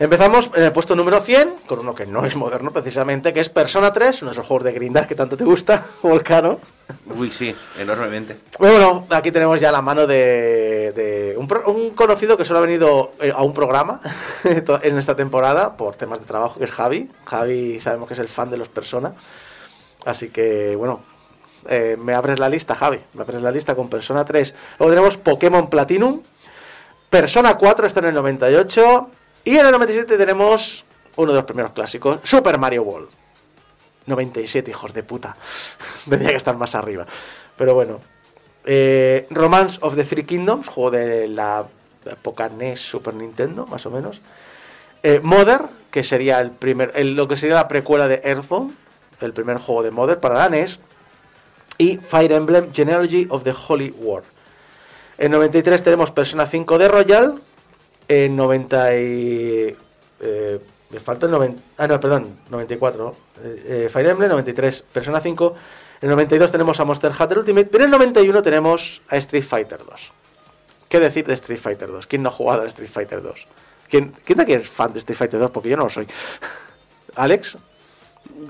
[0.00, 3.50] Empezamos en el puesto número 100, con uno que no es moderno precisamente, que es
[3.50, 6.58] Persona 3, uno de esos juegos de grindar que tanto te gusta, Volcano.
[7.14, 8.38] Uy, sí, enormemente.
[8.58, 12.62] Bueno, aquí tenemos ya la mano de, de un, pro- un conocido que solo ha
[12.62, 14.00] venido eh, a un programa
[14.44, 17.10] en esta temporada por temas de trabajo, que es Javi.
[17.26, 19.12] Javi sabemos que es el fan de los Persona.
[20.06, 21.00] Así que, bueno,
[21.68, 23.00] eh, me abres la lista, Javi.
[23.12, 24.54] Me abres la lista con Persona 3.
[24.78, 26.22] Luego tenemos Pokémon Platinum.
[27.10, 29.10] Persona 4 está en el 98.
[29.44, 30.84] Y en el 97 tenemos
[31.16, 33.08] uno de los primeros clásicos, Super Mario World.
[34.06, 35.36] 97, hijos de puta.
[36.08, 37.06] Tendría que estar más arriba.
[37.56, 38.00] Pero bueno.
[38.64, 41.64] Eh, Romance of the Three Kingdoms, juego de la
[42.04, 44.20] época NES Super Nintendo, más o menos.
[45.02, 48.74] Eh, Mother, que sería el primer, lo que sería la precuela de Earthbound,
[49.20, 50.78] el primer juego de Mother para la NES.
[51.78, 54.22] Y Fire Emblem Genealogy of the Holy War.
[55.16, 57.40] En 93 tenemos Persona 5 de Royal.
[58.10, 59.76] En 90 y...
[60.20, 60.60] eh,
[60.90, 61.62] me falta el 90...
[61.78, 63.04] Ah, no, perdón, 94.
[63.04, 63.10] ¿no?
[63.44, 64.82] Eh, eh, Fire Emblem, 93.
[64.92, 65.54] Persona 5.
[66.02, 67.68] En el 92 tenemos a Monster Hunter Ultimate.
[67.70, 70.12] Pero en el 91 tenemos a Street Fighter 2.
[70.88, 72.08] ¿Qué decir de Street Fighter 2?
[72.08, 73.46] ¿Quién no ha jugado a Street Fighter 2?
[73.88, 75.52] ¿Quién, ¿quién de aquí es fan de Street Fighter 2?
[75.52, 76.08] Porque yo no lo soy.
[77.14, 77.58] ¿Alex?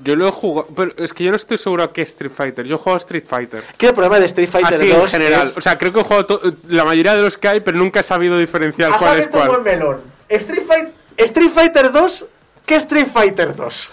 [0.03, 2.65] Yo lo he jugado, pero es que yo no estoy seguro a qué Street Fighter.
[2.65, 3.63] Yo juego a Street Fighter.
[3.77, 5.47] ¿Qué el problema de Street Fighter Así 2 en general.
[5.47, 6.39] es- O sea, creo que he jugado
[6.69, 9.49] la mayoría de los que hay, pero nunca he sabido diferenciar cuál es cuál.
[9.49, 10.01] buen melón.
[10.29, 12.25] Street, Fight- Street Fighter 2,
[12.65, 13.91] ¿qué Street Fighter 2?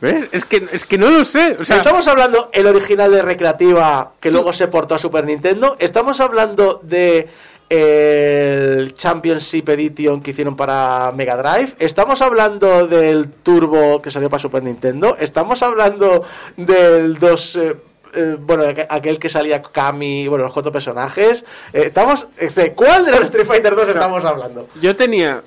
[0.00, 0.24] ¿Ves?
[0.32, 1.56] Es que, es que no lo sé.
[1.60, 5.76] O sea, Estamos hablando el original de Recreativa que luego se portó a Super Nintendo.
[5.78, 7.28] Estamos hablando de
[7.72, 11.74] el Championship Edition que hicieron para Mega Drive.
[11.78, 15.16] Estamos hablando del Turbo que salió para Super Nintendo.
[15.18, 16.22] Estamos hablando
[16.56, 17.76] del 2 eh,
[18.14, 21.44] eh, bueno, aqu- aquel que salía Kami, bueno, los cuatro personajes.
[21.72, 24.68] Eh, estamos, este, ¿cuál de los Street Fighter 2 estamos hablando?
[24.80, 25.42] yo tenía.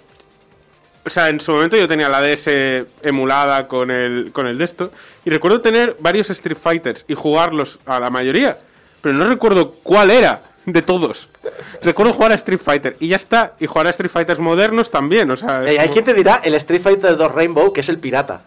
[1.05, 2.47] O sea, en su momento yo tenía la DS
[3.03, 4.91] emulada con el, con el de esto.
[5.23, 8.57] Y recuerdo tener varios Street Fighters y jugarlos a la mayoría.
[9.01, 11.29] Pero no recuerdo cuál era de todos.
[11.81, 13.53] Recuerdo jugar a Street Fighter y ya está.
[13.59, 15.29] Y jugar a Street Fighters modernos también.
[15.31, 17.89] O sea, Eh, hay como- quien te dirá el Street Fighter 2 Rainbow, que es
[17.89, 18.41] el pirata.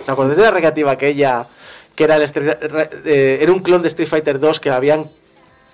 [0.00, 1.46] ¿Os acordáis de la recreativa aquella
[1.94, 5.10] que era, el Street- re- eh, era un clon de Street Fighter 2 que habían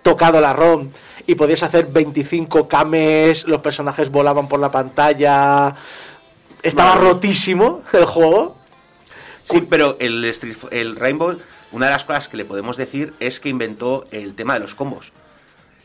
[0.03, 0.89] tocado la ROM
[1.27, 5.75] y podías hacer 25 cames, los personajes volaban por la pantalla.
[6.63, 8.57] Estaba rotísimo el juego.
[9.45, 11.39] Sí, pero el, Street, el Rainbow,
[11.73, 14.75] una de las cosas que le podemos decir es que inventó el tema de los
[14.75, 15.13] combos.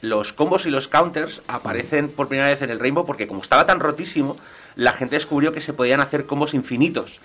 [0.04, 3.66] Los combos y los counters aparecen por primera vez en el Rainbow porque como estaba
[3.66, 4.36] tan rotísimo,
[4.76, 7.22] la gente descubrió que se podían hacer combos infinitos.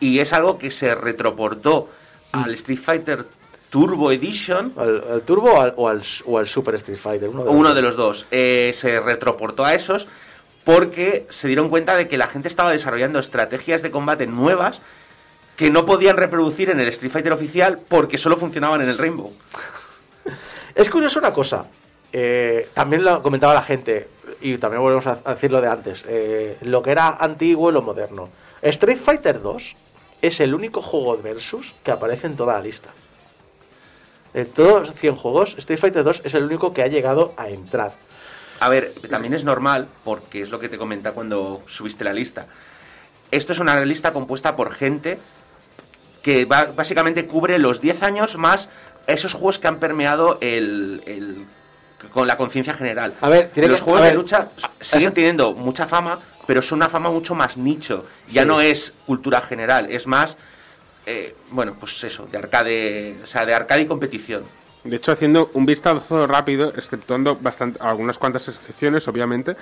[0.00, 1.90] Y es algo que se retroportó
[2.32, 3.26] al Street Fighter
[3.68, 7.28] Turbo Edition, ¿Al, al Turbo o al, o al- o al Super Street Fighter?
[7.28, 7.76] Uno de o los uno dos.
[7.76, 10.08] de los dos, eh, se retroportó a esos
[10.64, 14.80] porque se dieron cuenta de que la gente estaba desarrollando estrategias de combate nuevas
[15.56, 19.32] que no podían reproducir en el Street Fighter oficial porque solo funcionaban en el Rainbow.
[20.74, 21.64] Es curioso una cosa.
[22.18, 24.08] Eh, también lo comentaba la gente,
[24.40, 26.02] y también volvemos a a decirlo de antes.
[26.08, 28.30] eh, lo que era antiguo y lo moderno.
[28.62, 29.76] Street Fighter 2
[30.22, 32.88] es el único juego de Versus que aparece en toda la lista.
[34.32, 37.48] En todos los 100 juegos, Street Fighter 2 es el único que ha llegado a
[37.50, 37.92] entrar.
[38.60, 42.46] A ver, también es normal, porque es lo que te comenté cuando subiste la lista.
[43.30, 45.18] Esto es una lista compuesta por gente
[46.22, 48.70] que básicamente cubre los 10 años más
[49.06, 51.46] esos juegos que han permeado el-
[52.12, 53.14] con la conciencia general.
[53.20, 54.48] A ver, tiene los que- juegos a de ver, lucha
[54.80, 58.04] siguen teniendo mucha fama, pero son una fama mucho más nicho.
[58.28, 58.48] Ya Sí.
[58.48, 60.36] no es cultura general, es más,
[61.06, 64.44] eh, bueno, pues eso, de arcade, o sea, de arcade y competición.
[64.84, 69.56] De hecho, haciendo un vistazo rápido, exceptuando bastante, algunas cuantas excepciones, obviamente,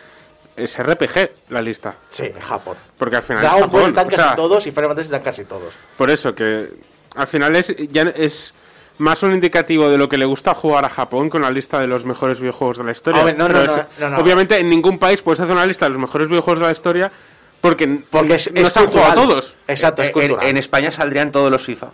[0.57, 1.95] es RPG la lista.
[2.11, 2.77] Sí, en Japón.
[2.99, 3.43] Porque al final.
[3.43, 5.75] Dragon Japón, Ball están o casi sea, todos y Final Fantasy están casi todos.
[5.97, 6.69] Por eso que
[7.17, 8.53] al final es ya es
[8.99, 11.87] más un indicativo de lo que le gusta jugar a Japón con la lista de
[11.87, 13.25] los mejores videojuegos de la historia.
[13.25, 14.19] Ver, no, no, es- no.
[14.19, 17.13] Obviamente en ningún país puedes hacer una lista de los mejores videojuegos de la historia
[17.61, 21.51] porque, Porque es, no se han jugado todos, Exacto, es en, en España saldrían todos
[21.51, 21.89] los FIFA.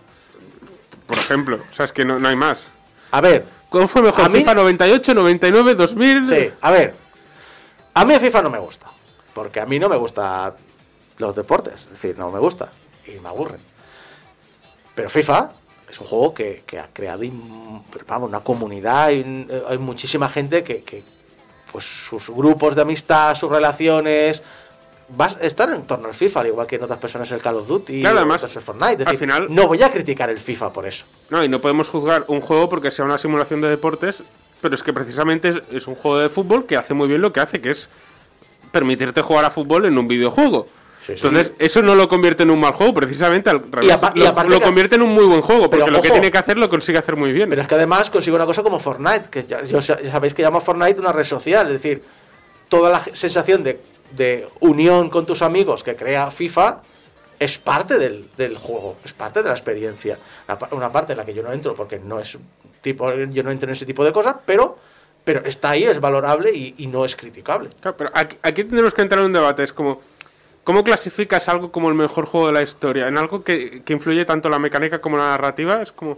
[1.06, 1.58] por ejemplo.
[1.70, 2.58] O sea, es que no, no hay más.
[3.12, 4.24] A ver, ¿Cómo fue mejor?
[4.24, 6.26] A mí- FIFA 98, 99, 2000.
[6.26, 6.94] Sí, a ver.
[7.94, 8.86] A mí FIFA no me gusta.
[9.32, 10.52] Porque a mí no me gustan
[11.18, 11.74] los deportes.
[11.84, 12.68] Es decir, no me gusta.
[13.06, 13.60] Y me aburren.
[14.96, 15.50] Pero FIFA
[15.90, 17.22] es un juego que, que ha creado
[18.06, 19.06] vamos, una comunidad.
[19.06, 21.02] Hay, muchísima gente que, que,
[21.72, 24.42] pues sus grupos de amistad, sus relaciones.
[25.08, 27.66] Vas, están en torno al FIFA, al igual que en otras personas el Call of
[27.66, 29.02] Duty Claro, además, el Fortnite.
[29.02, 31.04] Es al final- no voy a criticar el FIFA por eso.
[31.30, 34.22] No, y no podemos juzgar un juego porque sea una simulación de deportes,
[34.60, 37.32] pero es que precisamente es, es un juego de fútbol que hace muy bien lo
[37.32, 37.88] que hace, que es
[38.70, 40.68] permitirte jugar a fútbol en un videojuego.
[41.16, 41.26] Sí.
[41.26, 43.96] Entonces, eso no lo convierte en un mal juego, precisamente al revés.
[44.14, 46.58] y lo, convierte en un muy buen juego, porque Pero, lo que tiene que hacer
[46.58, 47.48] lo consigue hacer muy bien.
[47.50, 49.60] Pero es que además consigo una cosa como Fortnite, que ya,
[50.10, 52.02] sabéis que llamo a Fortnite una red social, es decir,
[52.68, 53.80] toda la sensación de,
[54.12, 56.82] de unión con tus amigos que crea FIFA
[57.38, 60.18] es parte del, del juego, es parte de la experiencia.
[60.46, 62.36] Una, pa- una parte en la que yo no entro porque no es
[62.82, 64.78] tipo, yo no entro en ese tipo de cosas, pero,
[65.24, 67.70] pero está ahí, es valorable y, y no es criticable.
[67.80, 69.62] Claro, pero aquí, aquí tendremos que entrar en un debate.
[69.62, 70.00] Es como,
[70.70, 73.08] ¿cómo clasificas algo como el mejor juego de la historia?
[73.08, 75.82] En algo que, que influye tanto la mecánica como la narrativa.
[75.82, 76.16] Es como,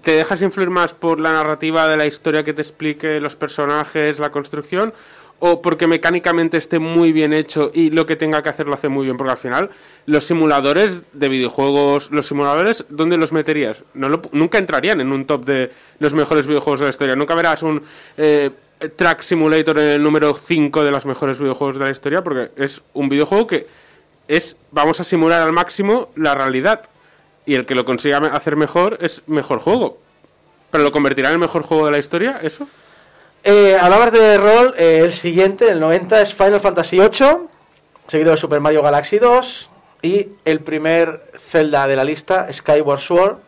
[0.00, 4.18] ¿te dejas influir más por la narrativa de la historia que te explique los personajes,
[4.20, 4.94] la construcción?
[5.40, 8.88] ¿O porque mecánicamente esté muy bien hecho y lo que tenga que hacer lo hace
[8.88, 9.18] muy bien?
[9.18, 9.68] Porque al final,
[10.06, 13.84] los simuladores de videojuegos, los simuladores, ¿dónde los meterías?
[13.92, 17.16] No nunca entrarían en un top de los mejores videojuegos de la historia.
[17.16, 17.82] Nunca verás un
[18.16, 18.50] eh,
[18.96, 22.82] Track Simulator en el número 5 de los mejores videojuegos de la historia porque es
[22.94, 23.66] un videojuego que
[24.28, 26.82] es, vamos a simular al máximo la realidad.
[27.46, 29.98] Y el que lo consiga hacer mejor es mejor juego.
[30.70, 32.40] ¿Pero lo convertirá en el mejor juego de la historia?
[32.42, 32.68] ¿Eso?
[33.42, 37.48] Eh, hablabas de rol, eh, el siguiente, el 90, es Final Fantasy VIII,
[38.06, 39.70] seguido de Super Mario Galaxy 2,
[40.02, 43.38] y el primer Zelda de la lista, Skyward Sword,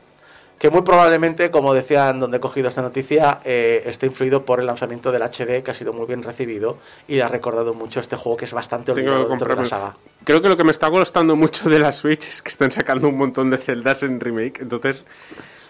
[0.60, 4.66] que muy probablemente, como decían donde he cogido esta noticia, eh, esté influido por el
[4.66, 6.76] lanzamiento del HD, que ha sido muy bien recibido,
[7.08, 9.96] y ha recordado mucho este juego que es bastante olvidado dentro de la saga.
[10.22, 13.08] Creo que lo que me está gustando mucho de la Switch es que están sacando
[13.08, 14.60] un montón de celdas en remake.
[14.60, 15.02] Entonces,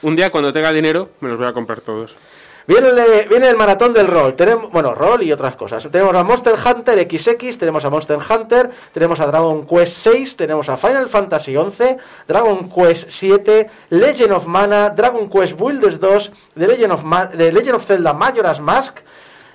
[0.02, 2.16] un día cuando tenga dinero, me los voy a comprar todos.
[2.66, 4.34] Viene el, viene el maratón del rol.
[4.36, 5.88] Tenemos, bueno, rol y otras cosas.
[5.90, 10.68] Tenemos a Monster Hunter XX, tenemos a Monster Hunter, tenemos a Dragon Quest 6, tenemos
[10.68, 16.66] a Final Fantasy 11, Dragon Quest 7, Legend of Mana, Dragon Quest Builders 2, The
[16.66, 18.98] Legend of, Ma- The Legend of Zelda Majora's Mask.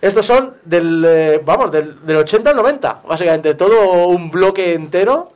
[0.01, 5.31] Estos son del, eh, vamos, del, del 80 al 90, básicamente todo un bloque entero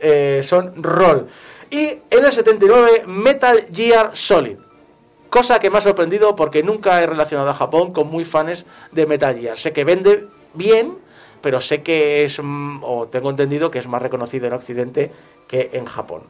[0.00, 1.28] eh, son rol.
[1.70, 4.56] Y en el 79 Metal Gear Solid.
[5.30, 9.06] Cosa que me ha sorprendido porque nunca he relacionado a Japón con muy fans de
[9.06, 9.58] Metal Gear.
[9.58, 10.96] Sé que vende bien,
[11.42, 15.12] pero sé que es, mm, o tengo entendido que es más reconocido en Occidente
[15.46, 16.22] que en Japón.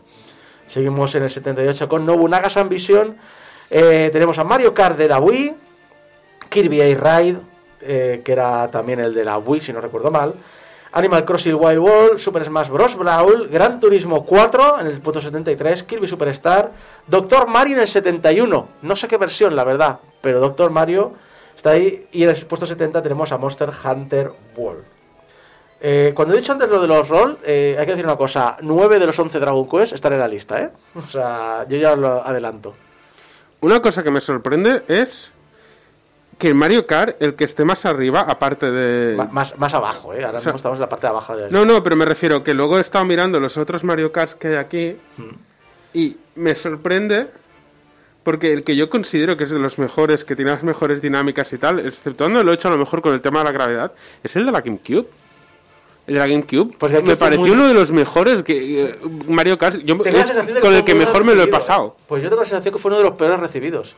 [0.67, 2.69] Seguimos en el 78 con Nobunaga San.
[3.71, 5.55] Eh, tenemos a Mario Kart de la Wii,
[6.49, 7.39] Kirby Air Ride,
[7.81, 10.35] eh, que era también el de la Wii, si no recuerdo mal.
[10.93, 12.97] Animal Crossing Wild World, Super Smash Bros.
[12.97, 16.73] Brawl, Gran Turismo 4 en el puesto 73, Kirby Superstar,
[17.07, 18.69] Doctor Mario en el 71.
[18.83, 21.13] No sé qué versión, la verdad, pero Doctor Mario
[21.57, 22.07] está ahí.
[22.13, 24.85] Y en el puesto 70 tenemos a Monster Hunter World.
[25.81, 28.57] Eh, cuando he dicho antes lo de los roll, eh, hay que decir una cosa:
[28.61, 30.71] 9 de los 11 Dragon Quest están en la lista, ¿eh?
[30.97, 32.75] O sea, yo ya lo adelanto.
[33.61, 35.31] una cosa que me sorprende es
[36.39, 39.17] que en Mario Kart, el que esté más arriba, aparte de...
[39.33, 40.25] Más, más abajo, ¿eh?
[40.25, 41.53] Ahora O sea, mismo estamos en la parte de abajo del...
[41.53, 44.49] No, no, pero me refiero que luego he estado mirando los otros Mario Kart que
[44.49, 45.23] hay aquí Mm.
[45.95, 47.27] y me sorprende
[48.23, 51.53] porque el que yo considero que es de los mejores, que tiene las mejores dinámicas
[51.53, 53.93] y tal, exceptuando lo he hecho a lo mejor con el tema de la gravedad,
[54.23, 55.07] es el de la GameCube.
[56.07, 58.97] El de la GameCube Pues GameCube me pareció muy- uno de los mejores que
[59.29, 59.77] Mario Kart.
[59.83, 61.97] Yo, es con el que mejor me lo he pasado.
[62.07, 63.95] Pues yo tengo la sensación que fue uno de los peores recibidos.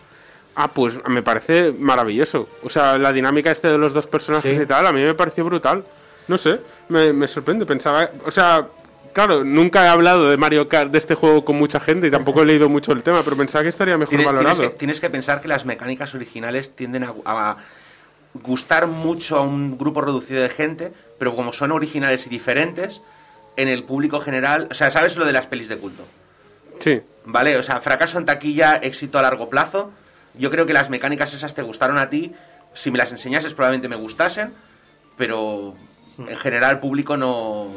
[0.55, 2.49] Ah, pues me parece maravilloso.
[2.63, 4.63] O sea, la dinámica este de los dos personajes Sí.
[4.63, 5.85] y tal, a mí me pareció brutal.
[6.29, 7.65] No sé, me, me sorprende.
[7.67, 8.67] Pensaba, o sea,
[9.13, 12.43] claro, nunca he hablado de Mario Kart, de este juego con mucha gente y tampoco
[12.43, 14.63] he leído mucho el tema, pero pensaba que estaría mejor Tienes, tienes valorado.
[14.73, 17.57] que, tienes que pensar que las mecánicas originales tienden a, a
[18.35, 23.03] gustar mucho a un grupo reducido de gente, pero como son originales y diferentes,
[23.57, 26.05] en el público general, o sea, ¿sabes lo de las pelis de culto?
[26.79, 27.01] Sí.
[27.25, 27.57] ¿Vale?
[27.57, 29.91] O sea, fracaso en taquilla, éxito a largo plazo.
[30.35, 32.35] Yo creo que las mecánicas esas te gustaron a ti.
[32.73, 34.53] Si me las enseñases probablemente me gustasen,
[35.17, 35.75] pero
[36.19, 37.69] en general el público no...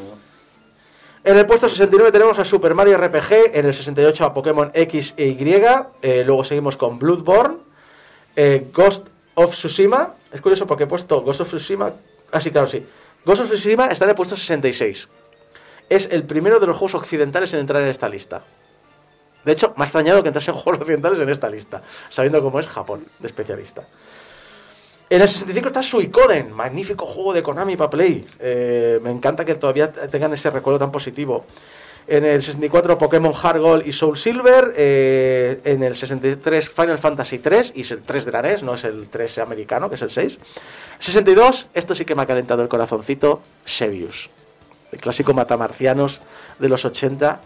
[1.23, 5.13] En el puesto 69 tenemos a Super Mario RPG, en el 68 a Pokémon X
[5.15, 5.61] e Y,
[6.01, 7.59] eh, luego seguimos con Bloodborne,
[8.35, 11.93] eh, Ghost of Tsushima, es curioso porque he puesto Ghost of Tsushima,
[12.29, 12.85] ah sí, claro, sí,
[13.23, 15.07] Ghost of Tsushima está en el puesto 66,
[15.89, 18.43] es el primero de los juegos occidentales en entrar en esta lista.
[19.43, 22.67] De hecho, me ha extrañado que entrasen juegos occidentales en esta lista, sabiendo cómo es
[22.67, 23.83] Japón, de especialista.
[25.09, 28.25] En el 65 está Suicoden, magnífico juego de Konami para Play.
[28.39, 31.45] Eh, me encanta que todavía tengan ese recuerdo tan positivo.
[32.07, 34.73] En el 64 Pokémon Heart Gold y Soul Silver.
[34.75, 38.73] eh, en el 63 Final Fantasy 3 y es el 3 de la NES, no
[38.73, 40.37] es el 3 americano, que es el 6.
[40.99, 44.29] 62, esto sí que me ha calentado el corazoncito, Sebius.
[44.91, 46.19] El clásico matamarcianos
[46.59, 47.39] de los 80.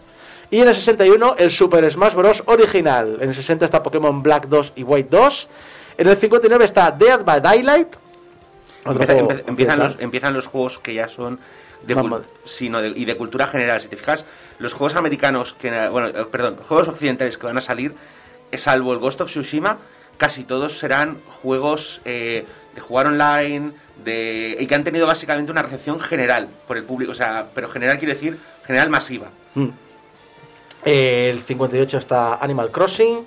[0.50, 2.42] Y en el 61 el Super Smash Bros.
[2.46, 3.18] original.
[3.20, 5.48] En el 60 está Pokémon Black 2 y White 2.
[5.98, 7.88] En el 59 está Dead by Daylight.
[8.84, 11.38] Empieza- juego empiezan, los, empiezan los juegos que ya son
[11.82, 12.20] de, Vamos.
[12.22, 13.80] cul- sí, no, de- y de cultura general.
[13.80, 14.24] Si te fijas,
[14.58, 17.92] los juegos americanos, que bueno, eh, perdón, los juegos occidentales que van a salir,
[18.50, 19.76] eh, salvo el Ghost of Tsushima,
[20.16, 23.72] casi todos serán juegos eh, de jugar online,
[24.04, 27.12] de y que han tenido básicamente una recepción general por el público.
[27.12, 29.28] O sea, pero general quiere decir general masiva.
[29.54, 29.68] Mm.
[30.84, 33.26] El 58 está Animal Crossing.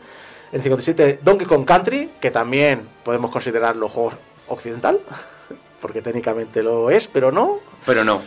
[0.52, 4.14] El 57 Donkey Kong Country, que también podemos considerarlo juego
[4.48, 5.00] occidental,
[5.82, 7.60] porque técnicamente lo es, pero no.
[7.86, 8.22] Pero no.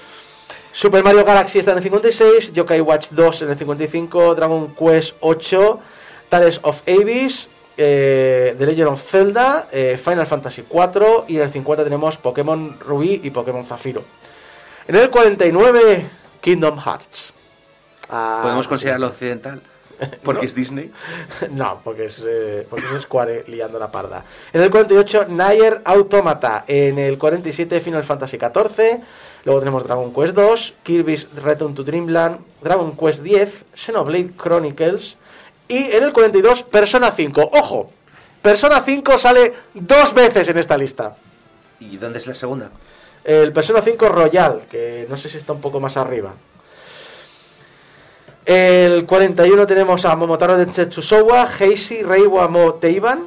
[0.72, 5.14] Super Mario Galaxy está en el 56, Yokai Watch 2 en el 55, Dragon Quest
[5.20, 5.80] 8,
[6.28, 11.52] Tales of Abyss, eh, The Legend of Zelda, eh, Final Fantasy 4 y en el
[11.52, 14.02] 50 tenemos Pokémon Rubí y Pokémon Zafiro.
[14.88, 16.06] En el 49,
[16.40, 17.34] Kingdom Hearts.
[18.08, 19.60] Ah, Podemos considerarlo occidental.
[20.22, 20.90] Porque es Disney.
[21.50, 24.24] no, porque es, eh, porque es Square liando la parda.
[24.52, 26.64] En el 48, Nier Automata.
[26.66, 29.00] En el 47, Final Fantasy XIV.
[29.44, 35.16] Luego tenemos Dragon Quest 2, Kirby's Return to Dreamland, Dragon Quest 10, Xenoblade Chronicles.
[35.68, 37.50] Y en el 42, Persona 5.
[37.52, 37.90] ¡Ojo!
[38.42, 41.16] Persona 5 sale dos veces en esta lista.
[41.80, 42.70] ¿Y dónde es la segunda?
[43.22, 46.34] El Persona 5 Royal, que no sé si está un poco más arriba.
[48.44, 53.20] El 41 tenemos a Momotaro Densetsu Showa, Heisei, Reiwa Mo Teiban.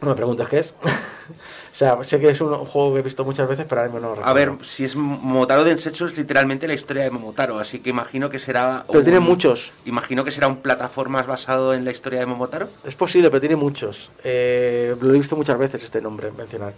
[0.00, 0.74] No me preguntes qué es.
[0.82, 4.00] o sea, sé que es un juego que he visto muchas veces, pero ahora mismo
[4.00, 4.30] no lo recuerdo.
[4.30, 8.30] A ver, si es Momotaro Densetsu es literalmente la historia de Momotaro, así que imagino
[8.30, 8.84] que será...
[8.86, 9.70] Pero un- tiene muchos.
[9.84, 12.68] Imagino que será un plataformas basado en la historia de Momotaro.
[12.84, 14.10] Es posible, pero tiene muchos.
[14.24, 16.72] Eh, lo he visto muchas veces este nombre mencionar.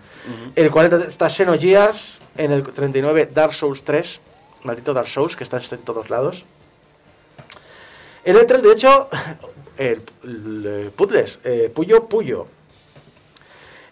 [0.57, 2.19] En el 40 está Xenogears.
[2.37, 4.21] En el 39 Dark Souls 3.
[4.65, 6.45] Maldito Dark Souls, que está en todos lados.
[8.25, 9.09] El 38,
[9.79, 12.47] el, el- puzzles, eh, Puyo Puyo.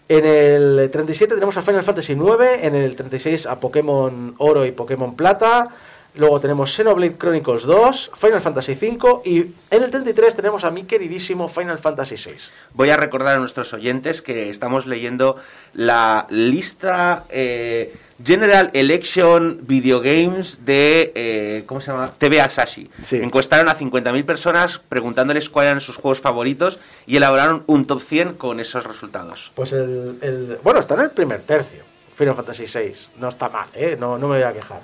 [0.09, 4.71] En el 37 tenemos a Final Fantasy 9, en el 36 a Pokémon Oro y
[4.71, 5.69] Pokémon Plata,
[6.15, 9.37] luego tenemos Xenoblade Chronicles 2, Final Fantasy 5 y
[9.71, 12.49] en el 33 tenemos a mi queridísimo Final Fantasy 6.
[12.73, 15.37] Voy a recordar a nuestros oyentes que estamos leyendo
[15.73, 17.93] la lista eh,
[18.23, 22.11] General Election Video Games de, eh, ¿cómo se llama?
[22.17, 22.89] TV Asashi.
[23.03, 23.17] Sí.
[23.17, 28.33] Encuestaron a 50.000 personas preguntándoles cuáles eran sus juegos favoritos y elaboraron un top 100
[28.35, 29.51] con esos resultados.
[29.55, 31.83] Pues el, el- bueno, está en el primer tercio,
[32.15, 33.97] Final Fantasy 6, no está mal, ¿eh?
[33.99, 34.81] no, no me voy a quejar.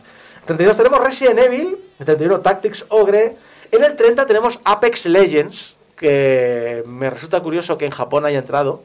[0.48, 3.36] En el 32 tenemos Resident Evil, en el 31 Tactics Ogre,
[3.72, 8.84] en el 30 tenemos Apex Legends, que me resulta curioso que en Japón haya entrado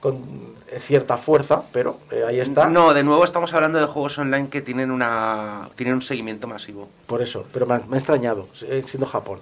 [0.00, 2.68] con cierta fuerza, pero eh, ahí está.
[2.68, 6.88] No, de nuevo estamos hablando de juegos online que tienen, una, tienen un seguimiento masivo.
[7.06, 9.40] Por eso, pero me ha, me ha extrañado, eh, siendo Japón.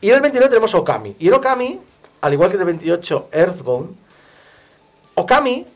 [0.00, 1.16] Y en el 29 tenemos Okami.
[1.18, 1.80] Y en Okami
[2.22, 3.96] al igual que en el 28 Earthbound,
[5.14, 5.66] Okami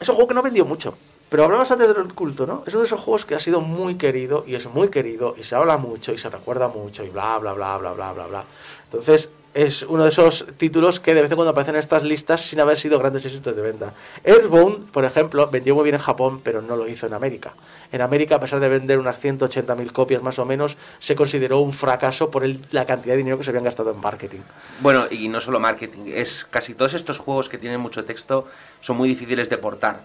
[0.00, 0.96] es un juego que no vendió mucho.
[1.28, 2.62] Pero hablabas antes del culto, ¿no?
[2.64, 5.42] Es uno de esos juegos que ha sido muy querido y es muy querido y
[5.42, 8.44] se habla mucho y se recuerda mucho y bla, bla, bla, bla, bla, bla, bla.
[8.84, 12.42] Entonces, es uno de esos títulos que de vez en cuando aparecen en estas listas
[12.42, 13.94] sin haber sido grandes éxitos de venta.
[14.22, 17.54] Earthbound, por ejemplo, vendió muy bien en Japón, pero no lo hizo en América.
[17.90, 21.72] En América, a pesar de vender unas 180.000 copias más o menos, se consideró un
[21.72, 24.40] fracaso por el- la cantidad de dinero que se habían gastado en marketing.
[24.80, 28.46] Bueno, y no solo marketing, es casi todos estos juegos que tienen mucho texto
[28.80, 30.04] son muy difíciles de portar.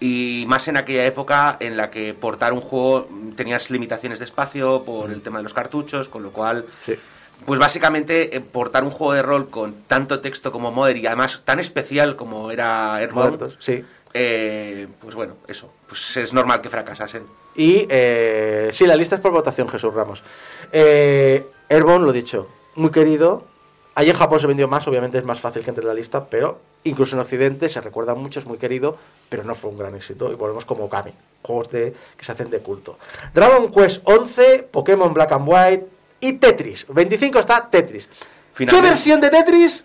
[0.00, 4.24] Y más en aquella época en la que portar un juego mm, tenías limitaciones de
[4.24, 6.94] espacio por el tema de los cartuchos, con lo cual, Sí.
[7.44, 11.42] Pues básicamente eh, portar un juego de rol con tanto texto como Modern y además
[11.44, 13.84] tan especial como era Muertos, sí.
[14.14, 17.24] eh, pues bueno, eso, pues es normal que fracasasen.
[17.54, 20.22] Y eh, sí, la lista es por votación, Jesús Ramos.
[20.72, 23.44] Eh, Airborne, lo dicho, muy querido.
[23.94, 26.24] Allí en Japón se vendió más, obviamente es más fácil que entre en la lista,
[26.24, 28.96] pero incluso en Occidente se recuerda mucho, es muy querido,
[29.28, 30.32] pero no fue un gran éxito.
[30.32, 31.12] Y volvemos como Kami,
[31.42, 32.98] juegos de, que se hacen de culto.
[33.34, 35.86] Dragon Quest 11, Pokémon Black and White
[36.22, 36.86] y Tetris.
[36.88, 38.08] 25 está Tetris.
[38.54, 39.84] Finalmente- ¿Qué versión de Tetris?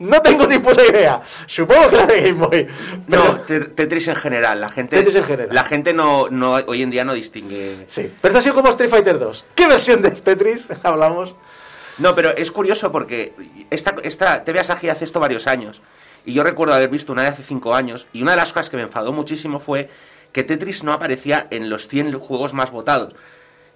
[0.00, 1.20] No tengo ni puta idea.
[1.46, 2.68] Supongo que la de Game Boy.
[3.08, 5.52] Pero- No, te- Tetris en general, la gente, Tetris en general.
[5.54, 7.84] la gente no, no hoy en día no distingue.
[7.88, 8.02] Sí.
[8.20, 9.44] Pero esto ha sido como Street Fighter 2.
[9.56, 11.34] ¿Qué versión de Tetris hablamos?
[11.98, 13.34] No, pero es curioso porque
[13.70, 15.82] esta, esta TV Asahi hace esto varios años.
[16.24, 18.06] Y yo recuerdo haber visto una de hace cinco años.
[18.12, 19.88] Y una de las cosas que me enfadó muchísimo fue
[20.30, 23.16] que Tetris no aparecía en los 100 juegos más votados.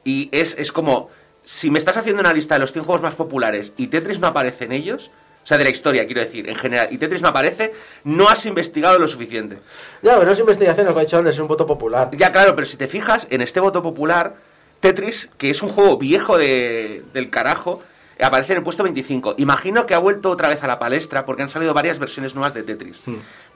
[0.05, 1.09] Y es, es como,
[1.45, 4.27] si me estás haciendo una lista de los 100 juegos más populares y Tetris no
[4.27, 5.11] aparece en ellos,
[5.43, 7.73] o sea, de la historia, quiero decir, en general, y Tetris no aparece,
[8.05, 9.59] no has investigado lo suficiente.
[10.01, 12.11] Ya, pero no es investigación, lo que ha dicho antes, es un voto popular.
[12.17, 14.37] Ya, claro, pero si te fijas en este voto popular,
[14.79, 17.83] Tetris, que es un juego viejo de, del carajo,
[18.21, 19.35] aparece en el puesto 25.
[19.39, 22.55] Imagino que ha vuelto otra vez a la palestra porque han salido varias versiones nuevas
[22.55, 23.01] de Tetris.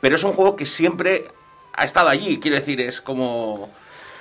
[0.01, 1.27] Pero es un juego que siempre
[1.73, 3.71] ha estado allí, quiero decir, es como...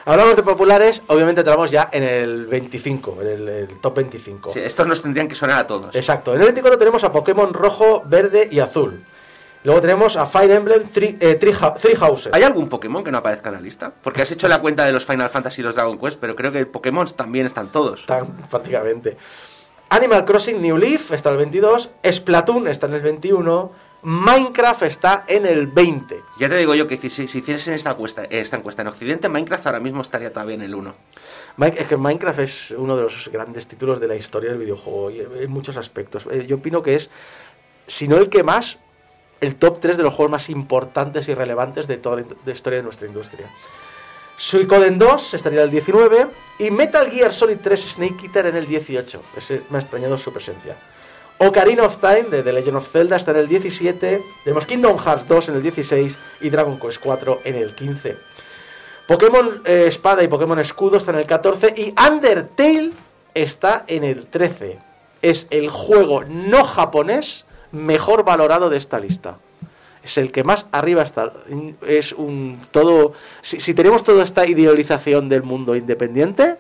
[0.06, 4.50] Hablamos de populares, obviamente entramos ya en el 25, en el, el top 25.
[4.52, 5.96] Sí, estos nos tendrían que sonar a todos.
[5.96, 6.34] Exacto.
[6.36, 9.04] En el 24 tenemos a Pokémon rojo, verde y azul.
[9.64, 12.32] Luego tenemos a Fire Emblem Three, eh, Three, Hou- Three Houses.
[12.36, 13.92] ¿Hay algún Pokémon que no aparezca en la lista?
[14.04, 16.52] Porque has hecho la cuenta de los Final Fantasy y los Dragon Quest, pero creo
[16.52, 18.02] que Pokémon también están todos.
[18.02, 19.18] Están prácticamente.
[19.90, 21.90] Animal Crossing New Leaf está en el 22.
[22.12, 23.72] Splatoon está en el 21.
[24.08, 26.22] Minecraft está en el 20.
[26.38, 29.66] Ya te digo yo que si, si, hiciesen esta encuesta, esta encuesta en Occidente, Minecraft
[29.66, 30.94] ahora mismo estaría todavía en el 1.
[31.58, 35.10] Min- Es que Minecraft es uno de los grandes títulos de la historia del videojuego
[35.10, 36.28] y en muchos aspectos.
[36.30, 37.10] Eh, Yo opino que es,
[37.88, 38.78] si no el que más,
[39.42, 42.84] el top 3 de los juegos más importantes y relevantes de toda la historia de
[42.84, 43.50] nuestra industria.
[44.38, 46.28] Suicoden 2 estaría en el 19
[46.60, 49.24] y Metal Gear Solid 3 Snake Eater en el 18.
[49.36, 50.76] Ese me ha extrañado su presencia.
[51.38, 54.24] Ocarina of Time de The Legend of Zelda está en el 17.
[54.46, 58.16] Tenemos Kingdom Hearts 2 en el 16 y Dragon Quest 4 en el 15.
[59.06, 62.92] Pokémon eh, Espada y Pokémon Escudo están en el 14 y Undertale
[63.34, 64.80] está en el 13.
[65.22, 67.44] Es el juego no japonés
[67.74, 69.38] mejor valorado de esta lista.
[70.04, 71.34] Es el que más arriba está.
[71.86, 73.12] Es un todo.
[73.42, 76.58] Si, si tenemos toda esta idealización del mundo independiente,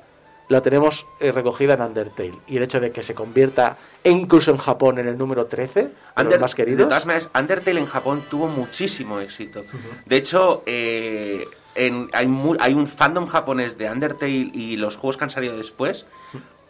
[0.48, 2.34] la tenemos eh, recogida en Undertale.
[2.48, 5.90] Y el hecho de que se convierta incluso en Japón en el número 13, de
[5.90, 6.88] los Under- más de queridos.
[6.88, 9.64] todas maneras, Undertale en Japón tuvo muchísimo éxito.
[10.06, 15.18] De hecho, eh, en- hay, mu- hay un fandom japonés de Undertale y los juegos
[15.18, 16.06] que han salido después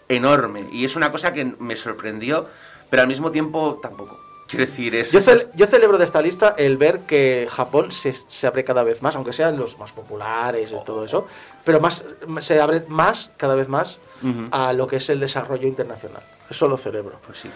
[0.08, 0.68] enorme.
[0.72, 2.48] Y es una cosa que me sorprendió,
[2.90, 4.20] pero al mismo tiempo tampoco.
[4.48, 5.12] Quiero decir, es...
[5.12, 8.84] Yo, cel- yo celebro de esta lista el ver que Japón se, se abre cada
[8.84, 11.28] vez más, aunque sean los más populares y todo eso,
[11.64, 12.06] pero más
[12.42, 13.98] se abre más, cada vez más,
[14.52, 16.22] a lo que es el desarrollo internacional.
[16.50, 17.20] Eso lo celebro.
[17.26, 17.50] Pues sí.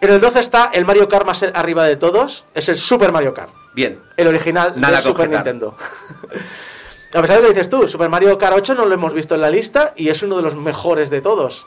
[0.00, 3.32] En el 12 está el Mario Kart más arriba de todos, es el Super Mario
[3.34, 3.98] Kart, Bien.
[4.16, 5.44] el original Nada de Super objetar.
[5.44, 5.76] Nintendo.
[7.14, 9.34] a pesar de lo que dices tú, Super Mario Kart 8 no lo hemos visto
[9.34, 11.66] en la lista y es uno de los mejores de todos.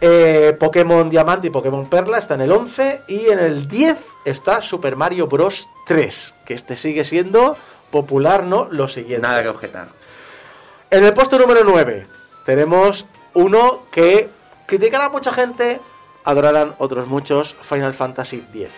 [0.00, 4.60] Eh, Pokémon Diamante y Pokémon Perla está en el 11 y en el 10 está
[4.60, 7.56] Super Mario Bros 3, que este sigue siendo
[7.90, 8.68] popular, ¿no?
[8.70, 9.26] Lo siguiente.
[9.26, 9.88] Nada que objetar.
[10.90, 12.06] En el puesto número 9
[12.44, 14.28] tenemos uno que
[14.66, 15.80] criticará a mucha gente,
[16.24, 18.70] adorarán otros muchos, Final Fantasy X.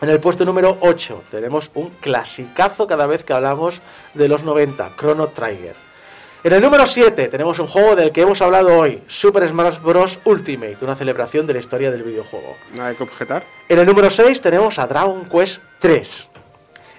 [0.00, 3.80] En el puesto número 8 tenemos un clasicazo cada vez que hablamos
[4.14, 5.89] de los 90, Chrono Trigger.
[6.42, 10.18] En el número 7 tenemos un juego del que hemos hablado hoy, Super Smash Bros.
[10.24, 12.56] Ultimate, una celebración de la historia del videojuego.
[12.74, 13.44] Nada que objetar.
[13.68, 16.28] En el número 6 tenemos a Dragon Quest 3.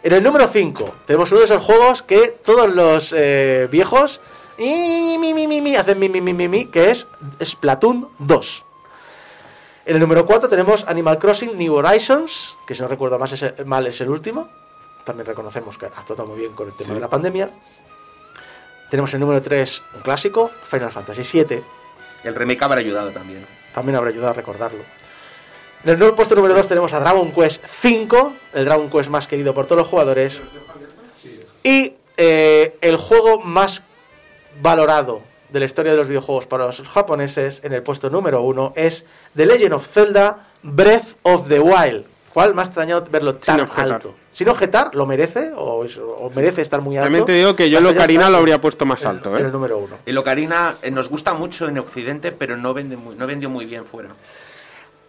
[0.04, 4.22] En el número 5 tenemos uno de esos juegos que todos los eh, viejos
[4.60, 7.08] y mi, mi, mi, mi, hacen mi, mi, mi, mi, mi, que es
[7.44, 8.64] Splatoon 2.
[9.88, 13.42] En el número 4 tenemos Animal Crossing New Horizons, que si no recuerdo más es
[13.42, 14.50] el- mal es el último.
[15.04, 17.50] También reconocemos que ha explotado muy bien con el tema de la pandemia.
[18.92, 21.64] Tenemos el número 3, un clásico, Final Fantasy VII.
[22.26, 23.46] El remake habrá ayudado también.
[23.74, 24.84] También habrá ayudado a recordarlo.
[25.86, 29.28] En el nuevo puesto número 2 tenemos a Dragon Quest V, el Dragon Quest más
[29.28, 30.42] querido por todos los jugadores.
[31.64, 33.82] Y eh, el juego más
[34.62, 38.74] valorado de la historia de los videojuegos para los japoneses en el puesto número 1
[38.76, 39.06] es
[39.38, 42.08] The Legend of Zelda Breath of the Wild.
[42.34, 44.16] ¿Cuál me ha extrañado verlo tan alto?
[44.32, 45.52] Sin objetar, ¿lo merece?
[45.58, 47.06] ¿O, es- o merece estar muy alto?
[47.08, 49.46] También te digo que yo Hasta lo habría puesto más en- alto, En ¿eh?
[49.48, 49.98] el número 1.
[50.06, 53.66] El Ocarina eh, nos gusta mucho en Occidente, pero no, vende muy- no vendió muy
[53.66, 54.10] bien fuera.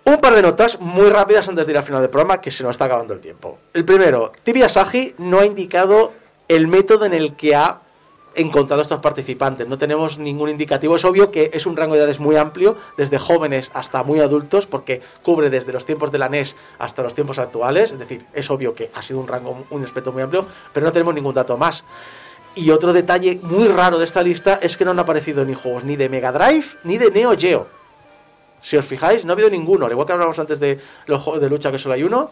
[0.05, 2.65] Un par de notas muy rápidas antes de ir al final del programa, que se
[2.65, 3.59] nos está acabando el tiempo.
[3.73, 6.12] El primero, Tibi Asahi no ha indicado
[6.49, 7.78] el método en el que ha
[8.35, 9.69] encontrado estos participantes.
[9.69, 10.97] No tenemos ningún indicativo.
[10.97, 14.67] Es obvio que es un rango de edades muy amplio, desde jóvenes hasta muy adultos,
[14.67, 17.93] porque cubre desde los tiempos de la NES hasta los tiempos actuales.
[17.93, 20.93] Es decir, es obvio que ha sido un rango, un espectro muy amplio, pero no
[20.93, 21.85] tenemos ningún dato más.
[22.55, 25.85] Y otro detalle muy raro de esta lista es que no han aparecido ni juegos
[25.85, 27.67] ni de Mega Drive ni de Neo Geo.
[28.61, 29.87] Si os fijáis, no ha habido ninguno.
[29.87, 32.31] Al igual que hablamos antes de los juegos de lucha, que solo hay uno.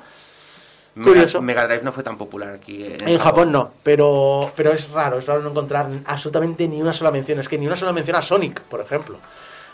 [1.02, 1.43] Curioso.
[1.43, 5.18] Mega Drive no fue tan popular aquí en, En Japón no, pero, pero es raro,
[5.18, 7.39] es raro no encontrar absolutamente ni una sola mención.
[7.39, 9.16] Es que ni una sola mención a Sonic, por ejemplo.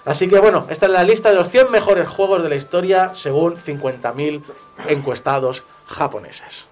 [0.05, 3.12] Así que bueno, esta es la lista de los 100 mejores juegos de la historia
[3.15, 4.40] según 50.000
[4.89, 6.66] encuestados japoneses.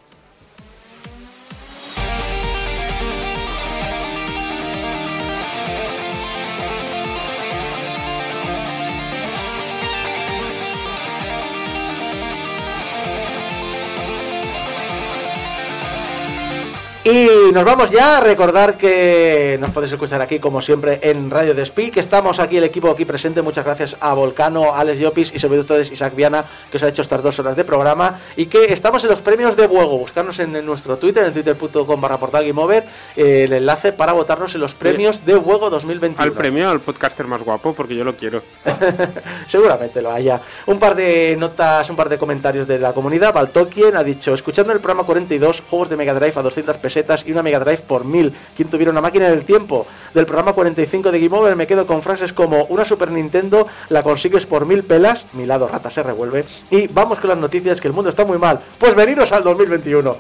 [17.07, 21.53] Y nos vamos ya a recordar que nos podéis escuchar aquí como siempre en Radio
[21.53, 25.35] Despí, que estamos aquí el equipo aquí presente, muchas gracias a Volcano, a Alex Llopis
[25.35, 28.21] y sobre todo ustedes Isaac Viana que os ha hecho estas dos horas de programa
[28.37, 32.01] y que estamos en los premios de Buego, buscarnos en, en nuestro Twitter, en twitter.com
[32.01, 32.85] barra portal Game Over,
[33.17, 36.23] eh, el enlace para votarnos en los premios de Buego 2021.
[36.23, 38.41] Al premio al podcaster más guapo, porque yo lo quiero.
[39.47, 40.41] Seguramente lo haya.
[40.65, 43.35] Un par de notas, un par de comentarios de la comunidad.
[43.35, 47.33] Baltokien ha dicho, escuchando el programa 42, juegos de Mega Drive a 200 pesetas y
[47.33, 48.33] una Mega Drive por 1000.
[48.57, 49.87] ¿Quién tuviera una máquina del tiempo?
[50.15, 54.05] Del programa 45 de Game Over me quedo con frases como, una Super Nintendo la
[54.05, 57.89] consigues por 1000 pelas, mi lado rata se revuelve, y vamos con las noticias que
[57.89, 58.61] el mundo está muy mal.
[58.79, 60.17] Pues veniros al 2021.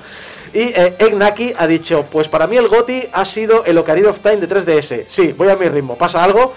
[0.52, 4.20] Y eh, Egnaki ha dicho, pues para mí el GOTI ha sido el Ocarina of
[4.20, 5.04] Time de 3DS.
[5.08, 5.96] Sí, voy a mi ritmo.
[5.96, 6.54] ¿Pasa algo?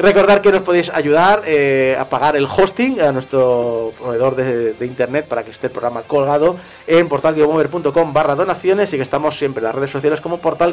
[0.00, 5.26] Recordar que nos podéis ayudar eh, a pagar el hosting a nuestro proveedor de, internet
[5.28, 6.56] para que esté el programa colgado
[6.86, 10.72] en portalgameover.com barra donaciones y que estamos siempre en las redes sociales como Portal.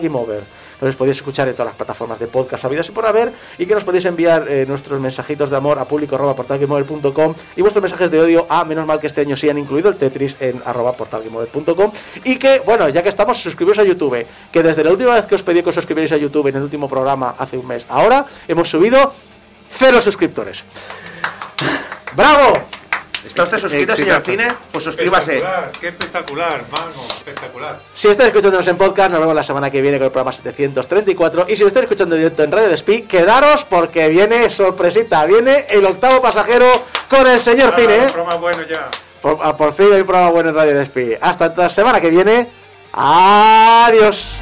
[0.82, 3.74] Nos podéis escuchar en todas las plataformas de podcast habidas y por haber y que
[3.74, 8.12] nos podéis enviar eh, nuestros mensajitos de amor a público arroba portalgameover.com y vuestros mensajes
[8.12, 10.94] de odio a menos mal que este año sí han incluido el Tetris en arroba
[10.94, 11.92] portalgameover.com
[12.24, 15.36] y que, bueno, ya que estamos, suscribiros a YouTube, que desde la última vez que
[15.36, 18.26] os pedí que os suscribierais a YouTube en el último programa hace un mes, ahora
[18.48, 19.14] hemos subido
[19.70, 20.64] cero suscriptores.
[22.16, 22.87] ¡Bravo!
[23.28, 24.48] ¿Está usted suscrito, señor Cine?
[24.72, 25.44] Pues suscríbase.
[25.80, 27.80] Qué espectacular, mano, espectacular.
[27.94, 31.46] Si estáis escuchándonos en podcast, nos vemos la semana que viene con el programa 734.
[31.50, 35.26] Y si lo estáis escuchando en directo en Radio Despí, quedaros porque viene sorpresita.
[35.26, 37.98] Viene el octavo pasajero con el señor Ah, Cine.
[38.00, 38.90] un programa bueno ya.
[39.22, 41.12] Por, a- por fin hay un programa bueno en Radio Despí.
[41.20, 42.48] Hasta la semana que viene.
[42.94, 44.40] Adiós.